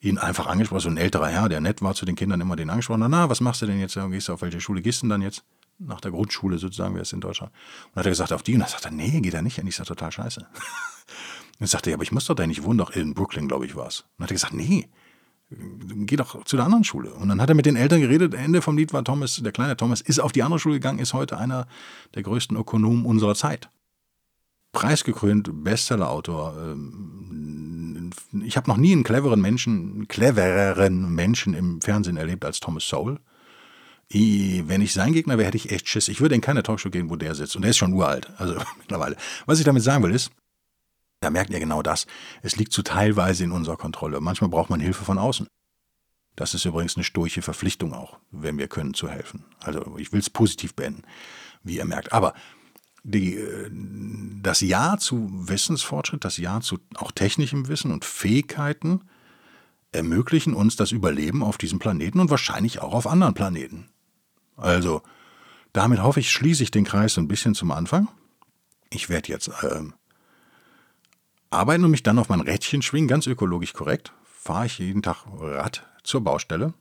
ihn 0.00 0.18
einfach 0.18 0.46
angesprochen, 0.46 0.80
so 0.80 0.88
ein 0.90 0.96
älterer 0.96 1.28
Herr, 1.28 1.48
der 1.48 1.60
nett 1.60 1.82
war 1.82 1.94
zu 1.94 2.04
den 2.04 2.14
Kindern, 2.14 2.40
immer 2.40 2.54
den 2.54 2.70
angesprochen 2.70 3.02
hat, 3.02 3.10
na, 3.10 3.28
was 3.28 3.40
machst 3.40 3.62
du 3.62 3.66
denn 3.66 3.80
jetzt? 3.80 3.94
Gehst 3.94 4.28
du 4.28 4.32
auf 4.32 4.42
welche 4.42 4.60
Schule 4.60 4.82
gehst 4.82 5.02
du 5.02 5.06
denn 5.06 5.10
dann 5.10 5.22
jetzt? 5.22 5.42
Nach 5.80 6.00
der 6.00 6.10
Grundschule 6.10 6.58
sozusagen, 6.58 6.94
wäre 6.94 7.02
es 7.02 7.12
in 7.12 7.20
Deutschland. 7.20 7.52
Und 7.52 7.90
dann 7.94 8.00
hat 8.00 8.06
er 8.06 8.10
gesagt, 8.10 8.32
auf 8.32 8.42
die. 8.42 8.54
Und 8.54 8.60
dann 8.60 8.68
sagt 8.68 8.84
er, 8.84 8.90
nee, 8.90 9.20
geht 9.20 9.34
er 9.34 9.42
nicht. 9.42 9.58
Ich 9.58 9.76
sage, 9.76 9.86
total 9.86 10.10
scheiße. 10.10 10.40
Und 10.40 10.48
dann 11.60 11.68
sagte 11.68 11.90
er, 11.90 11.94
aber 11.94 12.02
ich 12.02 12.10
muss 12.10 12.26
doch 12.26 12.34
da 12.34 12.46
nicht 12.46 12.64
wohnen, 12.64 12.78
doch 12.78 12.90
in 12.90 13.14
Brooklyn, 13.14 13.46
glaube 13.46 13.64
ich, 13.64 13.76
war 13.76 13.86
es. 13.86 14.00
Und 14.00 14.06
dann 14.18 14.24
hat 14.24 14.30
er 14.32 14.34
gesagt, 14.34 14.54
nee, 14.54 14.88
geh 15.50 16.16
doch 16.16 16.44
zu 16.44 16.56
der 16.56 16.64
anderen 16.64 16.84
Schule. 16.84 17.10
Und 17.10 17.28
dann 17.28 17.40
hat 17.40 17.48
er 17.48 17.54
mit 17.54 17.66
den 17.66 17.76
Eltern 17.76 18.00
geredet. 18.00 18.34
Ende 18.34 18.60
vom 18.60 18.76
Lied 18.76 18.92
war 18.92 19.04
Thomas, 19.04 19.36
der 19.36 19.52
kleine 19.52 19.76
Thomas, 19.76 20.00
ist 20.00 20.20
auf 20.20 20.32
die 20.32 20.42
andere 20.42 20.58
Schule 20.58 20.74
gegangen, 20.74 20.98
ist 20.98 21.14
heute 21.14 21.38
einer 21.38 21.66
der 22.14 22.22
größten 22.22 22.56
Ökonomen 22.56 23.06
unserer 23.06 23.34
Zeit. 23.34 23.70
Preisgekrönt, 24.72 25.64
Bestsellerautor. 25.64 26.54
Ähm, 26.60 28.10
ich 28.44 28.56
habe 28.56 28.68
noch 28.68 28.76
nie 28.76 28.92
einen 28.92 29.04
cleveren 29.04 29.40
Menschen, 29.40 30.06
clevereren 30.08 31.14
Menschen 31.14 31.54
im 31.54 31.80
Fernsehen 31.80 32.18
erlebt 32.18 32.44
als 32.44 32.60
Thomas 32.60 32.86
Sowell. 32.86 33.18
Wenn 34.10 34.80
ich 34.80 34.92
sein 34.92 35.12
Gegner 35.12 35.36
wäre, 35.36 35.48
hätte 35.48 35.58
ich 35.58 35.70
echt 35.70 35.88
Schiss. 35.88 36.08
Ich 36.08 36.20
würde 36.20 36.34
in 36.34 36.40
keine 36.40 36.62
Talkshow 36.62 36.90
gehen, 36.90 37.10
wo 37.10 37.16
der 37.16 37.34
sitzt. 37.34 37.56
Und 37.56 37.62
der 37.62 37.70
ist 37.70 37.78
schon 37.78 37.92
uralt, 37.92 38.30
also 38.38 38.54
mittlerweile. 38.78 39.16
Was 39.46 39.58
ich 39.58 39.64
damit 39.64 39.82
sagen 39.82 40.02
will, 40.02 40.14
ist, 40.14 40.30
da 41.20 41.30
merkt 41.30 41.50
ihr 41.50 41.60
genau 41.60 41.82
das. 41.82 42.06
Es 42.42 42.56
liegt 42.56 42.72
zu 42.72 42.82
teilweise 42.82 43.44
in 43.44 43.52
unserer 43.52 43.76
Kontrolle. 43.76 44.20
Manchmal 44.20 44.50
braucht 44.50 44.70
man 44.70 44.80
Hilfe 44.80 45.04
von 45.04 45.18
außen. 45.18 45.46
Das 46.36 46.54
ist 46.54 46.64
übrigens 46.64 46.96
eine 46.96 47.02
sturche 47.02 47.42
Verpflichtung 47.42 47.92
auch, 47.92 48.18
wenn 48.30 48.58
wir 48.58 48.68
können, 48.68 48.94
zu 48.94 49.08
helfen. 49.08 49.44
Also 49.58 49.96
ich 49.98 50.12
will 50.12 50.20
es 50.20 50.30
positiv 50.30 50.74
beenden, 50.74 51.02
wie 51.64 51.76
ihr 51.76 51.84
merkt. 51.84 52.12
Aber 52.12 52.34
die, 53.02 53.36
äh, 53.36 53.70
das 54.42 54.60
Ja 54.60 54.98
zu 54.98 55.28
Wissensfortschritt, 55.30 56.24
das 56.24 56.36
Ja 56.36 56.60
zu 56.60 56.78
auch 56.94 57.10
technischem 57.10 57.66
Wissen 57.66 57.90
und 57.90 58.04
Fähigkeiten 58.04 59.02
ermöglichen 59.90 60.54
uns 60.54 60.76
das 60.76 60.92
Überleben 60.92 61.42
auf 61.42 61.58
diesem 61.58 61.78
Planeten 61.78 62.20
und 62.20 62.30
wahrscheinlich 62.30 62.80
auch 62.80 62.92
auf 62.92 63.06
anderen 63.06 63.34
Planeten. 63.34 63.88
Also, 64.56 65.02
damit 65.72 66.02
hoffe 66.02 66.20
ich, 66.20 66.30
schließe 66.30 66.62
ich 66.62 66.70
den 66.70 66.84
Kreis 66.84 67.18
ein 67.18 67.28
bisschen 67.28 67.54
zum 67.54 67.70
Anfang. 67.70 68.08
Ich 68.90 69.08
werde 69.08 69.28
jetzt 69.28 69.48
äh, 69.48 69.82
arbeiten 71.50 71.84
und 71.84 71.90
mich 71.90 72.02
dann 72.02 72.18
auf 72.18 72.28
mein 72.28 72.40
Rädchen 72.40 72.82
schwingen, 72.82 73.08
ganz 73.08 73.26
ökologisch 73.26 73.72
korrekt, 73.72 74.12
fahre 74.24 74.66
ich 74.66 74.78
jeden 74.78 75.02
Tag 75.02 75.24
Rad 75.38 75.86
zur 76.02 76.22
Baustelle. 76.22 76.74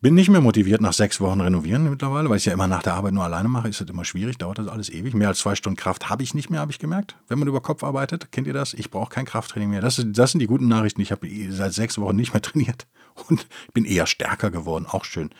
Bin 0.00 0.14
nicht 0.14 0.28
mehr 0.28 0.40
motiviert 0.40 0.80
nach 0.80 0.92
sechs 0.92 1.20
Wochen 1.20 1.40
renovieren 1.40 1.90
mittlerweile, 1.90 2.28
weil 2.28 2.36
ich 2.36 2.42
es 2.42 2.44
ja 2.44 2.52
immer 2.52 2.68
nach 2.68 2.84
der 2.84 2.94
Arbeit 2.94 3.14
nur 3.14 3.24
alleine 3.24 3.48
mache. 3.48 3.68
Ist 3.68 3.80
das 3.80 3.88
immer 3.88 4.04
schwierig, 4.04 4.38
dauert 4.38 4.58
das 4.58 4.68
alles 4.68 4.90
ewig. 4.90 5.12
Mehr 5.12 5.26
als 5.26 5.40
zwei 5.40 5.56
Stunden 5.56 5.76
Kraft 5.76 6.08
habe 6.08 6.22
ich 6.22 6.34
nicht 6.34 6.50
mehr, 6.50 6.60
habe 6.60 6.70
ich 6.70 6.78
gemerkt. 6.78 7.16
Wenn 7.26 7.40
man 7.40 7.48
über 7.48 7.60
Kopf 7.60 7.82
arbeitet, 7.82 8.30
kennt 8.30 8.46
ihr 8.46 8.52
das? 8.52 8.74
Ich 8.74 8.92
brauche 8.92 9.10
kein 9.10 9.24
Krafttraining 9.24 9.70
mehr. 9.70 9.80
Das, 9.80 10.00
das 10.06 10.30
sind 10.30 10.38
die 10.38 10.46
guten 10.46 10.68
Nachrichten. 10.68 11.00
Ich 11.00 11.10
habe 11.10 11.28
seit 11.50 11.72
sechs 11.72 11.98
Wochen 11.98 12.14
nicht 12.14 12.32
mehr 12.32 12.42
trainiert 12.42 12.86
und 13.28 13.48
bin 13.72 13.84
eher 13.84 14.06
stärker 14.06 14.52
geworden. 14.52 14.86
Auch 14.86 15.04
schön. 15.04 15.30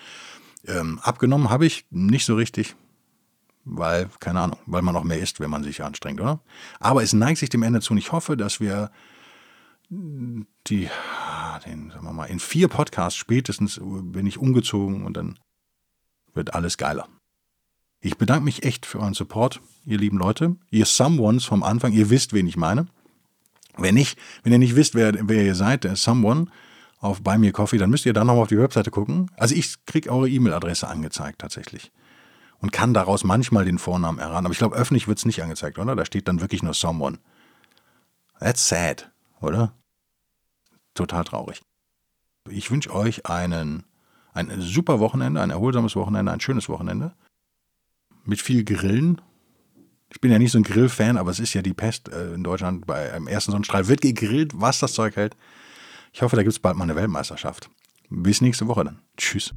Ähm, 0.66 0.98
abgenommen 1.04 1.50
habe 1.50 1.64
ich 1.64 1.86
nicht 1.90 2.24
so 2.24 2.34
richtig 2.34 2.74
weil, 3.70 4.08
keine 4.20 4.40
Ahnung, 4.40 4.58
weil 4.66 4.82
man 4.82 4.96
auch 4.96 5.04
mehr 5.04 5.18
isst, 5.18 5.40
wenn 5.40 5.50
man 5.50 5.62
sich 5.62 5.82
anstrengt, 5.82 6.20
oder? 6.20 6.40
Aber 6.80 7.02
es 7.02 7.12
neigt 7.12 7.38
sich 7.38 7.50
dem 7.50 7.62
Ende 7.62 7.80
zu 7.80 7.92
und 7.92 7.98
ich 7.98 8.12
hoffe, 8.12 8.36
dass 8.36 8.60
wir 8.60 8.90
die, 9.90 10.88
den, 11.64 11.90
sagen 11.90 12.04
wir 12.04 12.12
mal, 12.12 12.26
in 12.26 12.40
vier 12.40 12.68
Podcasts 12.68 13.18
spätestens 13.18 13.80
bin 13.82 14.26
ich 14.26 14.38
umgezogen 14.38 15.04
und 15.04 15.16
dann 15.16 15.38
wird 16.34 16.54
alles 16.54 16.76
geiler. 16.76 17.08
Ich 18.00 18.16
bedanke 18.16 18.44
mich 18.44 18.64
echt 18.64 18.86
für 18.86 19.00
euren 19.00 19.14
Support, 19.14 19.60
ihr 19.84 19.98
lieben 19.98 20.18
Leute. 20.18 20.56
Ihr 20.70 20.84
Someones 20.84 21.44
vom 21.44 21.62
Anfang, 21.62 21.92
ihr 21.92 22.10
wisst, 22.10 22.32
wen 22.32 22.46
ich 22.46 22.56
meine. 22.56 22.86
Wenn 23.76 23.94
nicht, 23.94 24.18
wenn 24.42 24.52
ihr 24.52 24.58
nicht 24.58 24.76
wisst, 24.76 24.94
wer, 24.94 25.14
wer 25.28 25.44
ihr 25.44 25.54
seid, 25.54 25.84
der 25.84 25.96
Someone 25.96 26.46
auf 27.00 27.22
Buy 27.22 27.38
Me 27.38 27.52
Coffee, 27.52 27.78
dann 27.78 27.90
müsst 27.90 28.06
ihr 28.06 28.12
da 28.12 28.24
nochmal 28.24 28.42
auf 28.42 28.48
die 28.48 28.58
Webseite 28.58 28.90
gucken. 28.90 29.30
Also 29.36 29.54
ich 29.54 29.84
kriege 29.86 30.10
eure 30.10 30.28
E-Mail-Adresse 30.28 30.86
angezeigt 30.86 31.40
tatsächlich. 31.40 31.92
Und 32.60 32.72
kann 32.72 32.92
daraus 32.92 33.22
manchmal 33.22 33.64
den 33.64 33.78
Vornamen 33.78 34.18
erraten. 34.18 34.46
Aber 34.46 34.52
ich 34.52 34.58
glaube, 34.58 34.76
öffentlich 34.76 35.06
wird 35.06 35.18
es 35.18 35.24
nicht 35.24 35.42
angezeigt, 35.42 35.78
oder? 35.78 35.94
Da 35.94 36.04
steht 36.04 36.26
dann 36.26 36.40
wirklich 36.40 36.62
nur 36.62 36.74
Someone. 36.74 37.18
That's 38.40 38.68
sad, 38.68 39.10
oder? 39.40 39.74
Total 40.94 41.22
traurig. 41.24 41.62
Ich 42.50 42.70
wünsche 42.70 42.92
euch 42.92 43.26
einen, 43.26 43.84
ein 44.32 44.60
super 44.60 44.98
Wochenende, 44.98 45.40
ein 45.40 45.50
erholsames 45.50 45.94
Wochenende, 45.94 46.32
ein 46.32 46.40
schönes 46.40 46.68
Wochenende. 46.68 47.14
Mit 48.24 48.40
viel 48.40 48.64
Grillen. 48.64 49.20
Ich 50.10 50.20
bin 50.20 50.32
ja 50.32 50.38
nicht 50.38 50.52
so 50.52 50.58
ein 50.58 50.64
Grillfan, 50.64 51.16
aber 51.16 51.30
es 51.30 51.38
ist 51.38 51.54
ja 51.54 51.62
die 51.62 51.74
Pest 51.74 52.08
äh, 52.08 52.34
in 52.34 52.42
Deutschland. 52.42 52.86
Bei 52.86 53.12
einem 53.12 53.28
ersten 53.28 53.52
Sonnenstrahl 53.52 53.88
wird 53.88 54.00
gegrillt, 54.00 54.52
was 54.54 54.78
das 54.78 54.94
Zeug 54.94 55.16
hält. 55.16 55.36
Ich 56.12 56.22
hoffe, 56.22 56.36
da 56.36 56.42
gibt 56.42 56.52
es 56.52 56.58
bald 56.58 56.76
mal 56.76 56.84
eine 56.84 56.96
Weltmeisterschaft. 56.96 57.70
Bis 58.08 58.40
nächste 58.40 58.66
Woche 58.66 58.84
dann. 58.84 58.98
Tschüss. 59.16 59.54